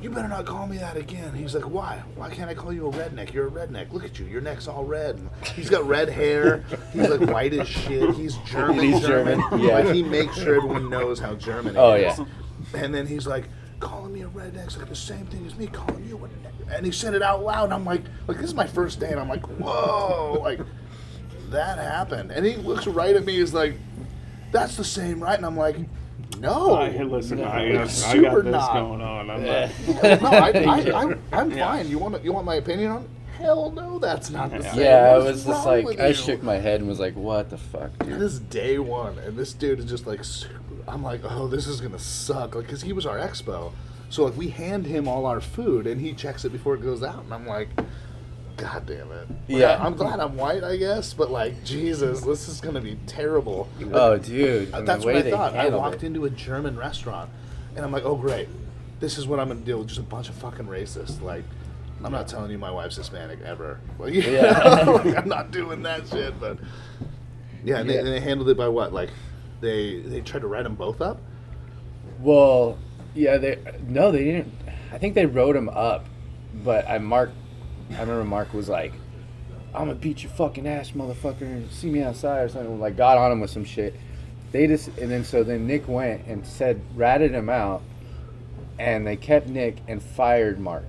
"You 0.00 0.08
better 0.10 0.28
not 0.28 0.46
call 0.46 0.66
me 0.66 0.78
that 0.78 0.96
again." 0.96 1.34
He's 1.34 1.54
like, 1.54 1.68
"Why? 1.68 2.02
Why 2.14 2.30
can't 2.30 2.48
I 2.48 2.54
call 2.54 2.72
you 2.72 2.86
a 2.88 2.92
redneck? 2.92 3.32
You're 3.34 3.48
a 3.48 3.50
redneck. 3.50 3.92
Look 3.92 4.04
at 4.04 4.18
you. 4.18 4.24
Your 4.26 4.40
neck's 4.40 4.68
all 4.68 4.84
red. 4.84 5.16
And 5.16 5.28
he's 5.54 5.68
got 5.68 5.86
red 5.86 6.08
hair. 6.08 6.64
He's 6.94 7.08
like 7.10 7.28
white 7.30 7.52
as 7.52 7.68
shit. 7.68 8.14
He's 8.14 8.36
German. 8.46 8.80
He's 8.80 9.00
German, 9.00 9.40
yeah. 9.60 9.80
Like 9.80 9.94
he 9.94 10.02
makes 10.02 10.36
sure 10.36 10.56
everyone 10.56 10.88
knows 10.88 11.18
how 11.18 11.34
German 11.34 11.74
he 11.74 11.78
Oh, 11.78 11.92
is. 11.94 12.18
yeah. 12.18 12.24
And 12.74 12.94
then 12.94 13.06
he's 13.06 13.26
like, 13.26 13.48
calling 13.80 14.12
me 14.14 14.22
a 14.22 14.28
redneck's 14.28 14.78
like 14.78 14.88
the 14.88 14.96
same 14.96 15.26
thing 15.26 15.46
as 15.46 15.54
me 15.56 15.66
calling 15.66 16.04
you 16.08 16.16
a 16.16 16.20
redneck. 16.20 16.74
And 16.74 16.86
he 16.86 16.90
said 16.90 17.12
it 17.14 17.20
out 17.22 17.44
loud. 17.44 17.64
And 17.64 17.74
I'm 17.74 17.84
like, 17.84 18.00
like 18.26 18.38
this 18.38 18.46
is 18.46 18.54
my 18.54 18.66
first 18.66 18.98
day, 18.98 19.10
and 19.10 19.20
I'm 19.20 19.28
like, 19.28 19.44
whoa, 19.46 20.40
like 20.42 20.58
that 21.50 21.78
happened. 21.78 22.30
And 22.32 22.44
he 22.46 22.56
looks 22.56 22.86
right 22.86 23.14
at 23.14 23.24
me. 23.24 23.34
He's 23.38 23.54
like, 23.54 23.74
that's 24.52 24.76
the 24.76 24.84
same, 24.84 25.22
right? 25.22 25.36
And 25.36 25.46
I'm 25.46 25.56
like, 25.56 25.76
no. 26.38 26.74
I, 26.76 26.90
hey, 26.90 27.04
listen, 27.04 27.42
I, 27.42 27.66
Like, 27.68 27.80
I 27.80 27.86
super 27.86 28.22
got 28.22 28.44
this 28.44 28.52
not. 28.52 28.72
going 28.74 29.00
on. 29.00 29.30
I'm 29.30 29.44
Yeah. 29.44 29.70
like, 30.02 30.22
no, 30.22 30.28
I, 30.28 30.50
I, 30.50 31.10
I, 31.12 31.16
I'm 31.40 31.50
fine. 31.50 31.88
You 31.88 31.98
want 31.98 32.22
you 32.24 32.32
want 32.32 32.46
my 32.46 32.56
opinion 32.56 32.90
on? 32.92 33.02
it? 33.02 33.08
Hell 33.38 33.70
no, 33.70 33.98
that's 33.98 34.30
not 34.30 34.50
the 34.50 34.62
same. 34.62 34.80
yeah, 34.80 35.12
I 35.14 35.18
was 35.18 35.44
just 35.44 35.66
like, 35.66 36.00
I 36.00 36.08
you? 36.08 36.14
shook 36.14 36.42
my 36.42 36.54
head 36.56 36.80
and 36.80 36.88
was 36.88 36.98
like, 36.98 37.14
"What 37.16 37.50
the 37.50 37.58
fuck, 37.58 37.90
dude?" 37.98 38.14
This 38.18 38.32
is 38.32 38.38
day 38.40 38.78
one, 38.78 39.18
and 39.18 39.36
this 39.36 39.52
dude 39.52 39.78
is 39.78 39.84
just 39.84 40.06
like, 40.06 40.22
I'm 40.88 41.02
like, 41.02 41.20
oh, 41.22 41.46
this 41.46 41.66
is 41.66 41.82
gonna 41.82 41.98
suck, 41.98 42.54
like, 42.54 42.66
cause 42.66 42.80
he 42.80 42.94
was 42.94 43.04
our 43.04 43.18
expo, 43.18 43.72
so 44.08 44.24
like 44.24 44.38
we 44.38 44.48
hand 44.48 44.86
him 44.86 45.06
all 45.06 45.26
our 45.26 45.42
food, 45.42 45.86
and 45.86 46.00
he 46.00 46.14
checks 46.14 46.46
it 46.46 46.50
before 46.50 46.76
it 46.76 46.82
goes 46.82 47.02
out, 47.02 47.24
and 47.24 47.34
I'm 47.34 47.46
like, 47.46 47.68
god 48.56 48.86
damn 48.86 49.10
it. 49.12 49.28
Like, 49.28 49.28
Yeah. 49.48 49.78
I'm 49.84 49.94
glad 49.94 50.18
I'm 50.20 50.36
white, 50.36 50.64
I 50.64 50.76
guess, 50.76 51.12
but 51.14 51.30
like, 51.30 51.62
Jesus, 51.64 52.20
this 52.22 52.48
is 52.48 52.60
gonna 52.60 52.80
be 52.80 52.96
terrible. 53.06 53.68
Oh, 53.92 54.16
dude. 54.16 54.72
Uh, 54.72 54.78
and 54.78 54.88
That's 54.88 55.00
the 55.02 55.06
what 55.06 55.16
I 55.16 55.30
thought. 55.30 55.54
I 55.54 55.68
walked 55.68 55.96
it. 56.02 56.04
into 56.04 56.24
a 56.24 56.30
German 56.30 56.76
restaurant, 56.76 57.30
and 57.74 57.84
I'm 57.84 57.92
like, 57.92 58.04
oh 58.04 58.16
great, 58.16 58.48
this 59.00 59.18
is 59.18 59.26
what 59.26 59.38
I'm 59.40 59.48
gonna 59.48 59.60
deal 59.60 59.78
with. 59.78 59.88
Just 59.88 60.00
a 60.00 60.04
bunch 60.04 60.28
of 60.28 60.34
fucking 60.36 60.66
racists. 60.66 61.20
Like, 61.20 61.44
I'm 62.04 62.12
not 62.12 62.28
telling 62.28 62.50
you 62.50 62.58
my 62.58 62.70
wife's 62.70 62.96
Hispanic 62.96 63.40
ever. 63.42 63.80
Like, 63.98 64.14
you 64.14 64.22
Yeah. 64.22 64.82
know, 64.84 64.92
like, 65.04 65.16
I'm 65.16 65.28
not 65.28 65.50
doing 65.50 65.82
that 65.82 66.08
shit. 66.08 66.38
But 66.40 66.58
yeah, 67.64 67.78
and, 67.78 67.88
Yeah. 67.88 67.94
They, 67.94 67.98
and 67.98 68.08
they 68.08 68.20
handled 68.20 68.48
it 68.48 68.56
by 68.56 68.68
what? 68.68 68.92
Like 68.92 69.10
they 69.60 70.00
they 70.00 70.20
tried 70.20 70.40
to 70.40 70.46
write 70.46 70.64
them 70.64 70.74
both 70.76 71.00
up. 71.00 71.20
Well, 72.20 72.78
yeah, 73.14 73.36
they 73.36 73.58
no, 73.86 74.10
they 74.12 74.24
didn't. 74.24 74.52
I 74.92 74.98
think 74.98 75.14
they 75.14 75.26
wrote 75.26 75.56
him 75.56 75.68
up, 75.68 76.06
but 76.64 76.88
I 76.88 76.98
Mark. 76.98 77.30
I 77.90 78.00
remember 78.00 78.24
Mark 78.24 78.52
was 78.52 78.68
like, 78.68 78.92
"I'm 79.74 79.86
gonna 79.86 79.94
beat 79.94 80.22
your 80.22 80.32
fucking 80.32 80.66
ass, 80.66 80.92
motherfucker. 80.92 81.70
See 81.70 81.90
me 81.90 82.02
outside 82.02 82.42
or 82.42 82.48
something." 82.48 82.80
Like 82.80 82.96
got 82.96 83.18
on 83.18 83.32
him 83.32 83.40
with 83.40 83.50
some 83.50 83.64
shit. 83.64 83.94
They 84.52 84.66
just 84.66 84.88
and 84.98 85.10
then 85.10 85.24
so 85.24 85.42
then 85.44 85.66
Nick 85.66 85.88
went 85.88 86.26
and 86.26 86.46
said 86.46 86.80
ratted 86.94 87.32
him 87.32 87.48
out, 87.48 87.82
and 88.78 89.06
they 89.06 89.16
kept 89.16 89.48
Nick 89.48 89.78
and 89.88 90.02
fired 90.02 90.58
Mark. 90.58 90.84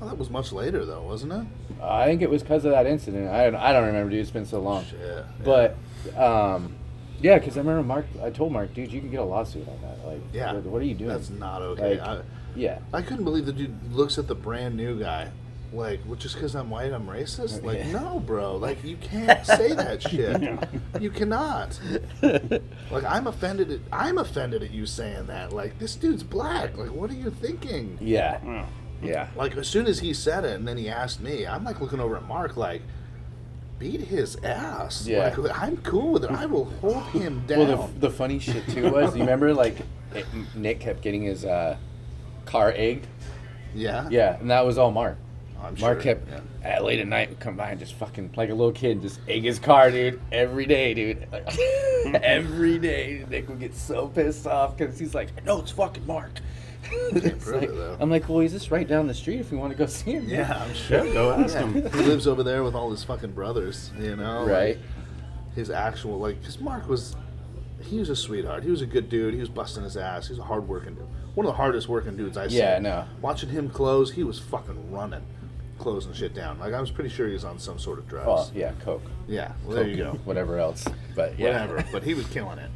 Well, 0.00 0.08
that 0.08 0.18
was 0.18 0.30
much 0.30 0.52
later 0.52 0.84
though, 0.84 1.02
wasn't 1.02 1.32
it? 1.32 1.46
I 1.82 2.06
think 2.06 2.22
it 2.22 2.30
was 2.30 2.42
because 2.42 2.64
of 2.64 2.72
that 2.72 2.86
incident. 2.86 3.28
I 3.28 3.44
don't, 3.44 3.56
I 3.56 3.72
don't 3.72 3.86
remember, 3.86 4.10
dude. 4.10 4.20
It's 4.20 4.30
been 4.30 4.46
so 4.46 4.60
long. 4.60 4.84
Shit. 4.84 5.24
But, 5.44 5.76
um, 6.16 6.74
yeah, 7.20 7.38
because 7.38 7.56
I 7.56 7.60
remember 7.60 7.82
Mark. 7.82 8.06
I 8.22 8.30
told 8.30 8.52
Mark, 8.52 8.74
dude, 8.74 8.92
you 8.92 9.00
can 9.00 9.10
get 9.10 9.20
a 9.20 9.24
lawsuit 9.24 9.68
on 9.68 9.80
that. 9.82 10.06
Like, 10.06 10.20
yeah, 10.32 10.52
what, 10.52 10.64
what 10.64 10.82
are 10.82 10.86
you 10.86 10.94
doing? 10.94 11.10
That's 11.10 11.30
not 11.30 11.62
okay. 11.62 11.98
Like, 12.00 12.08
I, 12.08 12.20
yeah. 12.56 12.78
I 12.92 13.02
couldn't 13.02 13.24
believe 13.24 13.46
the 13.46 13.52
dude 13.52 13.92
looks 13.92 14.18
at 14.18 14.26
the 14.26 14.34
brand 14.34 14.76
new 14.76 14.98
guy. 14.98 15.30
Like, 15.74 16.00
well, 16.06 16.14
just 16.16 16.34
because 16.36 16.54
I'm 16.54 16.70
white, 16.70 16.92
I'm 16.92 17.06
racist? 17.06 17.64
Like, 17.64 17.78
Yeah. 17.78 17.92
no, 17.92 18.20
bro. 18.20 18.56
Like, 18.56 18.82
you 18.84 18.96
can't 18.96 19.44
say 19.44 19.72
that 19.74 20.02
shit. 20.08 20.40
Yeah. 20.40 20.64
You 21.00 21.10
cannot. 21.10 21.78
Like, 22.22 23.04
I'm 23.04 23.26
offended. 23.26 23.70
At, 23.72 23.80
I'm 23.92 24.18
offended 24.18 24.62
at 24.62 24.70
you 24.70 24.86
saying 24.86 25.26
that. 25.26 25.52
Like, 25.52 25.78
this 25.78 25.96
dude's 25.96 26.22
black. 26.22 26.76
Like, 26.76 26.90
what 26.92 27.10
are 27.10 27.14
you 27.14 27.30
thinking? 27.30 27.98
Yeah. 28.00 28.38
Well, 28.44 28.66
Yeah. 29.02 29.28
Like, 29.36 29.56
as 29.56 29.66
soon 29.66 29.86
as 29.86 29.98
he 29.98 30.14
said 30.14 30.44
it, 30.44 30.52
and 30.54 30.66
then 30.66 30.76
he 30.76 30.88
asked 30.88 31.20
me, 31.20 31.46
I'm 31.46 31.64
like 31.64 31.80
looking 31.80 31.98
over 32.00 32.16
at 32.16 32.26
Mark, 32.28 32.56
like, 32.56 32.82
beat 33.80 34.00
his 34.02 34.36
ass. 34.44 35.06
Yeah. 35.06 35.34
Like, 35.36 35.60
I'm 35.60 35.76
cool 35.78 36.12
with 36.12 36.24
it. 36.24 36.30
I 36.30 36.46
will 36.46 36.66
hold 36.66 37.02
him 37.06 37.44
down. 37.46 37.58
Well, 37.58 37.88
the, 37.88 38.08
the 38.08 38.10
funny 38.10 38.38
shit 38.38 38.66
too 38.68 38.90
was, 38.92 39.14
you 39.16 39.22
remember 39.22 39.52
like 39.52 39.76
it, 40.14 40.24
Nick 40.54 40.78
kept 40.78 41.02
getting 41.02 41.22
his 41.22 41.44
uh, 41.44 41.76
car 42.46 42.72
egged. 42.76 43.06
yeah. 43.74 44.08
Yeah, 44.08 44.38
and 44.38 44.48
that 44.50 44.64
was 44.64 44.78
all 44.78 44.92
Mark. 44.92 45.18
I'm 45.64 45.78
Mark 45.80 46.02
sure, 46.02 46.14
kept 46.14 46.28
yeah. 46.30 46.40
at 46.62 46.84
late 46.84 47.00
at 47.00 47.06
night 47.08 47.30
would 47.30 47.40
come 47.40 47.56
by 47.56 47.70
and 47.70 47.78
just 47.80 47.94
fucking 47.94 48.30
like 48.36 48.50
a 48.50 48.54
little 48.54 48.72
kid, 48.72 49.02
just 49.02 49.20
egg 49.28 49.44
his 49.44 49.58
car, 49.58 49.90
dude, 49.90 50.20
every 50.32 50.66
day, 50.66 50.94
dude. 50.94 51.26
every 52.22 52.78
day, 52.78 53.24
Nick 53.30 53.48
would 53.48 53.60
get 53.60 53.74
so 53.74 54.08
pissed 54.08 54.46
off 54.46 54.76
because 54.76 54.98
he's 54.98 55.14
like, 55.14 55.44
"No, 55.44 55.60
it's 55.60 55.70
fucking 55.72 56.06
Mark." 56.06 56.30
It's 57.12 57.44
prove 57.46 57.62
it. 57.62 57.96
I'm 57.98 58.10
like, 58.10 58.28
"Well, 58.28 58.40
he's 58.40 58.52
just 58.52 58.70
right 58.70 58.86
down 58.86 59.06
the 59.06 59.14
street 59.14 59.40
if 59.40 59.50
you 59.50 59.56
want 59.58 59.72
to 59.72 59.78
go 59.78 59.86
see 59.86 60.12
him." 60.12 60.28
Yeah, 60.28 60.52
I'm 60.62 60.74
sure. 60.74 61.02
Go 61.14 61.32
ask 61.32 61.56
him. 61.56 61.72
he 61.74 61.80
lives 62.02 62.26
over 62.26 62.42
there 62.42 62.62
with 62.62 62.74
all 62.74 62.90
his 62.90 63.02
fucking 63.02 63.32
brothers, 63.32 63.90
you 63.98 64.16
know? 64.16 64.42
like, 64.44 64.50
Right. 64.52 64.78
his 65.54 65.70
actual, 65.70 66.18
like, 66.18 66.38
because 66.40 66.60
Mark 66.60 66.86
was, 66.86 67.16
he 67.80 67.98
was 67.98 68.10
a 68.10 68.16
sweetheart. 68.16 68.64
He 68.64 68.70
was 68.70 68.82
a 68.82 68.86
good 68.86 69.08
dude. 69.08 69.32
He 69.32 69.40
was 69.40 69.48
busting 69.48 69.82
his 69.82 69.96
ass. 69.96 70.26
He 70.26 70.32
was 70.32 70.40
a 70.40 70.44
hard 70.44 70.68
working 70.68 70.94
dude. 70.94 71.06
One 71.34 71.46
of 71.46 71.52
the 71.52 71.56
hardest 71.56 71.88
working 71.88 72.18
dudes 72.18 72.36
I 72.36 72.48
see. 72.48 72.58
Yeah, 72.58 72.76
I 72.76 72.78
know. 72.80 73.04
Watching 73.22 73.48
him 73.48 73.70
close, 73.70 74.12
he 74.12 74.22
was 74.22 74.38
fucking 74.38 74.92
running, 74.92 75.22
closing 75.78 76.12
shit 76.12 76.34
down. 76.34 76.58
Like, 76.58 76.72
I 76.74 76.80
was 76.80 76.90
pretty 76.90 77.10
sure 77.10 77.26
he 77.26 77.32
was 77.34 77.44
on 77.44 77.58
some 77.58 77.78
sort 77.78 77.98
of 77.98 78.08
drugs. 78.08 78.26
Oh 78.28 78.50
yeah, 78.54 78.72
Coke. 78.84 79.02
Yeah, 79.28 79.52
well, 79.64 79.76
there 79.76 79.86
you 79.88 79.96
go. 79.96 80.12
Whatever 80.24 80.58
else, 80.58 80.86
but 81.14 81.38
yeah. 81.38 81.66
Whatever. 81.66 81.88
But 81.92 82.02
he 82.02 82.14
was 82.14 82.26
killing 82.28 82.58
it. 82.58 82.70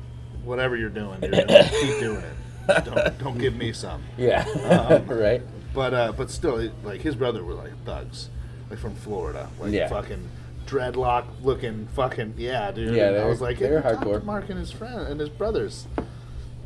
Whatever 0.45 0.77
you're 0.77 0.89
doing, 0.91 1.21
you're 1.23 1.31
gonna 1.31 1.69
keep 1.81 2.01
doing 2.01 2.23
it. 2.23 2.85
Don't, 2.85 3.19
don't 3.19 3.39
give 3.39 3.55
me 3.57 3.73
some. 3.73 4.03
Yeah. 4.17 4.45
Um, 4.45 5.07
right. 5.19 5.43
But 5.75 5.95
uh, 5.95 6.13
but 6.13 6.31
still, 6.31 6.59
it- 6.59 6.73
like 6.85 7.01
his 7.01 7.15
brother 7.15 7.45
were 7.45 7.55
like 7.55 7.73
thugs, 7.85 8.29
like 8.71 8.79
from 8.79 8.95
Florida, 8.95 9.49
like 9.61 9.73
Yeah. 9.73 9.89
fucking 9.89 10.29
dreadlock 10.67 11.25
looking, 11.43 11.89
fucking 11.95 12.35
yeah, 12.37 12.71
dude. 12.71 12.95
Yeah, 12.95 13.09
And 13.09 13.17
I 13.19 13.25
was 13.27 13.41
like, 13.41 13.59
they're 13.59 13.81
hardcore. 13.81 14.23
Mark 14.25 14.51
and 14.51 14.59
his 14.59 14.71
friend 14.71 15.01
and 15.09 15.19
his 15.19 15.29
brothers. 15.31 15.87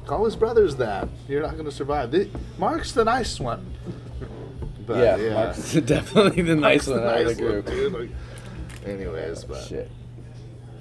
Call 0.07 0.25
his 0.25 0.35
brothers 0.35 0.75
that. 0.77 1.09
You're 1.29 1.43
not 1.43 1.57
gonna 1.57 1.71
survive. 1.71 2.11
The- 2.11 2.29
Mark's 2.59 2.91
the 2.93 3.05
nice 3.05 3.39
one. 3.39 3.65
But, 4.93 4.99
yeah, 4.99 5.17
yeah, 5.17 5.35
Mark's 5.35 5.73
definitely 5.87 6.43
the 6.43 6.55
nice 6.57 6.87
Mark's 6.87 6.87
the 6.87 6.93
one 6.93 7.03
out 7.15 7.21
of 7.23 7.27
the 7.29 7.35
group. 7.35 7.67
dude. 7.67 7.93
Like, 7.93 8.11
anyways, 8.87 9.45
but 9.45 9.65
Shit. 9.65 9.91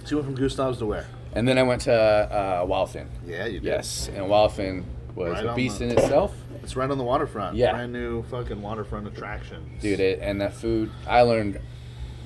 so 0.04 0.10
you 0.12 0.18
went 0.18 0.26
from 0.28 0.36
Gustav's 0.36 0.78
to 0.80 0.86
where? 0.86 1.08
And 1.34 1.48
then 1.48 1.58
I 1.58 1.64
went 1.64 1.82
to 1.84 1.94
uh, 1.94 2.66
Wildfin. 2.66 3.08
Yeah, 3.26 3.46
you 3.46 3.60
did. 3.60 3.64
Yes, 3.64 4.10
and 4.10 4.26
Wildfin 4.26 4.84
was 5.16 5.34
Right 5.34 5.46
a 5.46 5.54
beast 5.56 5.80
the- 5.80 5.86
in 5.86 5.92
itself, 5.92 6.36
It's 6.64 6.76
right 6.76 6.90
on 6.90 6.98
the 6.98 7.04
waterfront. 7.04 7.56
Yeah. 7.56 7.72
Brand 7.72 7.94
new 7.94 8.24
fucking 8.24 8.62
waterfront 8.62 9.08
attraction. 9.08 9.78
dude. 9.82 10.00
It, 10.00 10.20
and 10.22 10.42
that 10.42 10.54
food, 10.54 10.92
I 11.08 11.22
learned. 11.22 11.60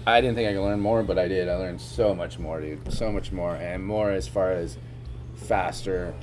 I 0.07 0.21
didn't 0.21 0.35
think 0.35 0.47
I 0.49 0.53
could 0.53 0.61
learn 0.63 0.79
more, 0.79 1.01
but 1.01 1.17
I 1.17 1.27
did. 1.27 1.49
I 1.49 1.55
learned 1.55 1.81
so 1.81 2.13
much 2.13 2.37
more, 2.37 2.61
dude. 2.61 2.91
So 2.93 3.11
much 3.11 3.31
more, 3.31 3.55
and 3.55 3.83
more 3.83 4.11
as 4.11 4.27
far 4.27 4.51
as 4.51 4.77
faster 5.35 6.13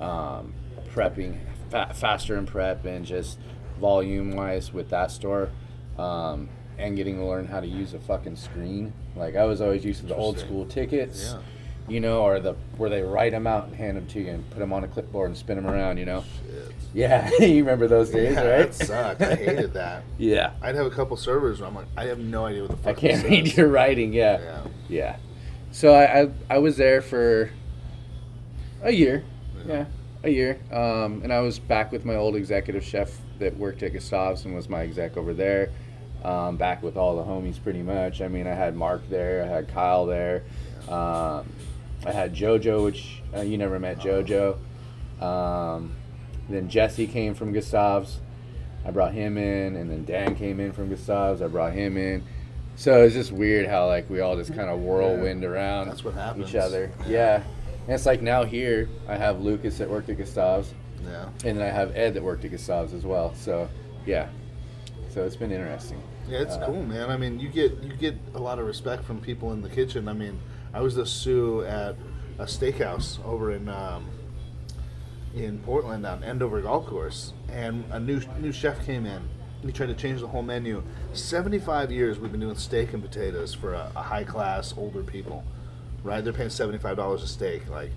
um, 0.00 0.52
prepping, 0.94 1.38
fa- 1.70 1.92
faster 1.94 2.36
in 2.36 2.44
prep, 2.46 2.84
and 2.84 3.04
just 3.06 3.38
volume 3.86 4.30
wise 4.36 4.72
with 4.72 4.88
that 4.90 5.10
store. 5.10 5.50
Um, 5.98 6.48
and 6.78 6.96
getting 6.96 7.18
to 7.18 7.24
learn 7.26 7.46
how 7.46 7.60
to 7.60 7.66
use 7.66 7.92
a 7.92 7.98
fucking 7.98 8.36
screen. 8.36 8.94
Like 9.14 9.36
I 9.36 9.44
was 9.44 9.60
always 9.60 9.84
used 9.84 10.00
to 10.00 10.06
the 10.06 10.16
old 10.16 10.38
school 10.38 10.64
tickets. 10.64 11.32
Yeah. 11.34 11.40
you 11.86 12.00
know, 12.00 12.22
or 12.22 12.40
the 12.40 12.54
where 12.78 12.88
they 12.88 13.02
write 13.02 13.32
them 13.32 13.46
out 13.46 13.66
and 13.66 13.76
hand 13.76 13.96
them 13.98 14.06
to 14.06 14.20
you 14.20 14.30
and 14.30 14.48
put 14.50 14.58
them 14.60 14.72
on 14.72 14.82
a 14.82 14.88
clipboard 14.88 15.28
and 15.28 15.36
spin 15.36 15.56
them 15.56 15.66
around, 15.66 15.98
you 15.98 16.06
know. 16.06 16.24
Shit. 16.46 16.72
Yeah, 16.94 17.30
you 17.40 17.56
remember 17.62 17.88
those 17.88 18.10
days, 18.10 18.34
Yeah, 18.34 18.42
right? 18.42 18.72
that 18.72 18.86
sucked. 18.86 19.22
I 19.22 19.34
hated 19.34 19.74
that. 19.74 20.02
yeah, 20.18 20.52
I'd 20.62 20.74
have 20.74 20.86
a 20.86 20.90
couple 20.90 21.16
servers 21.18 21.60
where 21.60 21.68
I'm 21.68 21.74
like, 21.74 21.86
I 21.96 22.04
have 22.06 22.18
no 22.18 22.46
idea 22.46 22.62
what 22.62 22.70
the 22.70 22.76
fuck. 22.78 22.96
I 22.96 23.00
can't 23.00 23.22
read 23.24 23.46
is. 23.48 23.56
your 23.56 23.68
writing. 23.68 24.12
Yeah, 24.14 24.40
Yeah. 24.40 24.60
yeah. 24.88 25.16
So 25.72 25.92
I, 25.94 26.22
I 26.22 26.30
I 26.50 26.58
was 26.58 26.76
there 26.78 27.02
for 27.02 27.50
a 28.82 28.90
year. 28.92 29.24
Yeah. 29.66 29.72
Yeah, 29.74 29.84
a 30.24 30.30
year. 30.30 30.58
Um, 30.72 31.20
and 31.22 31.32
I 31.32 31.40
was 31.40 31.58
back 31.58 31.92
with 31.92 32.04
my 32.06 32.14
old 32.16 32.34
executive 32.34 32.82
chef 32.82 33.18
that 33.42 33.56
worked 33.56 33.82
at 33.82 33.92
Gustav's 33.92 34.44
and 34.44 34.54
was 34.54 34.68
my 34.68 34.82
exec 34.82 35.16
over 35.16 35.34
there. 35.34 35.70
Um, 36.24 36.56
back 36.56 36.82
with 36.82 36.96
all 36.96 37.16
the 37.16 37.24
homies, 37.24 37.62
pretty 37.62 37.82
much. 37.82 38.20
I 38.20 38.28
mean, 38.28 38.46
I 38.46 38.54
had 38.54 38.76
Mark 38.76 39.02
there, 39.10 39.42
I 39.44 39.46
had 39.46 39.68
Kyle 39.68 40.06
there, 40.06 40.44
um, 40.88 41.46
I 42.06 42.12
had 42.12 42.34
JoJo, 42.34 42.84
which 42.84 43.22
uh, 43.34 43.40
you 43.40 43.58
never 43.58 43.78
met 43.78 43.98
JoJo. 43.98 44.56
Um, 45.20 45.94
then 46.48 46.68
Jesse 46.68 47.06
came 47.06 47.34
from 47.34 47.52
Gustav's. 47.52 48.20
I 48.84 48.90
brought 48.90 49.12
him 49.12 49.36
in, 49.36 49.76
and 49.76 49.90
then 49.90 50.04
Dan 50.04 50.34
came 50.34 50.58
in 50.58 50.72
from 50.72 50.88
Gustav's. 50.88 51.42
I 51.42 51.46
brought 51.46 51.72
him 51.72 51.96
in. 51.96 52.24
So 52.76 53.04
it's 53.04 53.14
just 53.14 53.32
weird 53.32 53.68
how 53.68 53.86
like 53.86 54.08
we 54.08 54.20
all 54.20 54.36
just 54.36 54.54
kind 54.54 54.70
of 54.70 54.80
whirlwind 54.80 55.44
around 55.44 55.88
That's 55.88 56.04
what 56.04 56.14
happens. 56.14 56.48
each 56.48 56.56
other. 56.56 56.90
Yeah. 57.06 57.42
And 57.86 57.94
it's 57.94 58.06
like 58.06 58.22
now 58.22 58.44
here 58.44 58.88
I 59.08 59.16
have 59.16 59.40
Lucas 59.40 59.78
that 59.78 59.88
worked 59.90 60.08
at 60.08 60.18
Gustav's, 60.18 60.72
Yeah. 61.04 61.28
and 61.44 61.58
then 61.58 61.62
I 61.62 61.70
have 61.70 61.96
Ed 61.96 62.14
that 62.14 62.22
worked 62.22 62.44
at 62.44 62.50
Gustav's 62.52 62.92
as 62.94 63.04
well. 63.04 63.34
So 63.34 63.68
yeah. 64.06 64.28
So 65.10 65.24
it's 65.24 65.36
been 65.36 65.52
interesting. 65.52 66.00
Yeah, 66.28 66.38
it's 66.40 66.54
Uh, 66.54 66.66
cool, 66.66 66.82
man. 66.82 67.10
I 67.10 67.16
mean, 67.16 67.38
you 67.40 67.48
get 67.48 67.82
you 67.82 67.92
get 67.94 68.14
a 68.34 68.38
lot 68.38 68.58
of 68.58 68.66
respect 68.66 69.04
from 69.04 69.20
people 69.20 69.52
in 69.52 69.60
the 69.62 69.68
kitchen. 69.68 70.08
I 70.08 70.12
mean, 70.12 70.38
I 70.72 70.80
was 70.80 70.94
the 70.94 71.04
sous 71.04 71.64
at 71.66 71.96
a 72.38 72.44
steakhouse 72.44 73.22
over 73.24 73.52
in 73.52 73.68
um, 73.68 74.06
in 75.34 75.58
Portland 75.60 76.06
on 76.06 76.22
Endover 76.22 76.60
Golf 76.62 76.86
Course, 76.86 77.32
and 77.50 77.84
a 77.90 77.98
new 78.00 78.20
new 78.40 78.52
chef 78.52 78.84
came 78.86 79.06
in. 79.06 79.22
He 79.62 79.70
tried 79.70 79.86
to 79.86 79.94
change 79.94 80.20
the 80.20 80.26
whole 80.28 80.42
menu. 80.42 80.82
Seventy 81.12 81.58
five 81.58 81.92
years 81.92 82.18
we've 82.18 82.32
been 82.32 82.40
doing 82.40 82.56
steak 82.56 82.92
and 82.94 83.02
potatoes 83.02 83.54
for 83.54 83.74
a, 83.74 83.90
a 83.94 84.02
high 84.02 84.24
class 84.24 84.74
older 84.76 85.02
people, 85.02 85.44
right? 86.02 86.22
They're 86.24 86.32
paying 86.32 86.50
seventy 86.50 86.78
five 86.78 86.96
dollars 86.96 87.22
a 87.22 87.28
steak, 87.28 87.68
like. 87.68 87.90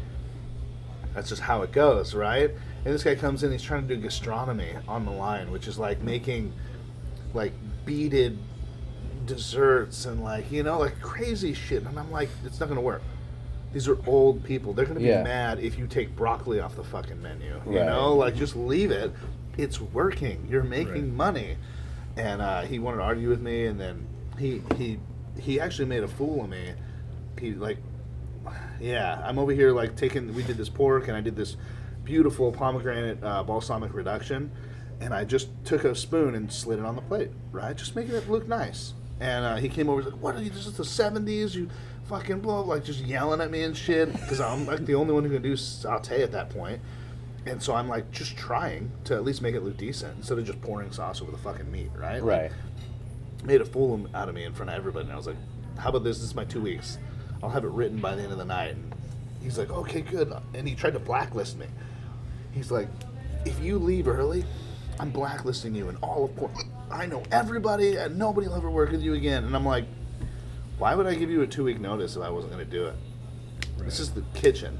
That's 1.13 1.29
just 1.29 1.41
how 1.43 1.61
it 1.61 1.71
goes, 1.71 2.13
right? 2.13 2.51
And 2.85 2.93
this 2.93 3.03
guy 3.03 3.15
comes 3.15 3.43
in, 3.43 3.51
he's 3.51 3.63
trying 3.63 3.87
to 3.87 3.95
do 3.95 3.99
gastronomy 3.99 4.73
on 4.87 5.05
the 5.05 5.11
line, 5.11 5.51
which 5.51 5.67
is 5.67 5.79
like 5.79 6.01
making 6.01 6.53
like 7.33 7.51
beaded 7.85 8.37
desserts 9.25 10.05
and 10.05 10.23
like 10.23 10.51
you 10.51 10.61
know 10.61 10.77
like 10.79 11.01
crazy 11.01 11.53
shit. 11.53 11.83
And 11.83 11.97
i'm 11.99 12.11
like 12.11 12.29
it's 12.45 12.59
not 12.59 12.69
gonna 12.69 12.81
work. 12.81 13.01
These 13.73 13.87
are 13.87 13.97
old 14.05 14.43
people. 14.43 14.73
They're 14.73 14.85
gonna 14.85 14.99
be 14.99 15.07
Yeah. 15.07 15.23
mad 15.23 15.59
if 15.59 15.77
you 15.79 15.87
take 15.87 16.15
broccoli 16.15 16.59
off 16.59 16.75
the 16.75 16.83
fucking 16.83 17.21
menu 17.21 17.59
you 17.67 17.77
Right. 17.77 17.85
know? 17.87 18.15
Like 18.15 18.35
just 18.35 18.55
leave 18.55 18.91
it. 18.91 19.11
It's 19.57 19.81
working. 19.81 20.47
You're 20.49 20.63
making 20.63 20.93
Right. 21.09 21.33
money. 21.33 21.57
And 22.17 22.41
uh, 22.41 22.61
he 22.61 22.77
wanted 22.79 22.97
to 22.97 23.03
argue 23.03 23.29
with 23.29 23.41
me 23.41 23.65
and 23.65 23.79
then 23.79 24.05
he 24.37 24.61
he 24.75 24.99
he 25.39 25.59
actually 25.59 25.85
made 25.85 26.03
a 26.03 26.07
fool 26.07 26.43
of 26.43 26.49
me. 26.49 26.73
He 27.39 27.53
like 27.55 27.77
yeah 28.79 29.21
i'm 29.25 29.39
over 29.39 29.51
here 29.51 29.71
like 29.71 29.95
taking 29.95 30.33
we 30.35 30.43
did 30.43 30.55
this 30.57 30.69
pork 30.69 31.07
and 31.07 31.17
i 31.17 31.21
did 31.21 31.35
this 31.35 31.57
beautiful 32.05 32.51
pomegranate 32.51 33.21
uh, 33.23 33.43
balsamic 33.43 33.93
reduction 33.93 34.49
and 35.01 35.13
i 35.13 35.23
just 35.25 35.49
took 35.65 35.83
a 35.83 35.93
spoon 35.95 36.35
and 36.35 36.51
slid 36.51 36.79
it 36.79 36.85
on 36.85 36.95
the 36.95 37.01
plate 37.01 37.31
right 37.51 37.75
just 37.75 37.95
making 37.95 38.15
it 38.15 38.29
look 38.29 38.47
nice 38.47 38.93
and 39.19 39.43
uh, 39.43 39.55
he 39.55 39.67
came 39.67 39.89
over 39.89 40.01
he's 40.01 40.11
like 40.11 40.21
what 40.21 40.35
are 40.35 40.41
you 40.41 40.49
this 40.49 40.67
is 40.67 40.77
the 40.77 40.83
70s 40.83 41.55
you 41.55 41.69
fucking 42.07 42.39
blah 42.39 42.59
like 42.61 42.83
just 42.83 42.99
yelling 43.01 43.41
at 43.41 43.49
me 43.49 43.63
and 43.63 43.75
shit 43.75 44.11
because 44.13 44.39
i'm 44.39 44.65
like 44.65 44.85
the 44.85 44.93
only 44.95 45.13
one 45.13 45.23
who 45.23 45.29
can 45.31 45.41
do 45.41 45.55
saute 45.57 46.21
at 46.21 46.31
that 46.31 46.49
point. 46.51 46.79
and 47.47 47.61
so 47.61 47.73
I'm 47.75 47.87
like 47.87 48.09
just 48.11 48.37
trying 48.37 48.91
to 49.05 49.15
at 49.15 49.23
least 49.23 49.41
make 49.41 49.55
it 49.55 49.61
look 49.63 49.77
decent 49.77 50.15
instead 50.17 50.37
of 50.37 50.45
just 50.45 50.61
pouring 50.61 50.91
sauce 50.91 51.21
over 51.21 51.31
the 51.31 51.37
fucking 51.37 51.71
meat, 51.71 51.89
right? 51.95 52.23
Like, 52.23 52.23
Right. 52.23 52.51
made 53.43 53.61
a 53.61 53.65
fool 53.65 54.07
out 54.15 54.29
of 54.29 54.33
me 54.35 54.43
in 54.45 54.53
front 54.53 54.71
of 54.71 54.75
everybody. 54.77 55.05
And 55.05 55.13
I 55.13 55.15
was 55.15 55.27
like, 55.27 55.35
how 55.77 55.89
about 55.89 56.03
this? 56.03 56.17
This 56.17 56.29
is 56.29 56.35
my 56.35 56.45
two 56.45 56.61
weeks. 56.61 56.97
I'll 57.43 57.51
have 57.51 57.63
it 57.63 57.69
written 57.69 57.99
by 57.99 58.15
the 58.15 58.23
end 58.23 58.31
of 58.31 58.39
the 58.39 58.45
night. 58.45 58.71
And 58.75 58.91
he's 59.43 59.59
like, 59.59 59.69
okay, 59.69 60.01
good. 60.01 60.33
And 60.55 60.67
he 60.67 60.73
tried 60.73 60.93
to 60.93 60.99
blacklist 60.99 61.57
me. 61.59 61.67
He's 62.55 62.71
like, 62.71 62.87
if 63.45 63.59
you 63.59 63.77
leave 63.77 64.07
early, 64.07 64.43
I'm 64.99 65.11
blacklisting 65.11 65.75
you 65.75 65.89
in 65.89 65.97
all 65.97 66.23
of 66.25 66.35
Portland. 66.35 66.71
I 66.89 67.05
know 67.05 67.21
everybody 67.31 67.97
and 67.97 68.17
nobody 68.17 68.47
will 68.47 68.55
ever 68.55 68.69
work 68.71 68.91
with 68.91 69.01
you 69.01 69.13
again. 69.13 69.43
And 69.43 69.55
I'm 69.55 69.65
like, 69.65 69.85
why 70.77 70.95
would 70.95 71.05
I 71.05 71.15
give 71.15 71.29
you 71.29 71.41
a 71.41 71.47
two 71.47 71.65
week 71.65 71.79
notice 71.79 72.15
if 72.15 72.23
I 72.23 72.29
wasn't 72.29 72.53
going 72.53 72.65
to 72.65 72.71
do 72.71 72.85
it? 72.85 72.95
This 73.79 73.99
is 73.99 74.11
the 74.11 74.23
kitchen. 74.33 74.79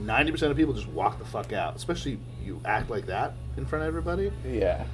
90% 0.00 0.42
of 0.50 0.56
people 0.56 0.72
just 0.74 0.86
walk 0.88 1.18
the 1.18 1.24
fuck 1.24 1.52
out, 1.52 1.74
especially 1.74 2.20
you 2.42 2.60
act 2.64 2.88
like 2.88 3.06
that 3.06 3.34
in 3.56 3.66
front 3.66 3.82
of 3.82 3.88
everybody. 3.88 4.30
Yeah. 4.46 4.84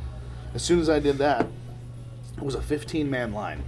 As 0.54 0.62
soon 0.62 0.80
as 0.80 0.88
I 0.88 0.98
did 0.98 1.18
that, 1.18 1.46
it 2.38 2.42
was 2.42 2.54
a 2.54 2.62
15 2.62 3.08
man 3.10 3.32
line, 3.34 3.62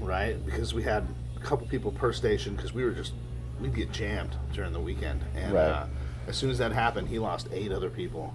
right? 0.00 0.42
Because 0.46 0.72
we 0.72 0.82
had 0.82 1.06
a 1.36 1.40
couple 1.40 1.66
people 1.66 1.92
per 1.92 2.14
station 2.14 2.56
because 2.56 2.72
we 2.72 2.82
were 2.82 2.92
just, 2.92 3.12
we'd 3.60 3.74
get 3.74 3.92
jammed 3.92 4.34
during 4.54 4.72
the 4.72 4.80
weekend. 4.80 5.22
And 5.36 5.52
Right. 5.52 5.68
uh, 5.68 5.86
as 6.30 6.36
soon 6.36 6.50
as 6.50 6.58
that 6.58 6.72
happened, 6.72 7.08
he 7.08 7.18
lost 7.18 7.48
eight 7.52 7.70
other 7.72 7.90
people. 7.90 8.32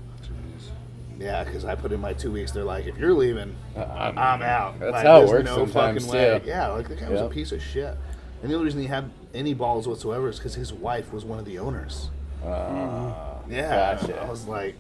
Yeah, 1.17 1.45
because 1.45 1.63
I 1.63 1.75
put 1.75 1.93
in 1.93 2.01
my 2.01 2.11
two 2.13 2.29
weeks. 2.31 2.51
They're 2.51 2.65
like, 2.65 2.87
if 2.87 2.97
you're 2.97 3.13
leaving, 3.13 3.55
Uh, 3.75 3.79
I'm- 3.83 4.17
I'm 4.17 4.41
out. 4.41 4.79
that's 4.81 4.91
Like, 4.91 5.05
how 5.05 5.21
it 5.21 5.29
works 5.29 5.45
no 5.45 5.65
fucking 5.65 6.05
way. 6.07 6.39
too. 6.39 6.45
Yeah, 6.47 6.67
like 6.67 6.89
the 6.89 6.95
guy 6.95 7.09
was 7.09 7.21
a 7.21 7.29
piece 7.29 7.53
of 7.53 7.61
shit. 7.61 7.95
And 8.41 8.51
the 8.51 8.55
only 8.55 8.65
reason 8.65 8.81
he 8.81 8.87
had 8.87 9.09
any 9.33 9.53
balls 9.53 9.87
whatsoever 9.87 10.27
is 10.27 10.37
because 10.37 10.55
his 10.55 10.73
wife 10.73 11.13
was 11.13 11.23
one 11.23 11.39
of 11.39 11.45
the 11.45 11.57
owners. 11.57 12.09
Uh, 12.45 13.13
Yeah, 13.49 13.95
Gotcha. 14.01 14.19
I 14.21 14.29
was 14.29 14.45
like, 14.47 14.75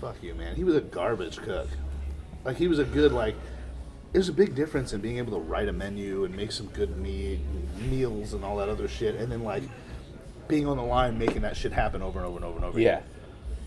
"Fuck 0.00 0.22
you, 0.22 0.34
man." 0.34 0.54
He 0.54 0.62
was 0.62 0.76
a 0.76 0.80
garbage 0.80 1.38
cook. 1.38 1.66
Like 2.44 2.56
he 2.56 2.68
was 2.68 2.78
a 2.78 2.84
good 2.84 3.12
like. 3.12 3.34
There's 4.12 4.28
a 4.28 4.32
big 4.32 4.54
difference 4.54 4.92
in 4.92 5.00
being 5.00 5.18
able 5.18 5.32
to 5.32 5.38
write 5.38 5.68
a 5.68 5.72
menu 5.72 6.24
and 6.24 6.36
make 6.36 6.52
some 6.52 6.66
good 6.68 6.96
meat 6.98 7.40
and 7.78 7.90
meals 7.90 8.32
and 8.34 8.44
all 8.44 8.56
that 8.58 8.68
other 8.68 8.86
shit, 8.88 9.14
and 9.16 9.30
then 9.32 9.42
like 9.42 9.62
being 10.50 10.66
on 10.66 10.76
the 10.76 10.82
line 10.82 11.18
making 11.18 11.42
that 11.42 11.56
shit 11.56 11.72
happen 11.72 12.02
over 12.02 12.18
and 12.18 12.26
over 12.28 12.36
and 12.36 12.44
over 12.44 12.56
and 12.56 12.64
over. 12.64 12.80
yeah. 12.80 12.98
again. 12.98 13.02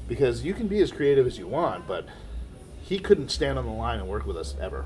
Because 0.07 0.43
you 0.43 0.53
can 0.53 0.67
be 0.67 0.79
as 0.79 0.91
creative 0.91 1.25
as 1.25 1.37
you 1.37 1.47
want, 1.47 1.87
but 1.87 2.05
he 2.81 2.99
couldn't 2.99 3.29
stand 3.29 3.57
on 3.57 3.65
the 3.65 3.71
line 3.71 3.99
and 3.99 4.07
work 4.07 4.25
with 4.25 4.35
us 4.37 4.53
ever. 4.59 4.85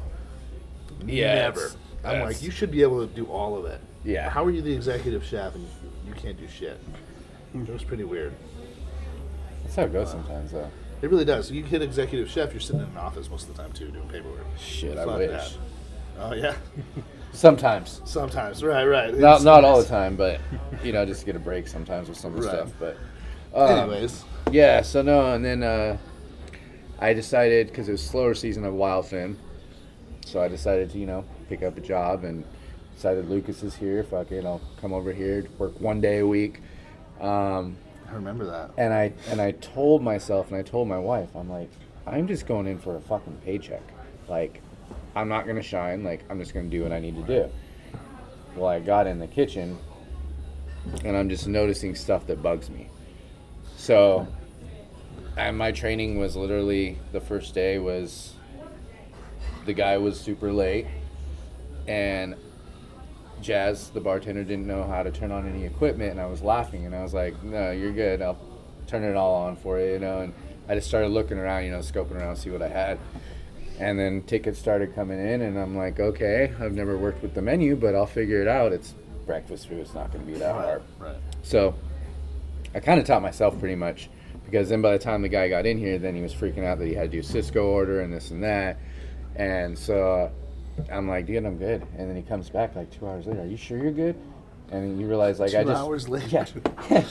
Yeah, 1.06 1.34
Never. 1.36 1.72
I'm 2.04 2.20
that's- 2.20 2.26
like, 2.36 2.43
you 2.43 2.52
should 2.52 2.72
be 2.72 2.82
able 2.84 3.06
to 3.06 3.14
do 3.14 3.26
all 3.26 3.58
of 3.58 3.66
it. 3.66 3.82
Yeah. 4.04 4.30
How 4.30 4.43
are 4.45 4.52
you 4.52 4.62
the 4.62 4.74
executive 4.74 5.24
chef 5.26 5.56
and 5.56 5.68
you 6.08 6.14
can't 6.14 6.39
do 6.39 6.48
shit? 6.48 6.78
Hmm. 7.52 7.64
It 7.64 7.70
was 7.74 7.84
pretty 7.84 8.04
weird. 8.04 8.34
That's 9.64 9.76
how 9.76 9.84
it 9.84 9.93
goes 9.93 10.12
sometimes, 10.12 10.52
though. 10.52 10.70
It 11.02 11.10
really 11.10 11.26
does. 11.26 11.52
You 11.52 11.64
hit 11.64 11.82
executive 11.82 12.30
chef, 12.30 12.52
you're 12.52 12.60
sitting 12.60 12.82
in 12.82 12.88
an 12.88 12.98
office 12.98 13.30
most 13.30 13.48
of 13.50 13.56
the 13.56 13.62
time 13.62 13.72
too, 13.72 13.89
doing 13.89 14.08
paperwork. 14.08 14.45
Shit, 14.58 14.98
I 14.98 15.06
wish. 15.06 15.30
that. 15.30 15.54
Oh 16.20 16.34
yeah, 16.34 16.56
Sometimes. 17.34 18.02
sometimes. 18.06 18.64
Right, 18.64 18.86
right. 18.86 19.14
Not 19.16 19.36
It's 19.38 19.44
not 19.46 19.64
all 19.64 19.82
the 19.82 19.88
time, 19.88 20.16
but 20.16 20.40
you 20.84 20.92
know, 20.92 21.06
just 21.06 21.26
get 21.26 21.36
a 21.36 21.40
break 21.40 21.68
sometimes 21.68 22.10
with 22.10 22.18
some 22.18 22.34
of 22.34 22.42
the 22.42 22.48
Right. 22.48 22.68
stuff. 22.68 22.72
But 22.80 22.98
um, 23.54 23.80
Anyways, 23.80 24.24
yeah, 24.52 24.82
so 24.82 25.02
no, 25.02 25.34
and 25.34 25.44
then 25.46 25.62
uh, 25.64 25.98
I 27.00 27.14
decided 27.14 27.68
because 27.68 27.90
it 27.90 27.92
was 27.92 28.04
slower 28.04 28.34
season 28.34 28.64
of 28.66 28.74
Wildfin, 28.74 29.36
so 30.26 30.42
I 30.42 30.48
decided 30.48 30.90
to 30.92 30.98
you 30.98 31.06
know 31.06 31.26
pick 31.50 31.62
up 31.64 31.78
a 31.78 31.82
job 31.82 32.24
and 32.24 32.44
decided 32.96 33.30
Lucas 33.30 33.62
is 33.64 33.76
here. 33.76 34.04
Fuck 34.04 34.32
it, 34.32 34.46
I'll 34.46 34.62
come 34.82 34.94
over 34.94 35.14
here 35.14 35.46
work 35.60 35.80
one 35.80 36.02
day 36.02 36.20
a 36.20 36.28
week. 36.28 36.62
Um, 37.22 37.78
I 38.10 38.14
remember 38.14 38.46
that. 38.46 38.72
and 38.78 38.94
I 38.94 39.14
and 39.30 39.40
I 39.42 39.52
told 39.52 40.02
myself 40.02 40.48
and 40.50 40.58
I 40.58 40.64
told 40.64 40.88
my 40.88 40.98
wife, 41.00 41.30
I'm 41.36 41.50
like, 41.50 41.70
I'm 42.08 42.28
just 42.28 42.48
going 42.48 42.66
in 42.68 42.80
for 42.80 42.96
a 42.96 43.02
fucking 43.02 43.38
paycheck. 43.46 43.84
Like, 44.28 44.62
I'm 45.18 45.30
not 45.30 45.47
gonna 45.47 45.63
shine. 45.63 46.03
Like, 46.03 46.24
I'm 46.30 46.39
just 46.39 46.53
gonna 46.53 46.70
do 46.70 46.84
what 46.84 46.91
I 46.91 46.99
need 46.99 47.15
to 47.15 47.24
do. 47.24 47.49
Well, 48.55 48.70
I 48.70 48.80
got 48.80 49.07
in 49.07 49.18
the 49.18 49.28
kitchen, 49.28 49.78
and 51.03 51.18
I'm 51.18 51.28
just 51.28 51.47
noticing 51.47 51.95
stuff 51.95 52.28
that 52.28 52.43
bugs 52.43 52.70
me. 52.70 52.89
So, 53.78 54.28
and 55.36 55.57
my 55.57 55.72
training 55.72 56.20
was 56.20 56.36
literally 56.36 56.99
the 57.13 57.20
first 57.20 57.55
day 57.55 57.80
was 57.80 58.36
the 59.65 59.74
guy 59.74 59.97
was 59.97 60.20
super 60.20 60.53
late, 60.53 60.86
and 61.88 62.36
Jazz, 63.41 63.89
the 63.89 63.99
bartender, 63.99 64.43
didn't 64.43 64.68
know 64.68 64.84
how 64.84 65.01
to 65.01 65.11
turn 65.11 65.32
on 65.32 65.47
any 65.47 65.65
equipment, 65.65 66.11
and 66.11 66.22
I 66.22 66.28
was 66.28 66.43
laughing, 66.43 66.86
and 66.86 66.95
I 66.95 67.01
was 67.01 67.13
like, 67.13 67.41
"No, 67.43 67.72
you're 67.72 67.91
good. 67.91 68.22
I'll 68.22 68.38
turn 68.86 69.03
it 69.03 69.15
all 69.15 69.34
on 69.34 69.55
for 69.55 69.80
you," 69.80 69.93
you 69.93 69.99
know. 69.99 70.22
And 70.22 70.34
I 70.70 70.76
just 70.76 70.88
started 70.88 71.09
looking 71.09 71.38
around, 71.39 71.65
you 71.65 71.72
know, 71.72 71.80
scoping 71.80 72.15
around, 72.15 72.36
see 72.36 72.49
what 72.51 72.61
I 72.61 72.68
had, 72.68 72.99
and 73.80 73.98
then 73.98 74.24
tickets 74.24 74.60
started 74.60 74.96
coming 74.96 75.20
in, 75.20 75.42
and 75.42 75.58
I'm 75.58 75.76
like, 75.78 76.00
"Okay, 76.00 76.52
I've 76.60 76.74
never 76.74 76.98
worked 76.98 77.22
with 77.22 77.34
the 77.34 77.42
menu, 77.42 77.76
but 77.76 77.96
I'll 77.96 78.06
figure 78.06 78.42
it 78.42 78.48
out. 78.48 78.74
It's 78.74 78.94
breakfast 79.26 79.68
food. 79.68 79.80
It's 79.80 79.94
not 79.94 80.12
going 80.12 80.26
to 80.26 80.32
be 80.32 80.38
that 80.40 80.54
hard." 80.54 80.82
Right. 81.00 81.18
So 81.44 81.76
I 82.74 82.80
kind 82.80 83.00
of 83.00 83.06
taught 83.06 83.22
myself 83.22 83.60
pretty 83.60 83.76
much 83.76 84.10
because 84.46 84.70
then 84.70 84.82
by 84.82 84.94
the 84.94 85.00
time 85.00 85.22
the 85.22 85.30
guy 85.30 85.50
got 85.50 85.66
in 85.66 85.78
here, 85.78 86.00
then 86.00 86.16
he 86.16 86.22
was 86.22 86.34
freaking 86.34 86.66
out 86.66 86.80
that 86.80 86.88
he 86.88 86.94
had 86.94 87.12
to 87.12 87.22
do 87.22 87.24
Sysco 87.24 87.66
order 87.66 88.02
and 88.02 88.14
this 88.14 88.32
and 88.32 88.44
that. 88.44 88.78
And 89.36 89.78
so 89.78 90.32
I'm 90.92 91.08
like, 91.08 91.26
dude, 91.26 91.46
I'm 91.46 91.58
good. 91.58 91.86
And 91.98 92.10
then 92.10 92.16
he 92.16 92.22
comes 92.22 92.50
back 92.50 92.76
like 92.76 92.90
two 92.90 93.08
hours 93.08 93.26
later. 93.26 93.42
Are 93.42 93.46
you 93.46 93.58
sure 93.58 93.78
you're 93.78 93.92
good? 93.92 94.16
And 94.72 94.84
then 94.84 95.00
you 95.00 95.08
realize 95.08 95.40
like 95.40 95.54
I 95.54 95.64
Two 95.64 95.70
just 95.70 95.82
hours 95.82 96.10
later. 96.10 96.46
yeah. 96.90 97.06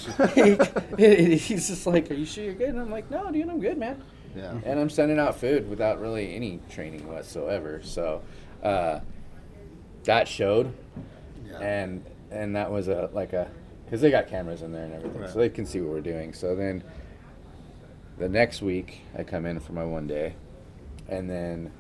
he's 1.37 1.69
just 1.69 1.87
like, 1.87 2.11
are 2.11 2.15
you 2.15 2.27
sure 2.27 2.45
you're 2.45 2.55
good? 2.55 2.71
And 2.71 2.81
I'm 2.81 2.91
like, 2.91 3.11
no, 3.11 3.31
dude, 3.31 3.49
I'm 3.49 3.61
good, 3.61 3.79
man. 3.79 4.03
Yeah. 4.37 4.55
And 4.65 4.79
I'm 4.79 4.91
sending 4.91 5.19
out 5.19 5.37
food 5.41 5.69
without 5.69 6.01
really 6.01 6.35
any 6.37 6.61
training 6.71 7.09
whatsoever. 7.09 7.81
So 7.83 8.23
uh, 8.63 9.01
that 10.05 10.29
showed 10.29 10.73
Yeah. 11.49 11.59
and 11.61 12.05
and 12.31 12.55
that 12.57 12.71
was 12.71 12.89
a 12.89 13.09
like 13.13 13.33
a 13.33 13.49
because 13.85 14.01
they 14.01 14.11
got 14.11 14.27
cameras 14.29 14.63
in 14.63 14.73
there 14.73 14.85
and 14.85 14.95
everything, 14.95 15.21
Right. 15.23 15.31
so 15.31 15.39
they 15.39 15.49
can 15.49 15.65
see 15.65 15.81
what 15.81 15.91
we're 15.91 16.01
doing. 16.01 16.33
So 16.33 16.55
then 16.57 16.83
the 18.19 18.29
next 18.29 18.63
week 18.63 19.03
I 19.17 19.23
come 19.23 19.47
in 19.47 19.61
for 19.61 19.73
my 19.73 19.85
one 19.85 20.07
day, 20.07 20.35
and 21.09 21.31
then 21.31 21.71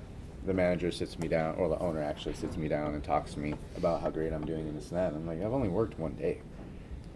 the 0.46 0.54
manager 0.54 0.92
sits 0.92 1.18
me 1.18 1.26
down, 1.26 1.56
or 1.56 1.68
the 1.68 1.78
owner 1.80 2.00
actually 2.00 2.34
sits 2.34 2.56
me 2.56 2.68
down 2.68 2.94
and 2.94 3.02
talks 3.02 3.34
to 3.34 3.40
me 3.40 3.54
about 3.76 4.00
how 4.00 4.10
great 4.10 4.32
I'm 4.32 4.46
doing 4.46 4.68
and 4.68 4.76
this 4.76 4.90
and 4.90 4.98
that. 4.98 5.12
And 5.12 5.16
I'm 5.16 5.26
like, 5.26 5.44
I've 5.44 5.52
only 5.52 5.68
worked 5.68 5.98
one 5.98 6.12
day, 6.14 6.40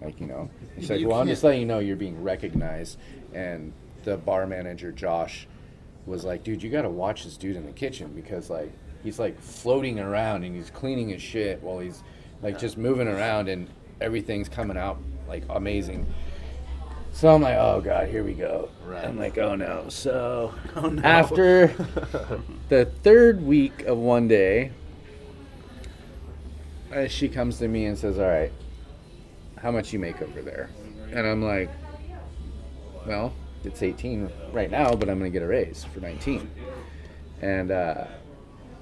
like 0.03 0.20
you 0.20 0.26
know. 0.26 0.51
He's 0.76 0.91
like, 0.91 1.07
well, 1.07 1.20
I'm 1.20 1.28
just 1.28 1.45
letting 1.45 1.61
you 1.61 1.66
know 1.66 1.78
you're 1.78 1.95
being 1.97 2.20
recognized. 2.24 2.99
And 3.32 3.72
the 4.05 4.16
bar 4.16 4.46
manager 4.46 4.92
Josh 4.92 5.46
was 6.07 6.24
like, 6.24 6.42
dude, 6.44 6.62
you 6.62 6.70
got 6.70 6.82
to 6.82 6.90
watch 6.90 7.24
this 7.24 7.36
dude 7.36 7.57
in 7.57 7.66
the 7.66 7.72
kitchen 7.72 8.12
because 8.14 8.51
like 8.51 8.72
he's 9.03 9.18
like 9.18 9.40
floating 9.40 9.98
around 9.98 10.44
and 10.44 10.55
he's 10.55 10.70
cleaning 10.70 11.09
his 11.09 11.22
shit 11.22 11.62
while 11.62 11.78
he's 11.78 12.03
like 12.42 12.59
just 12.59 12.76
moving 12.78 13.09
around 13.09 13.48
and 13.48 13.68
everything's 14.01 14.48
coming 14.48 14.76
out 14.76 14.98
like 15.28 15.44
amazing. 15.51 16.07
So 17.12 17.34
I'm 17.34 17.42
like, 17.42 17.57
oh 17.59 17.80
god, 17.80 18.09
here 18.09 18.22
we 18.24 18.34
go. 18.34 18.70
Right. 18.86 19.05
I'm 19.05 19.18
like, 19.18 19.36
oh 19.38 19.55
no. 19.55 19.86
So 19.88 20.55
Oh, 20.76 20.88
no. 20.88 21.03
after 21.03 21.68
the 22.68 22.86
third 23.03 23.42
week 23.42 23.82
of 23.82 23.98
one 23.98 24.28
day, 24.28 24.72
uh, 26.94 27.07
she 27.07 27.28
comes 27.28 27.59
to 27.59 27.68
me 27.68 27.86
and 27.86 27.96
says, 27.96 28.18
all 28.18 28.26
right, 28.26 28.53
how 29.59 29.70
much 29.70 29.92
you 29.92 29.98
make 29.98 30.20
over 30.22 30.42
there? 30.42 30.70
And 31.12 31.26
I'm 31.26 31.42
like, 31.42 31.70
well, 33.07 33.32
it's 33.64 33.82
18 33.82 34.30
right 34.52 34.70
now, 34.70 34.94
but 34.94 35.08
I'm 35.08 35.18
going 35.18 35.30
to 35.30 35.38
get 35.38 35.42
a 35.44 35.48
raise 35.48 35.84
for 35.84 36.00
19. 36.00 36.50
And 37.42 37.70
uh, 37.70 38.04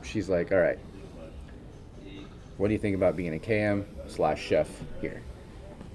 she's 0.02 0.28
like, 0.28 0.52
all 0.52 0.58
right, 0.58 0.78
what 2.56 2.68
do 2.68 2.72
you 2.74 2.78
think 2.78 2.96
about 2.96 3.16
being 3.16 3.34
a 3.34 3.38
KM 3.38 3.84
slash 4.08 4.40
chef 4.42 4.68
here? 5.00 5.22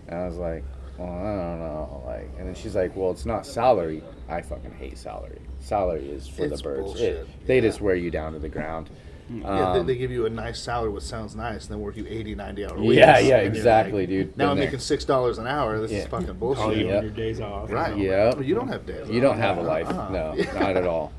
And 0.08 0.20
I 0.20 0.26
was 0.26 0.38
like, 0.38 0.64
well, 0.98 1.10
I 1.10 1.36
don't 1.36 1.60
know. 1.60 2.04
Like, 2.06 2.30
and 2.38 2.48
then 2.48 2.56
she's 2.56 2.76
like, 2.76 2.96
well, 2.96 3.12
it's 3.12 3.26
not 3.26 3.46
salary. 3.46 4.04
I 4.30 4.42
fucking 4.42 4.74
hate 4.74 4.98
salary. 4.98 5.42
Salary 5.60 6.10
is 6.10 6.28
for 6.28 6.46
It's 6.46 6.58
the 6.62 6.64
birds. 6.64 7.00
It- 7.00 7.28
they 7.48 7.56
yeah. 7.56 7.62
just 7.62 7.82
wear 7.82 7.96
you 7.96 8.12
down 8.12 8.34
to 8.34 8.40
the 8.40 8.50
ground. 8.50 8.90
Yeah, 9.30 9.74
they, 9.74 9.80
Um, 9.80 9.88
they 9.88 9.96
give 9.96 10.12
you 10.12 10.26
a 10.26 10.30
nice 10.30 10.60
salary, 10.60 10.90
which 10.90 11.04
sounds 11.04 11.36
nice, 11.36 11.64
and 11.66 11.72
then 11.72 11.80
work 11.80 11.96
you 11.98 12.06
80, 12.08 12.36
90 12.36 12.66
hour 12.66 12.78
weeks. 12.78 12.96
Yeah, 12.96 13.20
yeah, 13.20 13.38
exactly, 13.38 14.02
like, 14.02 14.10
dude. 14.10 14.38
Now 14.38 14.52
I'm 14.52 14.58
there. 14.58 14.66
making 14.66 14.80
six 14.80 15.06
dollars 15.06 15.38
an 15.38 15.48
hour. 15.48 15.80
This 15.80 15.92
is 15.92 15.98
Yeah. 15.98 16.08
fucking 16.08 16.28
Call 16.28 16.36
bullshit. 16.36 16.78
you 16.78 16.88
Yep. 16.88 16.98
on 16.98 17.04
your 17.04 17.14
days 17.14 17.40
off. 17.42 17.72
Right. 17.72 17.98
Yep. 17.98 18.36
But 18.38 18.46
you 18.46 18.56
don't 18.56 18.68
have 18.68 18.86
days. 18.86 19.10
You 19.10 19.22
don't 19.22 19.38
have 19.40 19.58
a 19.58 19.62
life. 19.62 19.88
Uh-uh. 19.90 20.10
No, 20.10 20.34
Yeah. 20.36 20.54
not 20.60 20.76
at 20.78 20.86
all. 20.86 21.12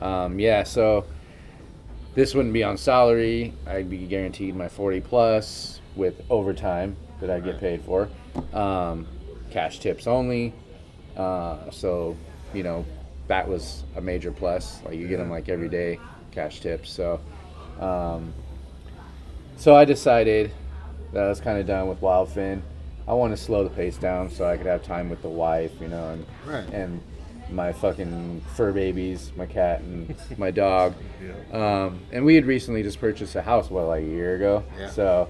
Um, 0.00 0.38
yeah, 0.38 0.62
so 0.62 1.04
this 2.14 2.34
wouldn't 2.34 2.54
be 2.54 2.62
on 2.64 2.76
salary. 2.76 3.52
I'd 3.66 3.90
be 3.90 3.98
guaranteed 4.06 4.54
my 4.56 4.68
40 4.68 5.00
plus 5.00 5.80
with 5.96 6.22
overtime 6.30 6.96
that 7.20 7.30
I 7.30 7.40
get 7.40 7.52
Right. 7.54 7.60
paid 7.60 7.80
for. 7.82 8.08
Um, 8.54 9.06
cash 9.50 9.80
tips 9.80 10.06
only. 10.06 10.54
Uh, 11.16 11.70
so, 11.70 12.16
you 12.54 12.62
know, 12.62 12.84
that 13.28 13.46
was 13.48 13.82
a 13.96 14.00
major 14.00 14.30
plus. 14.32 14.80
Like 14.84 14.94
you 14.94 15.06
get 15.08 15.18
them 15.18 15.30
like 15.30 15.48
every 15.48 15.68
day, 15.68 15.98
cash 16.32 16.60
tips. 16.60 16.90
So, 16.90 17.20
um, 17.80 18.32
so 19.56 19.74
I 19.74 19.84
decided 19.84 20.52
that 21.12 21.24
I 21.24 21.28
was 21.28 21.40
kind 21.40 21.58
of 21.58 21.66
done 21.66 21.88
with 21.88 22.00
Wildfin. 22.00 22.62
I 23.08 23.14
want 23.14 23.32
to 23.32 23.36
slow 23.36 23.64
the 23.64 23.70
pace 23.70 23.96
down 23.96 24.30
so 24.30 24.46
I 24.48 24.56
could 24.56 24.66
have 24.66 24.82
time 24.84 25.10
with 25.10 25.22
the 25.22 25.28
wife, 25.28 25.72
you 25.80 25.88
know, 25.88 26.10
and 26.10 26.26
Right. 26.46 26.68
and 26.72 27.00
my 27.50 27.72
fucking 27.72 28.40
fur 28.54 28.70
babies, 28.70 29.32
my 29.36 29.44
cat 29.46 29.80
and 29.80 30.14
my 30.38 30.50
dog. 30.52 30.94
Yeah. 31.52 31.84
Um, 31.86 32.00
and 32.12 32.24
we 32.24 32.36
had 32.36 32.46
recently 32.46 32.82
just 32.84 33.00
purchased 33.00 33.34
a 33.34 33.42
house, 33.42 33.68
what, 33.70 33.86
like 33.86 34.04
a 34.04 34.06
year 34.06 34.36
ago? 34.36 34.62
Yeah. 34.78 34.88
So, 34.90 35.28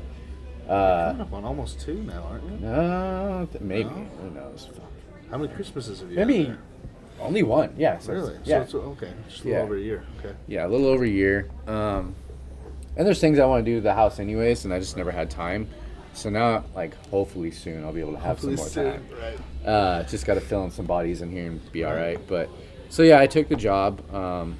uh, 0.68 1.06
Coming 1.12 1.22
up 1.22 1.32
on 1.32 1.44
almost 1.46 1.80
two 1.80 2.02
now, 2.02 2.22
aren't 2.30 2.44
you? 2.44 2.58
no, 2.60 3.48
th- 3.50 3.62
maybe. 3.62 3.84
No? 3.88 3.90
Who 4.22 4.30
knows? 4.30 4.68
Fuck. 4.72 4.84
How 5.30 5.38
many 5.38 5.52
Christmases 5.54 6.00
have 6.00 6.10
you? 6.12 6.18
had 6.18 6.26
Maybe 6.28 6.52
only 7.20 7.42
one. 7.42 7.72
Yeah. 7.78 7.98
So 7.98 8.12
Really? 8.12 8.34
Yeah. 8.44 8.66
So 8.66 8.78
it's 8.78 9.02
okay. 9.02 9.12
Just 9.28 9.44
a 9.44 9.48
Yeah. 9.48 9.52
little 9.54 9.64
over 9.66 9.76
a 9.76 9.80
year. 9.80 10.04
Okay. 10.18 10.34
yeah, 10.46 10.66
a 10.66 10.68
little 10.68 10.86
over 10.88 11.04
a 11.04 11.08
year. 11.08 11.48
Um, 11.66 12.14
and 12.96 13.06
there's 13.06 13.20
things 13.20 13.38
I 13.38 13.46
want 13.46 13.64
to 13.64 13.70
do 13.70 13.76
to 13.76 13.80
the 13.82 13.94
house 13.94 14.18
anyways, 14.18 14.64
and 14.64 14.74
I 14.74 14.78
just 14.78 14.96
never 14.96 15.10
had 15.10 15.30
time. 15.30 15.68
So 16.12 16.28
now, 16.28 16.64
like, 16.74 16.94
hopefully 17.06 17.50
soon 17.50 17.84
I'll 17.84 17.92
be 17.92 18.00
able 18.00 18.12
to 18.12 18.18
have 18.18 18.40
Hopefully 18.40 18.56
some 18.56 18.64
more 18.64 18.68
soon, 18.68 18.92
time. 18.92 19.08
Right. 19.64 19.68
Uh, 19.68 20.02
just 20.04 20.26
got 20.26 20.34
to 20.34 20.40
fill 20.40 20.64
in 20.64 20.70
some 20.70 20.86
bodies 20.86 21.22
in 21.22 21.30
here 21.30 21.46
and 21.46 21.72
be 21.72 21.84
all 21.84 21.94
right. 21.94 22.18
But 22.26 22.48
so 22.88 23.02
yeah, 23.02 23.20
I 23.20 23.26
took 23.26 23.48
the 23.48 23.56
job 23.56 24.02
um, 24.14 24.58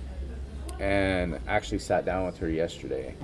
and 0.78 1.38
actually 1.48 1.80
sat 1.80 2.04
down 2.04 2.26
with 2.26 2.38
her 2.38 2.48
yesterday, 2.48 3.14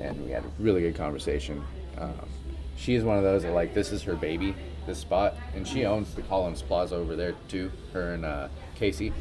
and 0.00 0.24
we 0.24 0.30
had 0.30 0.44
a 0.44 0.50
really 0.58 0.82
good 0.82 0.94
conversation. 0.94 1.62
Um, 1.98 2.28
she 2.76 2.94
is 2.94 3.04
one 3.04 3.18
of 3.18 3.24
those 3.24 3.42
that 3.42 3.52
like 3.52 3.74
this 3.74 3.92
is 3.92 4.02
her 4.02 4.14
baby, 4.14 4.54
this 4.86 4.98
spot, 4.98 5.34
and 5.54 5.66
she 5.66 5.84
owns 5.84 6.14
the 6.14 6.22
Collins 6.22 6.62
Plaza 6.62 6.94
over 6.94 7.16
there 7.16 7.34
too. 7.48 7.70
Her 7.92 8.14
and 8.14 8.24
uh, 8.24 8.48
Casey, 8.76 9.12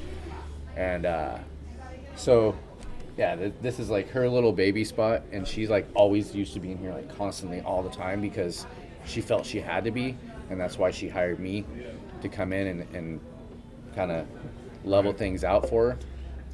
and 0.75 1.05
uh, 1.05 1.37
so 2.15 2.55
yeah, 3.17 3.35
th- 3.35 3.53
this 3.61 3.79
is 3.79 3.89
like 3.89 4.09
her 4.09 4.27
little 4.27 4.51
baby 4.51 4.83
spot, 4.83 5.23
and 5.31 5.47
she's 5.47 5.69
like 5.69 5.87
always 5.93 6.33
used 6.35 6.53
to 6.53 6.59
being 6.59 6.77
here 6.77 6.91
like 6.91 7.15
constantly 7.15 7.61
all 7.61 7.83
the 7.83 7.89
time 7.89 8.21
because 8.21 8.65
she 9.05 9.21
felt 9.21 9.45
she 9.45 9.59
had 9.59 9.83
to 9.83 9.91
be, 9.91 10.17
and 10.49 10.59
that's 10.59 10.77
why 10.77 10.91
she 10.91 11.07
hired 11.07 11.39
me 11.39 11.65
to 12.21 12.29
come 12.29 12.53
in 12.53 12.67
and, 12.67 12.95
and 12.95 13.19
kind 13.95 14.11
of 14.11 14.25
level 14.83 15.13
things 15.13 15.43
out 15.43 15.69
for 15.69 15.97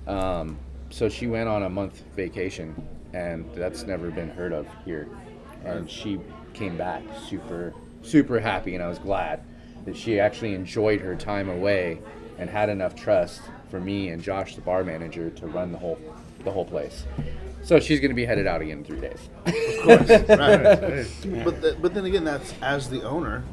her. 0.08 0.12
Um, 0.12 0.58
so 0.90 1.08
she 1.08 1.28
went 1.28 1.48
on 1.48 1.64
a 1.64 1.70
month 1.70 2.04
vacation, 2.16 2.76
and 3.14 3.50
that's 3.54 3.84
never 3.84 4.10
been 4.10 4.30
heard 4.30 4.52
of 4.52 4.68
here. 4.86 5.08
And 5.64 5.90
she 5.90 6.20
came 6.54 6.78
back 6.78 7.04
super, 7.28 7.74
super 8.02 8.40
happy, 8.40 8.76
and 8.76 8.84
I 8.84 8.88
was 8.88 9.00
glad 9.00 9.44
that 9.86 9.96
she 9.96 10.20
actually 10.20 10.56
enjoyed 10.56 11.00
her 11.02 11.16
time 11.16 11.50
away 11.50 12.00
and 12.38 12.50
had 12.50 12.70
enough 12.70 12.96
trust 12.96 13.42
for 13.70 13.80
me 13.80 14.10
and 14.10 14.22
Josh, 14.22 14.56
the 14.56 14.62
bar 14.62 14.84
manager, 14.84 15.30
to 15.30 15.48
run 15.48 15.72
the 15.72 15.78
whole, 15.78 16.00
the 16.44 16.52
whole 16.52 16.66
place. 16.66 17.06
So 17.64 17.80
she's 17.80 18.00
going 18.00 18.12
to 18.12 18.16
be 18.16 18.26
headed 18.26 18.48
out 18.48 18.62
again 18.62 18.80
in 18.80 18.84
three 18.84 19.02
days. 19.02 19.30
Of 19.46 19.84
course. 19.84 20.10
right. 20.30 21.06
Hey, 21.06 21.44
But 21.44 21.62
th- 21.62 21.76
but 21.82 21.94
then 21.94 22.06
again, 22.06 22.24
that's 22.24 22.54
as 22.62 22.90
the 22.90 23.04
owner, 23.04 23.44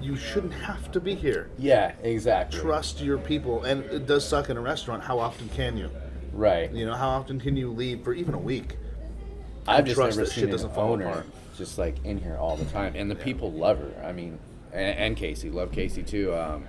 you 0.00 0.14
shouldn't 0.16 0.52
have 0.52 0.92
to 0.92 1.00
be 1.00 1.14
here. 1.14 1.48
yeah, 1.58 1.92
exactly. 2.02 2.60
Trust 2.60 3.00
your 3.00 3.18
people, 3.18 3.64
and 3.64 3.82
it 3.86 4.06
does 4.06 4.26
suck 4.28 4.50
in 4.50 4.56
a 4.56 4.60
restaurant. 4.60 5.02
How 5.02 5.18
often 5.18 5.48
can 5.50 5.76
you? 5.76 5.90
Right. 6.32 6.70
You 6.70 6.84
know, 6.86 6.94
how 6.94 7.08
often 7.08 7.40
can 7.40 7.56
you 7.56 7.72
leave 7.72 8.02
for 8.04 8.12
even 8.12 8.34
a 8.34 8.38
week? 8.38 8.76
I've 9.66 9.84
just 9.86 9.96
trust 9.96 10.16
never 10.18 10.26
that 10.28 10.34
seen 10.34 10.44
an 10.44 10.50
doesn't 10.50 10.74
fall 10.74 10.92
owner 10.92 11.08
apart. 11.08 11.26
just 11.56 11.78
like 11.78 11.96
in 12.04 12.18
here 12.18 12.36
all 12.36 12.56
the 12.56 12.66
time, 12.66 12.92
and 12.94 13.10
the 13.10 13.14
people 13.16 13.50
love 13.52 13.78
her. 13.78 14.04
I 14.06 14.12
mean, 14.12 14.38
and, 14.72 14.96
and 14.98 15.16
Casey 15.16 15.50
love 15.50 15.72
Casey 15.72 16.02
too. 16.02 16.34
Um, 16.34 16.66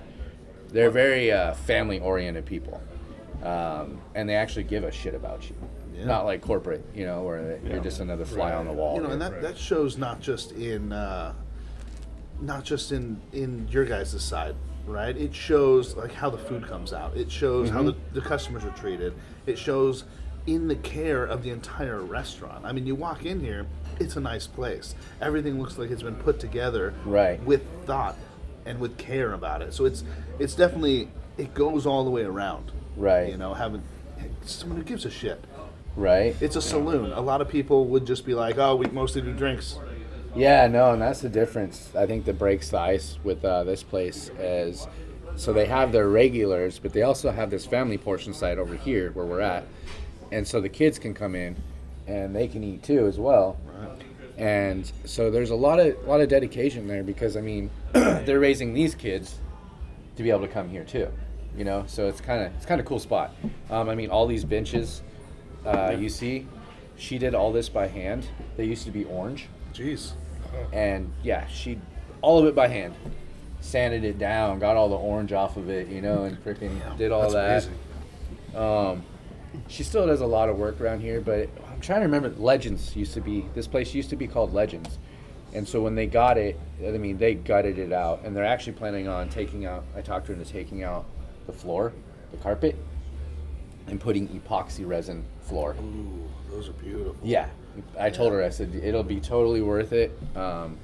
they're 0.69 0.89
very 0.89 1.31
uh, 1.31 1.53
family-oriented 1.53 2.45
people, 2.45 2.81
um, 3.43 3.99
and 4.15 4.27
they 4.27 4.35
actually 4.35 4.63
give 4.63 4.83
a 4.83 4.91
shit 4.91 5.13
about 5.15 5.49
you. 5.49 5.55
Yeah. 5.95 6.05
Not 6.05 6.25
like 6.25 6.41
corporate, 6.41 6.85
you 6.93 7.05
know, 7.05 7.23
where 7.23 7.59
you're 7.65 7.79
just 7.79 7.99
another 7.99 8.25
fly 8.25 8.53
on 8.53 8.65
the 8.67 8.73
wall. 8.73 8.95
You 8.97 9.03
know, 9.03 9.09
and 9.09 9.21
that, 9.21 9.31
Right. 9.33 9.41
that 9.41 9.57
shows 9.57 9.97
not 9.97 10.19
just 10.21 10.51
in 10.51 10.91
uh, 10.91 11.33
not 12.41 12.63
just 12.63 12.91
in 12.91 13.19
in 13.33 13.67
your 13.69 13.83
guys' 13.85 14.21
side, 14.21 14.55
right? 14.85 15.15
It 15.17 15.33
shows 15.33 15.95
like 15.95 16.13
how 16.13 16.29
the 16.29 16.37
food 16.37 16.67
comes 16.67 16.93
out. 16.93 17.17
It 17.17 17.31
shows 17.31 17.69
how 17.69 17.81
the, 17.83 17.93
Mm-hmm. 17.93 18.13
the 18.15 18.21
customers 18.21 18.63
are 18.63 18.71
treated. 18.71 19.13
It 19.47 19.57
shows 19.57 20.03
in 20.45 20.67
the 20.67 20.75
care 20.75 21.25
of 21.25 21.43
the 21.43 21.49
entire 21.49 22.01
restaurant. 22.01 22.63
I 22.63 22.71
mean, 22.71 22.85
you 22.87 22.95
walk 22.95 23.25
in 23.25 23.39
here, 23.39 23.65
it's 23.99 24.15
a 24.15 24.21
nice 24.21 24.47
place. 24.47 24.95
Everything 25.19 25.59
looks 25.59 25.77
like 25.77 25.89
it's 25.91 26.03
been 26.03 26.15
put 26.15 26.39
together 26.39 26.93
Right. 27.05 27.43
with 27.43 27.63
thought 27.85 28.15
and 28.65 28.79
with 28.79 28.97
care 28.97 29.33
about 29.33 29.61
it. 29.63 29.73
So 29.73 29.85
it's 29.85 30.03
it's 30.37 30.53
definitely 30.53 31.09
it 31.39 31.53
goes 31.55 31.85
all 31.87 32.03
the 32.05 32.11
way 32.11 32.21
around. 32.23 32.71
Right. 32.97 33.29
You 33.29 33.37
know, 33.37 33.53
having 33.53 33.83
someone 34.43 34.77
who 34.79 34.83
gives 34.83 35.05
a 35.05 35.09
shit. 35.11 35.43
right? 35.95 36.35
It's 36.41 36.55
a 36.55 36.61
saloon. 36.61 37.11
A 37.11 37.21
lot 37.21 37.41
of 37.41 37.47
people 37.49 37.85
would 37.85 38.05
just 38.05 38.25
be 38.25 38.33
like, 38.33 38.57
"Oh, 38.57 38.75
we 38.75 38.87
mostly 38.87 39.21
do 39.21 39.33
drinks." 39.33 39.77
Yeah, 40.35 40.67
no, 40.67 40.91
and 40.93 41.01
that's 41.01 41.21
the 41.21 41.29
difference. 41.29 41.89
I 41.95 42.05
think 42.05 42.25
that 42.25 42.37
breaks 42.37 42.69
the 42.69 42.79
ice 42.79 43.17
with 43.23 43.43
uh, 43.43 43.63
this 43.63 43.81
place 43.81 44.29
is 44.39 44.87
so 45.35 45.53
they 45.53 45.65
have 45.65 45.91
their 45.91 46.07
regulars, 46.09 46.79
but 46.79 46.93
they 46.93 47.03
also 47.03 47.31
have 47.31 47.49
this 47.49 47.65
family 47.65 47.97
portion 47.97 48.33
side 48.33 48.57
over 48.59 48.75
here 48.75 49.11
where 49.11 49.25
we're 49.25 49.41
at, 49.41 49.65
and 50.31 50.47
so 50.47 50.59
the 50.61 50.69
kids 50.69 50.99
can 50.99 51.13
come 51.13 51.33
in 51.35 51.55
and 52.07 52.35
they 52.35 52.47
can 52.47 52.63
eat 52.63 52.83
too 52.83 53.07
as 53.07 53.19
well. 53.19 53.57
Right. 53.79 54.01
And 54.37 54.91
so 55.05 55.31
there's 55.31 55.49
a 55.49 55.55
lot 55.55 55.79
of 55.79 55.95
lot 56.07 56.21
of 56.21 56.29
dedication 56.29 56.87
there 56.87 57.03
because 57.03 57.35
I 57.37 57.41
mean 57.41 57.69
they're 57.93 58.39
raising 58.39 58.73
these 58.73 58.93
kids 58.95 59.39
to 60.15 60.23
be 60.23 60.29
able 60.29 60.41
to 60.41 60.47
come 60.47 60.69
here 60.69 60.83
too, 60.83 61.07
you 61.57 61.65
know. 61.65 61.83
So 61.87 62.07
it's 62.07 62.21
kind 62.21 62.43
of 62.43 62.53
it's 62.55 62.65
kind 62.65 62.79
of 62.79 62.87
cool 62.87 62.99
spot. 62.99 63.33
Um, 63.69 63.89
I 63.89 63.95
mean 63.95 64.09
all 64.09 64.27
these 64.27 64.45
benches 64.45 65.01
uh, 65.67 65.95
you 65.99 66.09
see, 66.09 66.47
she 66.95 67.17
did 67.17 67.35
all 67.35 67.51
this 67.51 67.67
by 67.67 67.87
hand. 67.87 68.27
They 68.55 68.65
used 68.65 68.85
to 68.85 68.91
be 68.91 69.03
orange 69.05 69.47
Jeez. 69.73 70.13
and 70.71 71.11
yeah, 71.23 71.45
she 71.47 71.79
all 72.21 72.39
of 72.39 72.45
it 72.45 72.55
by 72.55 72.67
hand, 72.67 72.95
sanded 73.59 74.03
it 74.03 74.17
down, 74.17 74.59
got 74.59 74.75
all 74.75 74.89
the 74.89 74.95
orange 74.95 75.33
off 75.33 75.57
of 75.57 75.69
it, 75.69 75.87
you 75.89 76.01
know, 76.01 76.23
and 76.23 76.43
freaking 76.43 76.97
did 76.97 77.11
all 77.11 77.29
that. 77.31 77.67
Um, 78.55 79.03
she 79.67 79.83
still 79.83 80.07
does 80.07 80.21
a 80.21 80.25
lot 80.25 80.49
of 80.49 80.57
work 80.57 80.79
around 80.79 81.01
here, 81.01 81.21
but 81.21 81.49
I'm 81.69 81.81
trying 81.81 81.99
to 81.99 82.05
remember. 82.05 82.29
Legends 82.29 82.95
used 82.95 83.13
to 83.13 83.21
be 83.21 83.45
this 83.53 83.67
place 83.67 83.93
used 83.93 84.09
to 84.11 84.15
be 84.15 84.27
called 84.27 84.53
Legends, 84.53 84.97
and 85.53 85.67
so 85.67 85.81
when 85.81 85.95
they 85.95 86.07
got 86.07 86.37
it, 86.37 86.57
I 86.85 86.91
mean 86.91 87.17
they 87.17 87.35
gutted 87.35 87.77
it 87.77 87.91
out, 87.91 88.21
and 88.23 88.35
they're 88.35 88.45
actually 88.45 88.73
planning 88.73 89.07
on 89.09 89.29
taking 89.29 89.65
out. 89.65 89.83
I 89.95 90.01
talked 90.01 90.27
to 90.27 90.31
her 90.31 90.39
into 90.39 90.49
taking 90.49 90.83
out 90.83 91.05
the 91.47 91.53
floor, 91.53 91.93
the 92.31 92.37
carpet, 92.37 92.75
and 93.87 93.99
putting 93.99 94.27
epoxy 94.29 94.87
resin 94.87 95.23
floor. 95.41 95.75
Ooh, 95.81 96.29
those 96.51 96.69
are 96.69 96.73
beautiful. 96.73 97.15
Yeah, 97.23 97.47
I 97.99 98.09
told 98.09 98.33
her 98.33 98.43
I 98.43 98.49
said 98.49 98.75
it'll 98.75 99.03
be 99.03 99.19
totally 99.19 99.61
worth 99.61 99.93
it. 99.93 100.17
Um, 100.35 100.77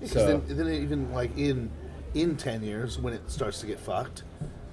Because 0.00 0.12
so 0.14 0.38
then, 0.38 0.56
then 0.56 0.68
even 0.74 1.12
like 1.12 1.36
in 1.38 1.70
in 2.14 2.36
ten 2.36 2.62
years 2.62 2.98
when 2.98 3.12
it 3.12 3.30
starts 3.30 3.60
to 3.60 3.66
get 3.66 3.78
fucked, 3.78 4.22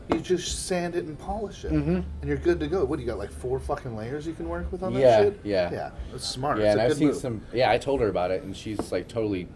you 0.09 0.19
just 0.19 0.65
sand 0.67 0.95
it 0.95 1.05
and 1.05 1.17
polish 1.19 1.65
it, 1.65 1.71
and 1.71 2.03
you're 2.25 2.37
good 2.37 2.59
to 2.61 2.67
go. 2.67 2.85
What 2.85 2.97
do 2.97 3.03
you 3.03 3.07
got? 3.09 3.17
Like 3.17 3.31
four 3.31 3.59
fucking 3.59 3.95
layers 3.95 4.25
you 4.25 4.33
can 4.33 4.47
work 4.47 4.71
with 4.71 4.81
on 4.83 4.93
that 4.93 4.99
Mm-hmm. 4.99 5.07
Yeah, 5.07 5.23
shit. 5.23 5.39
yeah. 5.43 5.71
yeah. 5.71 5.89
That's 6.11 6.25
smart. 6.27 6.59
yeah, 6.59 6.65
it's 6.65 6.71
and 6.73 6.81
I've 6.81 6.93
seen 6.97 7.07
move. 7.09 7.17
some. 7.17 7.41
Yeah, 7.53 7.69
I 7.71 7.77
told 7.77 7.99
her 8.01 8.07
about 8.07 8.31
it, 8.31 8.43
and 8.43 8.55
she's 8.55 8.91
like 8.91 9.07
totally, 9.07 9.47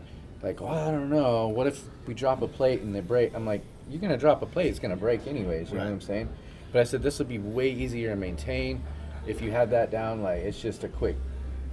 like, 0.44 0.60
well, 0.62 0.74
I 0.74 0.92
don't 0.92 1.10
know. 1.10 1.48
What 1.48 1.68
if 1.68 1.82
we 2.08 2.14
drop 2.14 2.42
a 2.42 2.48
plate 2.48 2.82
and 2.82 2.94
they 2.94 3.02
break? 3.02 3.34
I'm 3.36 3.46
like, 3.46 3.62
you're 3.90 4.02
gonna 4.02 4.18
drop 4.18 4.42
a 4.42 4.46
plate, 4.46 4.68
it's 4.68 4.80
gonna 4.80 4.96
break 4.96 5.28
anyways. 5.28 5.70
You 5.72 5.78
know 5.78 5.84
what 5.86 5.92
I'm 5.92 6.02
saying? 6.02 6.30
But 6.72 6.82
I 6.82 6.84
said 6.84 7.04
this 7.04 7.20
would 7.20 7.30
be 7.30 7.40
way 7.40 7.70
easier 7.70 8.10
to 8.10 8.16
maintain 8.16 8.84
if 9.28 9.42
you 9.42 9.52
had 9.52 9.70
that 9.72 9.92
down. 9.92 10.22
Like, 10.22 10.40
it's 10.42 10.60
just 10.62 10.84
a 10.84 10.88
quick 10.90 11.16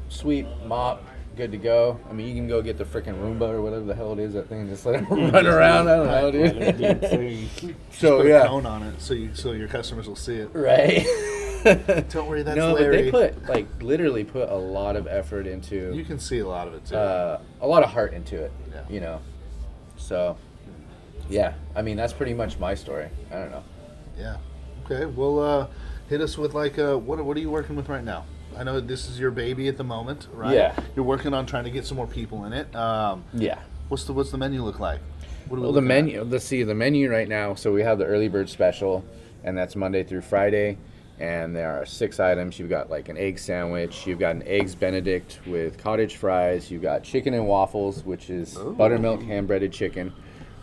sweep, 0.08 0.46
mop, 0.66 1.02
good 1.36 1.50
to 1.52 1.58
go. 1.58 1.98
I 2.08 2.12
mean, 2.12 2.28
you 2.28 2.34
can 2.34 2.46
go 2.48 2.60
get 2.62 2.76
the 2.78 2.84
freaking 2.84 3.14
Roomba 3.18 3.48
or 3.50 3.62
whatever 3.62 3.84
the 3.84 3.94
hell 3.94 4.12
it 4.12 4.18
is 4.18 4.34
that 4.34 4.48
thing, 4.48 4.60
and 4.60 4.68
just 4.68 4.84
let 4.86 5.02
it 5.02 5.06
run 5.10 5.46
around. 5.46 5.88
I 5.88 5.96
don't 5.96 6.06
know, 6.06 6.30
dude. 6.30 7.40
so 7.90 8.18
Put 8.18 8.26
a 8.26 8.28
yeah, 8.28 8.46
cone 8.46 8.66
on 8.66 8.82
it 8.82 9.00
so 9.00 9.14
you 9.14 9.34
so 9.34 9.52
your 9.52 9.68
customers 9.68 10.06
will 10.08 10.16
see 10.16 10.36
it. 10.36 10.50
right. 10.54 11.04
Don't 12.10 12.28
worry, 12.28 12.42
that's 12.42 12.56
no, 12.56 12.72
Larry. 12.72 13.08
but 13.12 13.34
they 13.34 13.38
put 13.40 13.48
like 13.48 13.66
literally 13.82 14.24
put 14.24 14.48
a 14.48 14.56
lot 14.56 14.96
of 14.96 15.06
effort 15.06 15.46
into 15.46 15.94
You 15.94 16.04
can 16.04 16.18
see 16.18 16.40
a 16.40 16.46
lot 16.46 16.66
of 16.66 16.74
it 16.74 16.84
too. 16.86 16.96
uh, 16.96 17.40
a 17.60 17.66
lot 17.68 17.84
of 17.84 17.90
heart 17.90 18.12
into 18.14 18.36
it. 18.42 18.50
Yeah. 18.72 18.82
You 18.90 19.00
know, 19.00 19.20
so 19.96 20.36
yeah. 21.32 21.54
I 21.74 21.82
mean, 21.82 21.96
that's 21.96 22.12
pretty 22.12 22.34
much 22.34 22.58
my 22.58 22.74
story. 22.74 23.08
I 23.30 23.34
don't 23.34 23.50
know. 23.50 23.64
yeah. 24.18 24.36
Okay. 24.84 25.06
Well, 25.06 25.38
uh, 25.38 25.66
hit 26.08 26.20
us 26.20 26.36
with 26.36 26.54
like 26.54 26.78
uh, 26.78 26.96
what 26.96 27.24
what 27.24 27.36
are 27.36 27.40
you 27.40 27.50
working 27.50 27.76
with 27.76 27.88
right 27.88 28.04
now? 28.04 28.24
I 28.56 28.64
know 28.64 28.80
this 28.80 29.08
is 29.08 29.18
your 29.18 29.30
baby 29.30 29.68
at 29.68 29.76
the 29.78 29.84
moment, 29.84 30.28
right? 30.32 30.54
Yeah. 30.54 30.76
You're 30.94 31.04
working 31.06 31.32
on 31.32 31.46
trying 31.46 31.64
to 31.64 31.70
get 31.70 31.86
some 31.86 31.96
more 31.96 32.06
people 32.06 32.44
in 32.44 32.52
it. 32.52 32.74
Um, 32.76 33.24
Yeah. 33.32 33.58
what's 33.88 34.04
the 34.04 34.12
what's 34.12 34.30
the 34.30 34.38
menu 34.38 34.62
look 34.62 34.78
like? 34.80 35.00
What 35.48 35.56
we 35.58 35.62
Well, 35.62 35.72
the 35.72 35.80
looking 35.80 35.90
at? 35.90 36.04
menu. 36.04 36.22
Let's 36.24 36.44
see 36.44 36.62
the 36.62 36.74
menu 36.74 37.10
right 37.10 37.28
now. 37.28 37.54
So 37.54 37.72
we 37.72 37.82
have 37.82 37.98
the 37.98 38.04
early 38.04 38.28
bird 38.28 38.48
special, 38.50 39.04
and 39.44 39.56
that's 39.56 39.74
Monday 39.74 40.02
through 40.04 40.20
Friday. 40.22 40.76
And 41.20 41.54
there 41.54 41.70
are 41.80 41.86
six 41.86 42.18
items. 42.20 42.58
You've 42.58 42.68
got 42.70 42.90
like 42.90 43.08
an 43.08 43.16
egg 43.16 43.38
sandwich. 43.38 44.06
You've 44.06 44.18
got 44.18 44.34
an 44.34 44.42
eggs 44.44 44.74
Benedict 44.74 45.38
with 45.46 45.78
cottage 45.78 46.16
fries. 46.16 46.70
You've 46.70 46.82
got 46.82 47.04
chicken 47.04 47.32
and 47.34 47.46
waffles, 47.46 48.04
which 48.04 48.28
is 48.28 48.54
buttermilk 48.76 49.22
hand 49.22 49.46
breaded 49.46 49.72
chicken. 49.72 50.12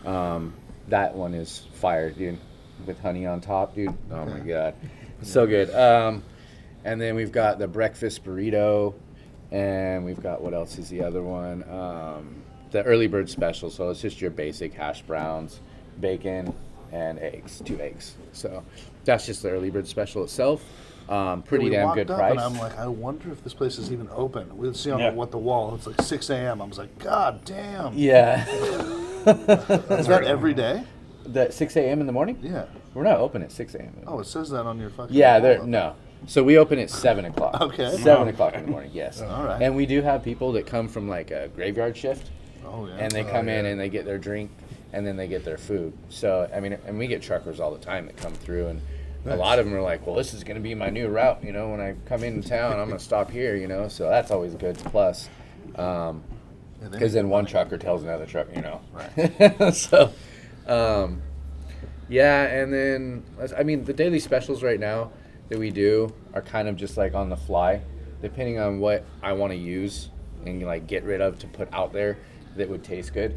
Um, 0.09 0.53
that 0.87 1.13
one 1.15 1.33
is 1.33 1.67
fire, 1.73 2.09
dude, 2.09 2.37
with 2.85 2.99
honey 2.99 3.25
on 3.25 3.41
top, 3.41 3.75
dude. 3.75 3.93
Oh 4.11 4.25
my 4.25 4.39
god, 4.39 4.73
so 5.21 5.45
good. 5.45 5.69
Um, 5.73 6.23
and 6.83 6.99
then 6.99 7.15
we've 7.15 7.31
got 7.31 7.59
the 7.59 7.67
breakfast 7.67 8.23
burrito, 8.23 8.95
and 9.51 10.05
we've 10.05 10.21
got 10.21 10.41
what 10.41 10.53
else 10.53 10.77
is 10.77 10.89
the 10.89 11.03
other 11.03 11.21
one? 11.21 11.63
Um, 11.69 12.35
the 12.71 12.83
early 12.83 13.07
bird 13.07 13.29
special. 13.29 13.69
So 13.69 13.89
it's 13.89 14.01
just 14.01 14.19
your 14.21 14.31
basic 14.31 14.73
hash 14.73 15.01
browns, 15.03 15.59
bacon, 15.99 16.53
and 16.91 17.19
eggs, 17.19 17.61
two 17.63 17.79
eggs. 17.79 18.15
So 18.33 18.63
that's 19.05 19.25
just 19.25 19.43
the 19.43 19.49
early 19.51 19.69
bird 19.69 19.87
special 19.87 20.23
itself. 20.23 20.63
Um, 21.07 21.41
pretty 21.41 21.65
we 21.65 21.69
damn 21.71 21.85
walked 21.85 21.95
good 21.97 22.11
up 22.11 22.19
price. 22.19 22.31
And 22.31 22.39
I'm 22.39 22.57
like, 22.59 22.77
I 22.77 22.87
wonder 22.87 23.31
if 23.31 23.43
this 23.43 23.53
place 23.55 23.79
is 23.79 23.91
even 23.91 24.07
open. 24.11 24.55
We'd 24.55 24.75
see 24.75 24.91
on 24.91 24.99
Yeah. 24.99 25.09
the, 25.09 25.15
what 25.15 25.31
the 25.31 25.39
wall. 25.39 25.73
It's 25.73 25.87
like 25.87 25.99
6 26.03 26.29
a.m. 26.29 26.61
I 26.61 26.65
was 26.65 26.77
like, 26.77 26.99
God 26.99 27.43
damn. 27.45 27.93
yeah, 27.97 28.45
Is 29.25 30.07
that 30.07 30.23
every 30.25 30.53
day? 30.53 30.83
the 31.25 31.51
6 31.51 31.75
a.m. 31.75 31.99
in 32.01 32.07
the 32.07 32.13
morning. 32.13 32.39
Yeah. 32.41 32.65
We're 32.95 33.03
not 33.03 33.17
open 33.19 33.43
at 33.43 33.51
6 33.51 33.75
a.m. 33.75 33.93
Oh, 34.07 34.19
it 34.19 34.25
says 34.25 34.49
that 34.49 34.65
on 34.65 34.79
your 34.79 34.89
fucking. 34.89 35.15
Yeah, 35.15 35.39
there 35.39 35.61
no. 35.63 35.95
So 36.25 36.43
we 36.43 36.57
open 36.57 36.79
at 36.79 36.89
seven 36.89 37.25
o'clock. 37.25 37.61
Okay. 37.61 37.95
Seven 37.97 38.23
Wow. 38.25 38.29
o'clock 38.33 38.53
in 38.55 38.65
the 38.65 38.71
morning. 38.71 38.91
Yes. 38.93 39.21
All 39.21 39.43
right. 39.45 39.61
And 39.61 39.75
we 39.75 39.85
do 39.85 40.01
have 40.01 40.23
people 40.23 40.51
that 40.53 40.65
come 40.65 40.87
from 40.87 41.07
like 41.07 41.29
a 41.31 41.49
graveyard 41.55 41.95
shift, 41.95 42.31
Oh 42.65 42.87
yeah. 42.87 42.95
and 42.95 43.11
they 43.11 43.23
Oh, 43.23 43.31
come 43.31 43.47
in 43.47 43.65
and 43.67 43.79
they 43.79 43.89
get 43.89 44.05
their 44.05 44.17
drink, 44.17 44.49
and 44.91 45.05
then 45.05 45.15
they 45.17 45.27
get 45.27 45.45
their 45.45 45.57
food. 45.59 45.93
So 46.09 46.49
I 46.53 46.59
mean, 46.59 46.77
and 46.87 46.97
we 46.97 47.05
get 47.07 47.21
truckers 47.21 47.59
all 47.59 47.71
the 47.71 47.77
time 47.79 48.07
that 48.07 48.17
come 48.17 48.33
through, 48.33 48.67
and 48.67 48.81
a 49.27 49.35
lot 49.35 49.59
of 49.59 49.65
them 49.65 49.75
are 49.75 49.81
like, 49.81 50.05
"Well, 50.07 50.15
this 50.15 50.33
is 50.33 50.43
going 50.43 50.57
to 50.57 50.63
be 50.63 50.73
my 50.73 50.89
new 50.89 51.07
route. 51.09 51.43
You 51.43 51.51
know, 51.53 51.69
when 51.69 51.79
I 51.79 51.93
come 52.05 52.23
into 52.23 52.47
town, 52.47 52.79
I'm 52.79 52.87
going 52.87 52.97
to 52.97 53.03
stop 53.03 53.29
here. 53.29 53.55
You 53.55 53.67
know, 53.67 53.87
so 53.87 54.09
that's 54.09 54.31
always 54.31 54.55
a 54.55 54.57
good 54.57 54.77
plus." 54.77 55.29
Um, 55.75 56.23
because 56.91 57.13
then 57.13 57.29
one 57.29 57.45
trucker 57.45 57.77
tells 57.77 58.03
another 58.03 58.25
truck, 58.25 58.47
you 58.55 58.61
know. 58.61 58.81
Right. 58.91 59.73
so, 59.75 60.13
um, 60.67 61.21
yeah, 62.07 62.43
and 62.43 62.73
then 62.73 63.23
I 63.57 63.63
mean 63.63 63.83
the 63.83 63.93
daily 63.93 64.19
specials 64.19 64.63
right 64.63 64.79
now 64.79 65.11
that 65.49 65.59
we 65.59 65.71
do 65.71 66.13
are 66.33 66.41
kind 66.41 66.67
of 66.67 66.75
just 66.75 66.97
like 66.97 67.13
on 67.13 67.29
the 67.29 67.37
fly, 67.37 67.81
depending 68.21 68.59
on 68.59 68.79
what 68.79 69.03
I 69.21 69.33
want 69.33 69.51
to 69.51 69.57
use 69.57 70.09
and 70.45 70.61
like 70.63 70.87
get 70.87 71.03
rid 71.03 71.21
of 71.21 71.39
to 71.39 71.47
put 71.47 71.71
out 71.73 71.93
there 71.93 72.17
that 72.55 72.69
would 72.69 72.83
taste 72.83 73.13
good. 73.13 73.35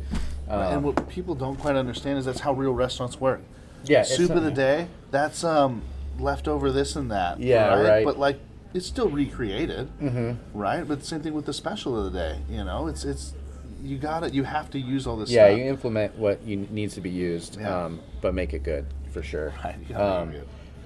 and 0.49 0.63
Um, 0.77 0.83
what 0.83 1.09
people 1.09 1.35
don't 1.35 1.57
quite 1.57 1.77
understand 1.77 2.19
is 2.19 2.25
that's 2.25 2.41
how 2.41 2.53
real 2.53 2.73
restaurants 2.73 3.21
work. 3.21 3.41
yeah, 3.85 4.03
Soup 4.03 4.31
of 4.31 4.43
the 4.43 4.51
day. 4.51 4.89
That's 5.11 5.45
um 5.45 5.83
leftover 6.19 6.71
this 6.71 6.97
and 6.97 7.11
that. 7.11 7.41
Yeah, 7.41 7.81
right. 7.81 8.05
But 8.05 8.19
like, 8.19 8.39
it's 8.75 8.87
still 8.87 9.09
recreated. 9.09 9.89
Mhm. 10.01 10.37
Right. 10.55 10.87
But 10.87 11.05
same 11.05 11.21
thing 11.21 11.35
with 11.35 11.47
the 11.47 11.53
special 11.53 11.99
of 11.99 12.13
the 12.13 12.19
day. 12.19 12.39
You 12.51 12.65
know, 12.65 12.87
it's 12.89 13.05
it's 13.05 13.35
you 13.83 13.99
got 13.99 14.23
it. 14.23 14.33
You 14.33 14.45
have 14.45 14.71
to 14.71 14.79
use 14.79 15.07
all 15.07 15.17
this. 15.17 15.31
Yeah, 15.31 15.47
stuff. 15.49 15.59
you 15.59 15.65
implement 15.65 16.17
what 16.17 16.43
you, 16.45 16.69
needs 16.71 16.95
to 16.95 17.01
be 17.01 17.11
used, 17.11 17.59
Yeah. 17.61 17.85
um, 17.87 18.01
but 18.21 18.33
make 18.35 18.55
it 18.55 18.63
good 18.63 18.87
for 19.13 19.23
sure. 19.23 19.53
Right, 19.65 19.91
Um, 19.97 20.33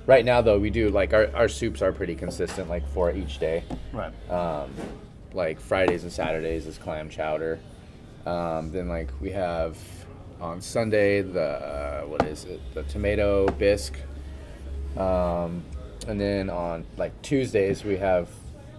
right 0.07 0.25
now, 0.25 0.41
though, 0.41 0.59
we 0.59 0.71
do 0.71 0.89
like 0.89 1.13
our, 1.13 1.29
our 1.35 1.49
soups 1.49 1.83
are 1.83 1.93
pretty 1.93 2.15
consistent, 2.15 2.71
like 2.71 2.89
for 2.89 3.11
each 3.13 3.39
day. 3.39 3.65
Right. 3.93 4.13
um, 4.31 4.71
like 5.35 5.61
Fridays 5.61 6.05
and 6.05 6.11
Saturdays 6.13 6.67
is 6.67 6.79
clam 6.79 7.11
chowder. 7.11 7.59
Um, 8.25 8.73
then 8.73 8.89
like 8.89 9.11
we 9.21 9.31
have 9.33 9.77
on 10.41 10.63
Sunday 10.63 11.21
the 11.21 11.43
uh, 11.43 12.01
what 12.07 12.25
is 12.27 12.45
it? 12.47 12.61
The 12.73 12.83
tomato 12.85 13.47
bisque. 13.59 13.99
And 16.07 16.21
then 16.21 16.51
on 16.51 16.85
like 16.97 17.21
Tuesdays 17.23 17.85
we 17.85 17.97
have 17.97 18.29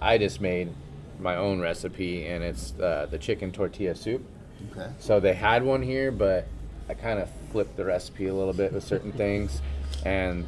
I 0.01 0.17
just 0.17 0.41
made 0.41 0.73
my 1.19 1.35
own 1.35 1.59
recipe 1.59 2.25
and 2.27 2.43
it's 2.43 2.73
uh, 2.79 3.07
the 3.09 3.17
chicken 3.17 3.51
tortilla 3.51 3.95
soup. 3.95 4.23
Okay. 4.71 4.89
So 4.99 5.19
they 5.19 5.33
had 5.33 5.63
one 5.63 5.81
here, 5.81 6.11
but 6.11 6.47
I 6.89 6.93
kind 6.93 7.19
of 7.19 7.29
flipped 7.51 7.75
the 7.77 7.85
recipe 7.85 8.27
a 8.27 8.33
little 8.33 8.53
bit 8.53 8.73
with 8.73 8.83
certain 8.83 9.11
things, 9.23 9.61
and 10.05 10.45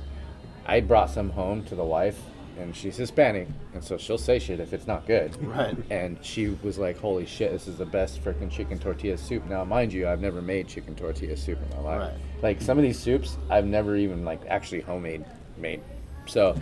I 0.65 0.79
brought 0.81 1.09
some 1.09 1.29
home 1.29 1.63
to 1.65 1.75
the 1.75 1.83
wife, 1.83 2.19
and 2.57 2.75
she's 2.75 2.97
Hispanic, 2.97 3.47
and 3.73 3.83
so 3.83 3.97
she'll 3.97 4.17
say 4.17 4.39
shit 4.39 4.59
if 4.59 4.73
it's 4.73 4.87
not 4.87 5.05
good. 5.05 5.35
Right. 5.43 5.75
And 5.89 6.17
she 6.21 6.57
was 6.63 6.77
like, 6.77 6.97
"Holy 6.99 7.25
shit, 7.25 7.51
this 7.51 7.67
is 7.67 7.77
the 7.77 7.85
best 7.85 8.23
freaking 8.23 8.51
chicken 8.51 8.79
tortilla 8.79 9.17
soup." 9.17 9.45
Now, 9.45 9.63
mind 9.63 9.93
you, 9.93 10.07
I've 10.07 10.21
never 10.21 10.41
made 10.41 10.67
chicken 10.67 10.95
tortilla 10.95 11.37
soup 11.37 11.59
in 11.61 11.69
my 11.77 11.83
life. 11.83 12.01
Right. 12.11 12.43
Like 12.43 12.61
some 12.61 12.77
of 12.77 12.83
these 12.83 12.99
soups, 12.99 13.37
I've 13.49 13.65
never 13.65 13.95
even 13.95 14.25
like 14.25 14.41
actually 14.47 14.81
homemade 14.81 15.25
made. 15.57 15.81
So 16.29 16.55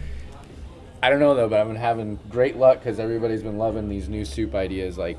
I 1.01 1.09
don't 1.09 1.19
know 1.19 1.35
though, 1.35 1.47
but 1.47 1.59
I've 1.59 1.67
been 1.67 1.75
having 1.75 2.19
great 2.29 2.57
luck 2.57 2.79
because 2.79 2.99
everybody's 2.99 3.43
been 3.43 3.57
loving 3.57 3.87
these 3.89 4.09
new 4.09 4.25
soup 4.25 4.55
ideas, 4.55 4.97
like 4.97 5.17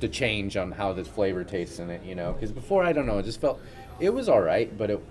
the 0.00 0.08
change 0.08 0.56
on 0.56 0.70
how 0.72 0.92
this 0.92 1.08
flavor 1.08 1.44
tastes 1.44 1.78
in 1.78 1.90
it. 1.90 2.02
You 2.04 2.14
know, 2.14 2.32
because 2.32 2.52
before 2.52 2.82
I 2.84 2.92
don't 2.92 3.06
know, 3.06 3.18
it 3.18 3.24
just 3.24 3.40
felt 3.40 3.60
it 4.00 4.10
was 4.14 4.28
all 4.28 4.40
right, 4.40 4.76
but 4.76 4.90
it 4.90 5.04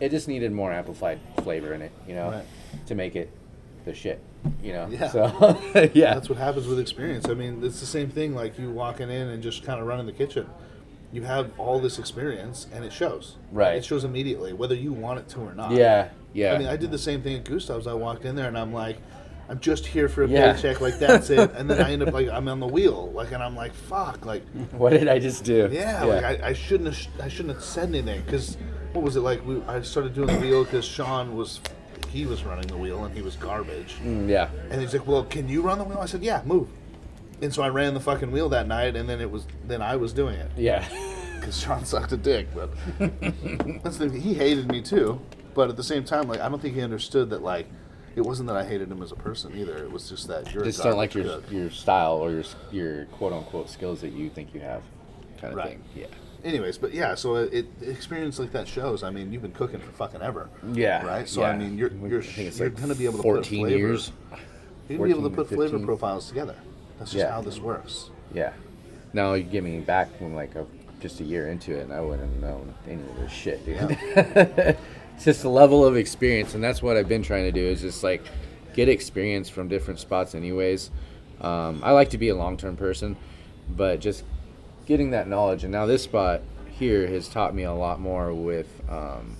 it 0.00 0.08
just 0.10 0.28
needed 0.28 0.50
more 0.52 0.72
amplified 0.72 1.20
flavor 1.42 1.74
in 1.74 1.82
it. 1.82 1.92
You 2.08 2.14
know, 2.14 2.30
Right. 2.30 2.44
to 2.86 2.94
make 2.94 3.14
it 3.16 3.30
the 3.84 3.94
shit. 3.94 4.20
You 4.62 4.72
know. 4.72 4.88
Yeah. 4.90 5.08
So 5.08 5.60
yeah. 5.94 6.14
That's 6.14 6.28
what 6.28 6.38
happens 6.38 6.66
with 6.66 6.80
experience. 6.80 7.28
I 7.28 7.34
mean, 7.34 7.62
it's 7.62 7.80
the 7.80 7.86
same 7.86 8.08
thing 8.08 8.34
like 8.34 8.58
you 8.58 8.70
walking 8.70 9.10
in 9.10 9.28
and 9.28 9.42
just 9.42 9.62
kind 9.64 9.80
of 9.80 9.86
running 9.86 10.06
the 10.06 10.12
kitchen. 10.12 10.46
You 11.12 11.22
have 11.22 11.50
all 11.58 11.80
this 11.80 11.98
experience 11.98 12.66
and 12.72 12.84
it 12.84 12.92
shows. 12.92 13.36
Right. 13.52 13.76
It 13.76 13.84
shows 13.84 14.04
immediately, 14.04 14.52
whether 14.52 14.74
you 14.76 14.92
want 14.92 15.18
it 15.18 15.28
to 15.30 15.40
or 15.40 15.52
not. 15.54 15.72
yeah. 15.72 16.08
Yeah. 16.32 16.54
I 16.54 16.58
mean, 16.58 16.68
I 16.68 16.76
did 16.76 16.90
the 16.90 16.98
same 16.98 17.22
thing 17.22 17.36
at 17.36 17.44
Gustav's. 17.44 17.86
I 17.86 17.94
walked 17.94 18.24
in 18.24 18.34
there 18.36 18.48
and 18.48 18.56
I'm 18.58 18.72
like, 18.72 18.98
I'm 19.48 19.58
just 19.58 19.84
here 19.86 20.08
for 20.08 20.22
a 20.24 20.28
Yeah. 20.28 20.52
paycheck. 20.52 20.80
Like 20.80 20.98
that's 20.98 21.28
it. 21.30 21.50
And 21.56 21.68
then 21.68 21.82
I 21.82 21.92
end 21.92 22.02
up 22.02 22.12
like 22.18 22.28
I'm 22.28 22.46
on 22.48 22.60
the 22.60 22.66
wheel. 22.68 23.10
Like, 23.12 23.32
and 23.32 23.42
I'm 23.42 23.56
like, 23.56 23.72
fuck. 23.74 24.24
Like, 24.24 24.42
what 24.72 24.90
did 24.90 25.08
I 25.08 25.18
just 25.18 25.42
do? 25.44 25.68
yeah. 25.72 26.04
Like 26.04 26.24
I, 26.24 26.48
I 26.48 26.52
shouldn't 26.52 26.94
have. 26.94 27.24
I 27.24 27.28
shouldn't 27.28 27.54
have 27.54 27.64
said 27.64 27.88
anything 27.88 28.22
because 28.22 28.56
what 28.92 29.02
was 29.04 29.16
it 29.16 29.20
like? 29.20 29.44
We 29.46 29.60
I 29.62 29.82
started 29.82 30.14
doing 30.14 30.28
the 30.28 30.38
wheel 30.38 30.64
because 30.64 30.84
Sean 30.84 31.36
was, 31.36 31.60
he 32.08 32.26
was 32.26 32.44
running 32.44 32.66
the 32.68 32.76
wheel 32.76 33.04
and 33.04 33.14
he 33.14 33.22
was 33.22 33.36
garbage. 33.36 33.96
Mm, 34.04 34.28
yeah. 34.28 34.48
And 34.70 34.80
he's 34.80 34.92
like, 34.92 35.06
"Well, 35.06 35.24
can 35.24 35.48
you 35.48 35.62
run 35.62 35.78
the 35.78 35.84
wheel?" 35.84 35.98
I 35.98 36.06
said, 36.06 36.22
"Yeah, 36.22 36.42
move." 36.44 36.68
And 37.42 37.52
so 37.54 37.62
I 37.62 37.70
ran 37.70 37.94
the 37.94 38.00
fucking 38.00 38.30
wheel 38.30 38.48
that 38.50 38.66
night, 38.68 38.94
and 38.96 39.08
then 39.08 39.20
it 39.20 39.30
was 39.30 39.46
then 39.66 39.80
I 39.82 39.96
was 39.96 40.12
doing 40.12 40.34
it 40.36 40.50
Yeah. 40.56 40.84
because 41.40 41.58
Sean 41.60 41.84
sucked 41.84 42.12
a 42.12 42.16
dick. 42.16 42.48
But 42.54 42.70
that's 43.82 43.96
the. 43.96 44.10
He 44.10 44.34
hated 44.34 44.68
me 44.70 44.80
too. 44.82 45.20
But 45.54 45.70
at 45.70 45.76
the 45.76 45.84
same 45.84 46.04
time, 46.04 46.28
like 46.28 46.40
I 46.40 46.48
don't 46.48 46.60
think 46.60 46.74
he 46.74 46.82
understood 46.82 47.30
that 47.30 47.42
like 47.42 47.66
it 48.16 48.22
wasn't 48.22 48.48
that 48.48 48.56
I 48.56 48.64
hated 48.64 48.90
him 48.90 49.02
as 49.02 49.12
a 49.12 49.16
person 49.16 49.56
either. 49.56 49.76
It 49.78 49.90
was 49.90 50.08
just 50.08 50.28
that 50.28 50.52
you're 50.52 50.64
just 50.64 50.82
don't 50.82 50.96
like 50.96 51.14
your 51.14 51.24
cook. 51.24 51.50
your 51.50 51.70
style 51.70 52.14
or 52.16 52.30
your 52.30 52.44
your 52.72 53.04
quote 53.06 53.32
unquote 53.32 53.68
skills 53.70 54.00
that 54.02 54.12
you 54.12 54.30
think 54.30 54.54
you 54.54 54.60
have, 54.60 54.82
kind 55.40 55.52
of 55.52 55.56
Right. 55.58 55.68
thing. 55.70 55.84
Yeah. 55.94 56.06
Anyways, 56.42 56.78
but 56.78 56.94
yeah, 56.94 57.14
so 57.16 57.36
it, 57.36 57.52
it 57.52 57.66
experience 57.88 58.38
like 58.38 58.52
that 58.52 58.66
shows. 58.66 59.02
I 59.02 59.10
mean, 59.10 59.30
you've 59.32 59.42
been 59.42 59.52
cooking 59.52 59.78
for 59.78 59.92
fucking 59.92 60.22
ever. 60.22 60.48
Yeah. 60.72 61.04
Right. 61.04 61.28
So 61.28 61.42
I 61.42 61.56
mean, 61.56 61.76
you're 61.76 61.90
you're 61.92 62.20
I 62.20 62.24
think 62.24 62.48
it's 62.48 62.58
you're 62.58 62.70
like 62.70 62.80
gonna 62.80 62.94
be 62.94 63.04
able 63.04 63.18
to 63.18 63.22
put 63.22 63.44
14 63.44 63.60
flavor. 63.66 63.78
years. 63.78 64.12
You're 64.88 64.98
gonna 64.98 65.12
be 65.14 65.18
able 65.18 65.30
to 65.30 65.36
put 65.36 65.48
to 65.50 65.54
flavor 65.56 65.78
profiles 65.78 66.28
together. 66.28 66.56
That's 66.98 67.12
just 67.12 67.22
Yeah. 67.24 67.30
how 67.32 67.42
this 67.42 67.58
works. 67.60 68.10
Yeah. 68.32 68.52
Now 69.12 69.34
you 69.34 69.44
get 69.44 69.62
me 69.64 69.80
back 69.80 70.16
from 70.18 70.34
like 70.34 70.54
a, 70.56 70.66
just 71.00 71.20
a 71.20 71.24
year 71.24 71.48
into 71.48 71.76
it, 71.78 71.82
and 71.84 71.92
I 71.92 72.00
wouldn't 72.00 72.28
have 72.32 72.40
known 72.42 72.74
any 72.88 73.02
of 73.02 73.16
this 73.20 73.30
shit, 73.32 73.64
dude. 73.66 74.76
it's 75.20 75.26
just 75.26 75.42
the 75.42 75.50
level 75.50 75.84
of 75.84 75.98
experience, 75.98 76.54
and 76.54 76.64
that's 76.64 76.82
what 76.82 76.96
I've 76.96 77.06
been 77.06 77.22
trying 77.22 77.44
to 77.44 77.52
do. 77.52 77.62
Is 77.62 77.82
just 77.82 78.02
like 78.02 78.22
get 78.72 78.88
experience 78.88 79.50
from 79.50 79.68
different 79.68 80.00
spots, 80.00 80.34
anyways. 80.34 80.90
Um, 81.42 81.82
I 81.84 81.90
like 81.90 82.08
to 82.10 82.18
be 82.18 82.30
a 82.30 82.34
long-term 82.34 82.78
person, 82.78 83.18
but 83.68 84.00
just 84.00 84.24
getting 84.86 85.10
that 85.10 85.28
knowledge, 85.28 85.62
and 85.62 85.70
now 85.70 85.84
this 85.84 86.04
spot 86.04 86.40
here 86.70 87.06
has 87.06 87.28
taught 87.28 87.54
me 87.54 87.64
a 87.64 87.72
lot 87.74 88.00
more. 88.00 88.32
With 88.32 88.68
um, 88.88 89.36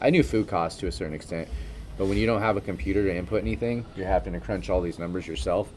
I 0.00 0.10
knew 0.10 0.24
food 0.24 0.48
costs 0.48 0.80
to 0.80 0.88
a 0.88 0.92
certain 0.92 1.14
extent, 1.14 1.46
but 1.96 2.06
when 2.06 2.18
you 2.18 2.26
don't 2.26 2.42
have 2.42 2.56
a 2.56 2.60
computer 2.60 3.04
to 3.04 3.16
input 3.16 3.40
anything, 3.40 3.86
you're 3.94 4.08
having 4.08 4.32
to 4.32 4.40
crunch 4.40 4.68
all 4.68 4.80
these 4.80 4.98
numbers 4.98 5.28
yourself. 5.28 5.72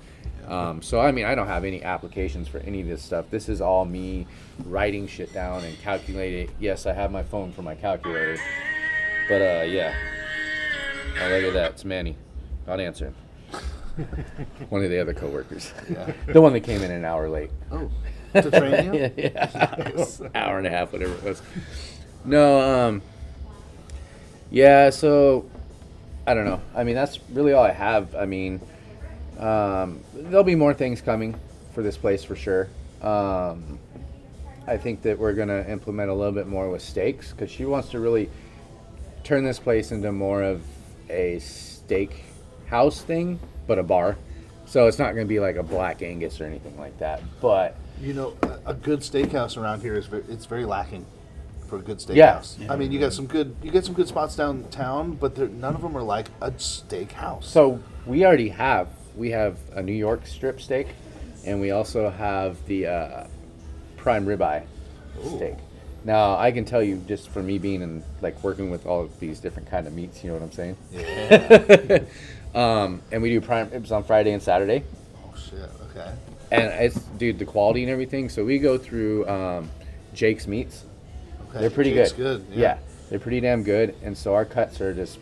Um, 0.48 0.82
so 0.82 1.00
I 1.00 1.12
mean, 1.12 1.26
I 1.26 1.36
don't 1.36 1.46
have 1.46 1.64
any 1.64 1.84
applications 1.84 2.48
for 2.48 2.58
any 2.62 2.82
of 2.82 2.88
this 2.88 3.04
stuff. 3.04 3.30
This 3.30 3.50
is 3.50 3.62
all 3.62 3.86
me 3.86 4.26
writing 4.66 5.06
shit 5.06 5.32
down 5.32 5.64
and 5.64 5.80
calculating. 5.82 6.50
Yes, 6.60 6.88
I 6.88 6.94
have 6.94 7.12
my 7.12 7.22
phone 7.22 7.52
for 7.52 7.62
my 7.62 7.76
calculator, 7.76 8.42
but 9.30 9.42
uh, 9.42 9.64
yeah. 9.64 9.94
Oh, 11.22 11.30
look 11.30 11.44
at 11.44 11.54
that, 11.54 11.72
it's 11.72 11.86
Manny. 11.86 12.18
Not 12.68 12.80
answering. 12.80 13.14
one 14.70 14.84
of 14.84 14.90
the 14.90 15.00
other 15.00 15.14
coworkers. 15.14 15.72
Yeah. 15.90 16.12
the 16.28 16.42
one 16.42 16.54
that 16.54 16.62
came 16.62 16.82
in 16.82 16.92
an 16.92 17.06
hour 17.06 17.30
late. 17.30 17.52
Oh, 17.72 17.92
to 18.34 18.50
train 18.50 18.94
you. 18.94 19.00
yeah, 19.18 19.50
yeah. 19.96 20.28
hour 20.36 20.58
and 20.58 20.66
a 20.66 20.70
half, 20.70 20.92
whatever 20.92 21.14
it 21.14 21.24
was. 21.24 21.42
No, 22.26 22.62
um, 22.62 23.02
yeah. 24.50 24.90
So 24.90 25.50
I 26.26 26.34
don't 26.34 26.46
know. 26.46 26.62
I 26.76 26.84
mean, 26.84 26.96
that's 26.96 27.20
really 27.30 27.54
all 27.54 27.64
I 27.64 27.72
have. 27.72 28.16
I 28.16 28.26
mean, 28.26 28.60
um, 29.38 30.02
there'll 30.14 30.44
be 30.44 30.56
more 30.56 30.74
things 30.74 31.02
coming 31.02 31.40
for 31.74 31.84
this 31.84 31.98
place 31.98 32.24
for 32.24 32.36
sure. 32.36 32.70
Um, 33.02 33.78
I 34.66 34.78
think 34.78 35.02
that 35.04 35.20
we're 35.20 35.34
gonna 35.34 35.66
implement 35.68 36.10
a 36.10 36.14
little 36.14 36.32
bit 36.32 36.48
more 36.48 36.70
with 36.70 36.82
steaks 36.82 37.32
because 37.32 37.52
she 37.52 37.66
wants 37.66 37.90
to 37.90 38.00
really 38.00 38.30
turn 39.24 39.44
this 39.44 39.60
place 39.60 39.92
into 39.92 40.12
more 40.12 40.44
of 40.44 40.62
a 41.10 41.40
steak 41.40 42.24
house 42.68 43.02
thing, 43.02 43.40
but 43.68 43.80
a 43.80 43.84
bar. 43.84 44.18
So 44.66 44.88
it's 44.88 45.00
not 45.00 45.14
gonna 45.14 45.26
be 45.26 45.40
like 45.40 45.56
a 45.56 45.64
Black 45.64 46.02
Angus 46.02 46.42
or 46.42 46.46
anything 46.46 46.78
like 46.78 46.98
that. 47.00 47.22
But 47.42 47.76
You 48.02 48.14
know, 48.14 48.34
a, 48.42 48.72
a 48.72 48.74
good 48.74 49.00
steakhouse 49.00 49.56
around 49.58 49.82
here 49.82 49.96
is 49.96 50.08
very, 50.08 50.24
it's 50.28 50.46
very 50.46 50.66
lacking 50.66 51.06
for 51.68 51.78
a 51.78 51.82
good 51.82 52.04
Yeah. 52.10 52.40
steakhouse. 52.40 52.70
I 52.70 52.76
mean, 52.76 52.92
you 52.92 53.00
got 53.00 53.14
some 53.14 53.28
good 53.28 53.56
you 53.62 53.72
get 53.72 53.86
some 53.86 53.94
good 53.94 54.08
spots 54.08 54.36
downtown, 54.36 55.14
but 55.16 55.38
none 55.54 55.76
of 55.76 55.82
them 55.82 55.96
are 55.96 56.04
like 56.04 56.28
a 56.42 56.52
steakhouse. 56.52 57.44
So 57.46 57.80
we 58.06 58.26
already 58.26 58.50
have 58.50 58.88
we 59.16 59.30
have 59.32 59.58
a 59.74 59.82
New 59.84 59.94
York 59.94 60.26
strip 60.26 60.60
steak, 60.60 60.88
and 61.46 61.62
we 61.62 61.70
also 61.72 62.10
have 62.10 62.58
the 62.66 62.88
uh, 62.88 63.28
prime 63.96 64.26
ribeye 64.26 64.64
Ooh. 65.24 65.36
steak. 65.36 65.56
Now 66.06 66.38
I 66.38 66.52
can 66.52 66.66
tell 66.66 66.84
you 66.84 66.98
just 67.08 67.30
for 67.30 67.42
me 67.42 67.58
being 67.58 67.82
in 67.82 68.04
like 68.22 68.42
working 68.44 68.70
with 68.70 68.86
all 68.86 69.02
of 69.02 69.20
these 69.20 69.40
different 69.40 69.70
kind 69.70 69.88
of 69.88 69.94
meats, 69.94 70.24
you 70.24 70.30
know 70.30 70.38
what 70.38 70.44
I'm 70.44 70.52
saying? 70.52 70.78
Yeah. 70.92 72.00
um, 72.56 73.02
and 73.12 73.22
we 73.22 73.30
do 73.30 73.40
prime 73.40 73.70
ribs 73.70 73.92
on 73.92 74.04
Friday 74.04 74.32
and 74.32 74.42
Saturday, 74.42 74.84
oh 75.26 75.38
shit. 75.38 75.70
Okay. 75.92 76.12
and 76.52 76.64
it's 76.84 77.00
dude 77.18 77.40
the 77.40 77.46
quality 77.46 77.84
and 77.84 77.92
everything. 77.92 78.30
So 78.30 78.44
we 78.44 78.60
go 78.60 78.78
through 78.78 79.28
um, 79.30 79.70
Jake's 80.14 80.48
meats. 80.48 80.84
Okay. 81.50 81.60
They're 81.60 81.70
pretty 81.70 81.94
Jake's 81.94 82.12
good. 82.12 82.46
good. 82.50 82.58
Yeah. 82.58 82.78
they're 83.10 83.20
pretty 83.20 83.40
damn 83.40 83.64
good, 83.64 83.96
and 84.04 84.18
so 84.18 84.34
our 84.34 84.46
cuts 84.46 84.82
are 84.82 84.94
just 84.94 85.20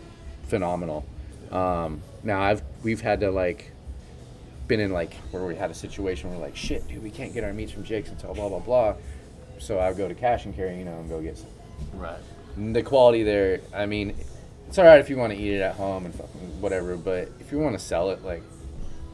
phenomenal. 0.47 1.05
Um, 1.51 2.01
now 2.23 2.41
I've 2.41 2.63
we've 2.81 3.01
had 3.01 3.19
to 3.19 3.29
like 3.29 3.71
been 4.67 4.79
in 4.79 4.91
like 4.93 5.13
where 5.31 5.43
we 5.45 5.55
had 5.55 5.69
a 5.69 5.73
situation 5.73 6.29
where 6.29 6.39
like 6.39 6.55
shit, 6.55 6.87
dude, 6.87 7.03
we 7.03 7.11
can't 7.11 7.33
get 7.33 7.43
our 7.43 7.53
meats 7.53 7.71
from 7.71 7.83
Jake's 7.83 8.09
until 8.09 8.33
blah 8.33 8.49
blah 8.49 8.59
blah. 8.59 8.95
So 9.61 9.77
I 9.77 9.87
would 9.89 9.97
go 9.97 10.07
to 10.07 10.15
cash 10.15 10.45
and 10.45 10.55
carry, 10.55 10.77
you 10.77 10.85
know, 10.85 10.99
and 10.99 11.07
go 11.07 11.21
get 11.21 11.37
some. 11.37 11.47
Right. 11.93 12.19
And 12.57 12.75
The 12.75 12.81
quality 12.83 13.21
there, 13.23 13.61
I 13.73 13.85
mean, 13.85 14.15
it's 14.67 14.77
all 14.79 14.85
right 14.85 14.99
if 14.99 15.09
you 15.09 15.17
want 15.17 15.31
to 15.33 15.39
eat 15.39 15.53
it 15.53 15.61
at 15.61 15.75
home 15.75 16.05
and 16.05 16.15
fucking 16.15 16.59
whatever, 16.61 16.95
but 16.97 17.29
if 17.39 17.51
you 17.51 17.59
want 17.59 17.77
to 17.77 17.83
sell 17.83 18.09
it, 18.09 18.23
like, 18.25 18.41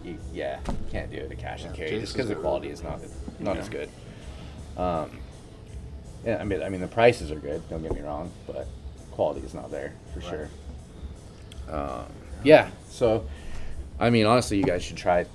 you, 0.06 0.18
yeah, 0.34 0.60
you 0.68 0.76
can't 0.90 1.12
do 1.12 1.18
it 1.18 1.30
at 1.32 1.38
cash 1.38 1.66
and 1.66 1.76
carry 1.76 2.00
just 2.00 2.14
because 2.14 2.30
the 2.30 2.36
quality 2.36 2.70
is 2.70 2.82
not 2.82 3.00
not 3.40 3.58
as 3.58 3.68
good. 3.68 3.90
Um, 4.78 5.10
yeah, 6.26 6.38
I 6.40 6.44
mean, 6.46 6.62
I 6.64 6.70
mean 6.70 6.80
the 6.82 6.88
prices 6.88 7.30
are 7.32 7.36
good. 7.40 7.68
Don't 7.70 7.82
get 7.84 7.94
me 7.94 8.00
wrong, 8.02 8.32
but 8.48 8.68
quality 9.12 9.42
is 9.42 9.54
not 9.54 9.70
there 9.70 9.94
for 10.14 10.20
Right. 10.22 10.30
sure. 10.30 10.50
Um, 11.70 12.06
yeah, 12.44 12.70
so 12.90 13.26
I 14.00 14.10
mean, 14.10 14.26
honestly, 14.26 14.58
you 14.58 14.64
guys 14.64 14.82
should 14.84 14.96
try 14.98 15.26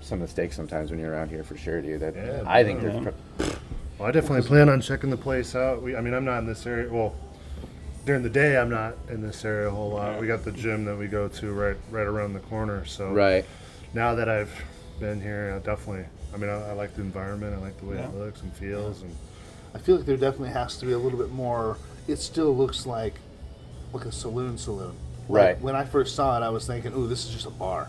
some 0.00 0.22
of 0.22 0.28
the 0.28 0.32
steaks 0.32 0.56
sometimes 0.56 0.90
when 0.90 0.98
you're 0.98 1.12
around 1.12 1.28
here 1.28 1.44
for 1.44 1.56
sure, 1.56 1.82
dude. 1.82 2.00
That, 2.00 2.14
Yeah, 2.16 2.42
I 2.46 2.64
think 2.64 2.82
yeah. 2.82 2.88
they're 2.88 3.12
pr- 3.12 3.54
Well, 3.98 4.08
I 4.08 4.12
definitely 4.12 4.46
plan 4.48 4.68
on 4.68 4.80
checking 4.80 5.10
the 5.10 5.16
place 5.16 5.54
out. 5.54 5.82
We, 5.82 5.94
I 5.96 6.00
mean, 6.00 6.14
I'm 6.14 6.24
not 6.24 6.38
in 6.38 6.46
this 6.46 6.66
area. 6.66 6.92
Well, 6.92 7.14
during 8.04 8.22
the 8.22 8.30
day, 8.30 8.56
I'm 8.56 8.70
not 8.70 8.94
in 9.08 9.22
this 9.22 9.44
area 9.44 9.68
a 9.68 9.70
whole 9.70 9.90
lot. 9.90 10.20
We 10.20 10.26
got 10.26 10.44
the 10.44 10.52
gym 10.52 10.84
that 10.86 10.96
we 10.96 11.06
go 11.06 11.28
to 11.28 11.52
right 11.52 11.76
right 11.90 12.06
around 12.06 12.32
the 12.32 12.40
corner. 12.40 12.84
So 12.84 13.12
right. 13.12 13.44
now 13.94 14.14
that 14.16 14.28
I've 14.28 14.52
been 14.98 15.20
here, 15.20 15.54
I 15.54 15.64
definitely. 15.64 16.06
I 16.34 16.38
mean, 16.38 16.50
I, 16.50 16.70
I 16.70 16.72
like 16.72 16.94
the 16.96 17.02
environment. 17.02 17.54
I 17.54 17.58
like 17.58 17.78
the 17.78 17.86
way 17.86 17.96
Yeah. 17.96 18.08
it 18.08 18.14
looks 18.14 18.42
and 18.42 18.52
feels, 18.54 19.02
and 19.02 19.14
I 19.74 19.78
feel 19.78 19.96
like 19.96 20.06
there 20.06 20.16
definitely 20.16 20.48
has 20.50 20.76
to 20.78 20.86
be 20.86 20.92
a 20.92 20.98
little 20.98 21.18
bit 21.18 21.30
more. 21.30 21.76
It 22.08 22.16
still 22.16 22.56
looks 22.56 22.86
like 22.86 23.14
like 23.92 24.06
a 24.06 24.12
saloon 24.12 24.56
saloon. 24.58 24.94
Like, 25.28 25.44
Right. 25.44 25.60
when 25.60 25.76
I 25.76 25.84
first 25.84 26.16
saw 26.16 26.36
it, 26.36 26.42
I 26.42 26.48
was 26.48 26.66
thinking, 26.66 26.92
"Ooh, 26.94 27.06
this 27.06 27.24
is 27.26 27.30
just 27.32 27.46
a 27.46 27.50
bar." 27.50 27.88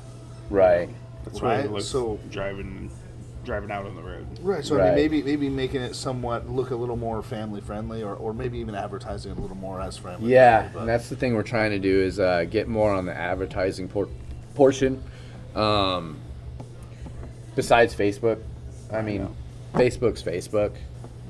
Right. 0.49 0.89
That's 1.23 1.35
what 1.41 1.43
Right, 1.49 1.65
it 1.65 1.71
looks 1.71 1.85
so- 1.85 2.19
driving 2.29 2.91
driving 3.43 3.71
out 3.71 3.85
on 3.85 3.95
the 3.95 4.01
road. 4.01 4.25
Right. 4.41 4.63
So 4.65 4.79
I 4.79 4.85
mean, 4.85 4.95
maybe 4.95 5.23
maybe 5.23 5.49
making 5.49 5.81
it 5.81 5.95
somewhat 5.95 6.49
look 6.49 6.71
a 6.71 6.75
little 6.75 6.97
more 6.97 7.21
family 7.21 7.61
friendly, 7.61 8.03
or, 8.03 8.15
or 8.15 8.33
maybe 8.33 8.57
even 8.59 8.75
advertising 8.75 9.31
it 9.31 9.37
a 9.37 9.41
little 9.41 9.57
more 9.57 9.81
as 9.81 9.97
friendly. 9.97 10.31
Yeah, 10.31 10.61
friendly, 10.63 10.79
and 10.81 10.89
that's 10.89 11.09
the 11.09 11.15
thing 11.15 11.35
we're 11.35 11.43
trying 11.43 11.71
to 11.71 11.79
do 11.79 12.01
is 12.01 12.19
uh, 12.19 12.45
get 12.49 12.67
more 12.67 12.91
on 12.93 13.05
the 13.05 13.13
advertising 13.15 13.87
por- 13.87 14.09
portion. 14.55 15.03
Um, 15.55 16.17
besides 17.55 17.93
Facebook, 17.95 18.41
I 18.91 19.01
mean, 19.01 19.27
Facebook's 19.73 20.23
Facebook, 20.23 20.75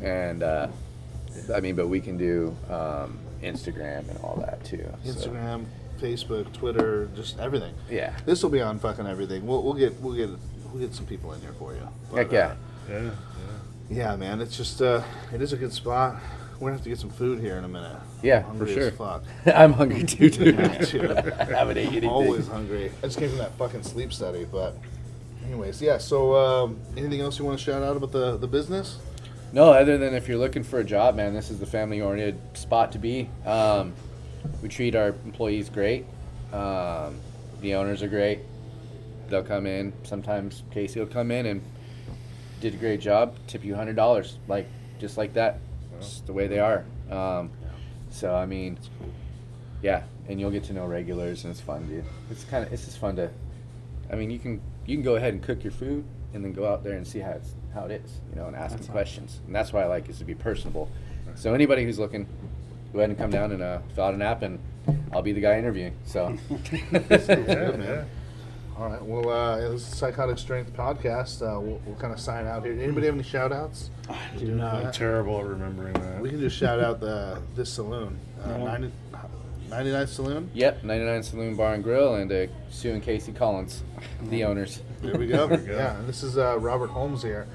and 0.01 0.43
uh, 0.43 0.67
I 1.53 1.59
mean, 1.59 1.75
but 1.75 1.87
we 1.87 1.99
can 1.99 2.17
do 2.17 2.55
um, 2.69 3.19
Instagram 3.41 4.07
and 4.09 4.17
all 4.23 4.35
that 4.37 4.63
too. 4.63 4.85
so- 5.03 5.11
Instagram, 5.11 5.65
Facebook, 5.99 6.51
Twitter, 6.53 7.09
just 7.15 7.39
everything. 7.39 7.73
Yeah. 7.89 8.13
This 8.25 8.43
will 8.43 8.49
be 8.49 8.61
on 8.61 8.79
fucking 8.79 9.07
everything. 9.07 9.45
We'll, 9.45 9.63
we'll 9.63 9.73
get 9.73 9.93
we'll 10.01 10.15
get 10.15 10.29
we'll 10.73 10.81
get 10.81 10.93
some 10.93 11.05
people 11.05 11.31
in 11.33 11.41
here 11.41 11.53
for 11.53 11.73
you. 11.73 11.87
Heck 12.13 12.31
yeah. 12.31 12.55
yeah, 12.89 13.01
yeah. 13.01 13.09
Yeah, 13.89 14.15
man. 14.15 14.41
It's 14.41 14.57
just 14.57 14.81
uh, 14.81 15.03
it 15.31 15.41
is 15.41 15.53
a 15.53 15.57
good 15.57 15.71
spot. 15.71 16.15
We're 16.53 16.69
gonna 16.69 16.73
have 16.73 16.83
to 16.83 16.89
get 16.89 16.99
some 16.99 17.09
food 17.09 17.39
here 17.39 17.57
in 17.57 17.63
a 17.63 17.67
minute. 17.67 17.97
Yeah, 18.21 18.37
I'm 18.37 18.43
hungry 18.43 18.67
for 18.67 18.73
sure. 18.73 18.87
As 18.89 18.95
fuck. 18.95 19.23
I'm 19.55 19.73
hungry 19.73 20.03
too, 20.03 20.29
dude. 20.29 20.55
Yeah. 20.55 21.35
I 21.39 21.43
haven't 21.55 21.77
ate 21.77 21.87
anything. 21.87 22.09
Always 22.09 22.47
hungry. 22.47 22.91
I 22.99 23.07
just 23.07 23.19
came 23.19 23.29
from 23.29 23.37
that 23.37 23.51
fucking 23.57 23.83
sleep 23.83 24.11
study, 24.11 24.45
but 24.45 24.75
anyways, 25.45 25.81
yeah. 25.81 25.97
So, 25.99 26.35
um, 26.35 26.79
anything 26.97 27.21
else 27.21 27.37
you 27.37 27.45
want 27.45 27.59
to 27.59 27.63
shout 27.63 27.83
out 27.83 27.95
about 27.95 28.11
the 28.11 28.37
the 28.37 28.47
business? 28.47 28.97
No, 29.51 29.71
other 29.71 29.99
than 29.99 30.15
if 30.15 30.27
you're 30.27 30.39
looking 30.39 30.63
for 30.63 30.79
a 30.79 30.83
job, 30.83 31.15
man, 31.15 31.35
this 31.35 31.51
is 31.51 31.59
the 31.59 31.67
family-oriented 31.67 32.57
spot 32.57 32.91
to 32.93 32.97
be. 32.97 33.29
Um, 33.45 33.93
we 34.63 34.69
treat 34.69 34.95
our 34.95 35.09
employees 35.09 35.69
great. 35.69 36.05
Um, 36.51 37.19
the 37.61 37.75
owners 37.75 38.01
are 38.01 38.07
great. 38.07 38.39
They'll 39.33 39.41
come 39.41 39.65
in. 39.65 39.93
Sometimes 40.03 40.61
Casey 40.69 40.99
will 40.99 41.07
come 41.07 41.31
in 41.31 41.47
and 41.47 41.63
did 42.61 42.75
a 42.75 42.77
great 42.77 43.01
job. 43.01 43.35
Tip 43.47 43.65
you 43.65 43.73
hundred 43.73 43.95
dollars, 43.95 44.37
like 44.47 44.67
just 44.99 45.17
like 45.17 45.33
that. 45.33 45.57
Just 45.99 46.27
the 46.27 46.33
way 46.33 46.45
they 46.45 46.59
are. 46.59 46.85
Um, 47.09 47.49
so 48.11 48.35
I 48.35 48.45
mean, 48.45 48.77
yeah, 49.81 50.03
and 50.27 50.39
you'll 50.39 50.51
get 50.51 50.65
to 50.65 50.73
know 50.73 50.85
regulars, 50.85 51.45
and 51.45 51.51
it's 51.51 51.59
fun, 51.59 51.87
dude. 51.87 52.05
It's 52.29 52.43
kind 52.43 52.63
of 52.63 52.71
it's 52.71 52.85
just 52.85 52.99
fun 52.99 53.15
to. 53.15 53.31
I 54.11 54.15
mean, 54.15 54.29
you 54.29 54.37
can 54.37 54.61
you 54.85 54.95
can 54.95 55.03
go 55.03 55.15
ahead 55.15 55.33
and 55.33 55.41
cook 55.41 55.63
your 55.63 55.73
food, 55.73 56.05
and 56.35 56.45
then 56.45 56.53
go 56.53 56.67
out 56.67 56.83
there 56.83 56.95
and 56.95 57.07
see 57.07 57.17
how 57.17 57.31
it's 57.31 57.55
how 57.73 57.85
it 57.85 57.91
is, 58.05 58.21
you 58.29 58.35
know, 58.39 58.45
and 58.45 58.55
ask 58.55 58.77
them 58.77 58.85
questions. 58.85 59.39
And 59.47 59.55
that's 59.55 59.73
why 59.73 59.81
I 59.81 59.87
like 59.87 60.09
is 60.09 60.19
to 60.19 60.25
be 60.25 60.35
personable. 60.35 60.91
So 61.33 61.55
anybody 61.55 61.85
who's 61.85 61.97
looking, 61.97 62.27
go 62.93 62.99
ahead 62.99 63.09
and 63.09 63.17
come 63.17 63.31
down 63.31 63.51
and 63.51 63.63
uh, 63.63 63.79
fill 63.95 64.03
out 64.03 64.13
an 64.13 64.21
app, 64.21 64.43
and 64.43 64.59
I'll 65.11 65.23
be 65.23 65.31
the 65.31 65.41
guy 65.41 65.57
interviewing. 65.57 65.95
So. 66.05 66.37
yeah. 66.71 66.99
man. 67.17 68.07
All 68.77 68.89
right. 68.89 69.01
Well, 69.03 69.29
uh, 69.29 69.59
yeah, 69.59 69.67
this 69.69 69.81
is 69.87 69.95
Psychotic 69.97 70.39
Strength 70.39 70.73
podcast. 70.73 71.41
Uh, 71.41 71.59
we'll, 71.59 71.79
we'll 71.85 71.95
kind 71.95 72.11
of 72.11 72.19
sign 72.19 72.47
out 72.47 72.63
here. 72.65 72.73
Anybody 72.73 73.05
have 73.05 73.13
any 73.15 73.23
shout 73.23 73.51
outs? 73.51 73.91
I 74.09 74.17
Do 74.37 74.47
not. 74.47 74.85
I'm 74.85 74.91
terrible 74.91 75.37
at 75.39 75.45
remembering 75.45 75.93
that. 75.93 76.19
We 76.19 76.29
can 76.29 76.39
just 76.39 76.57
shout 76.57 76.79
out 76.79 76.99
the 76.99 77.39
this 77.55 77.71
saloon, 77.73 78.19
uh, 78.43 78.49
Yeah. 78.49 78.57
90, 78.63 78.91
99 79.69 80.07
Saloon. 80.07 80.49
Yep, 80.53 80.83
99 80.83 81.23
Saloon 81.23 81.55
Bar 81.55 81.73
and 81.75 81.83
Grill, 81.83 82.15
and 82.15 82.31
uh, 82.31 82.47
Sue 82.69 82.91
and 82.93 83.01
Casey 83.03 83.31
Collins, 83.31 83.83
the 84.23 84.43
owners. 84.43 84.81
There 85.01 85.15
we 85.17 85.27
go. 85.27 85.47
There 85.47 85.57
we 85.59 85.65
go. 85.65 85.73
Yeah, 85.75 85.97
and 85.97 86.07
this 86.07 86.23
is 86.23 86.37
uh, 86.37 86.57
Robert 86.59 86.89
Holmes 86.89 87.21
here 87.23 87.47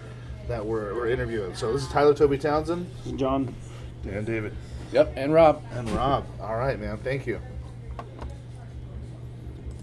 that 0.47 0.64
we're, 0.64 0.95
we're 0.95 1.09
interviewing. 1.09 1.55
So 1.55 1.73
this 1.73 1.83
is 1.83 1.89
Tyler 1.89 2.14
Toby 2.14 2.39
Townsend 2.39 2.89
John. 3.16 3.55
Dan 4.05 4.25
David. 4.25 4.55
Yep, 4.93 5.12
and 5.16 5.33
Rob. 5.35 5.62
and 5.73 5.89
Rob. 5.91 6.25
All 6.41 6.57
right, 6.57 6.79
man. 6.79 6.97
Thank 6.99 7.27
you. 7.27 7.41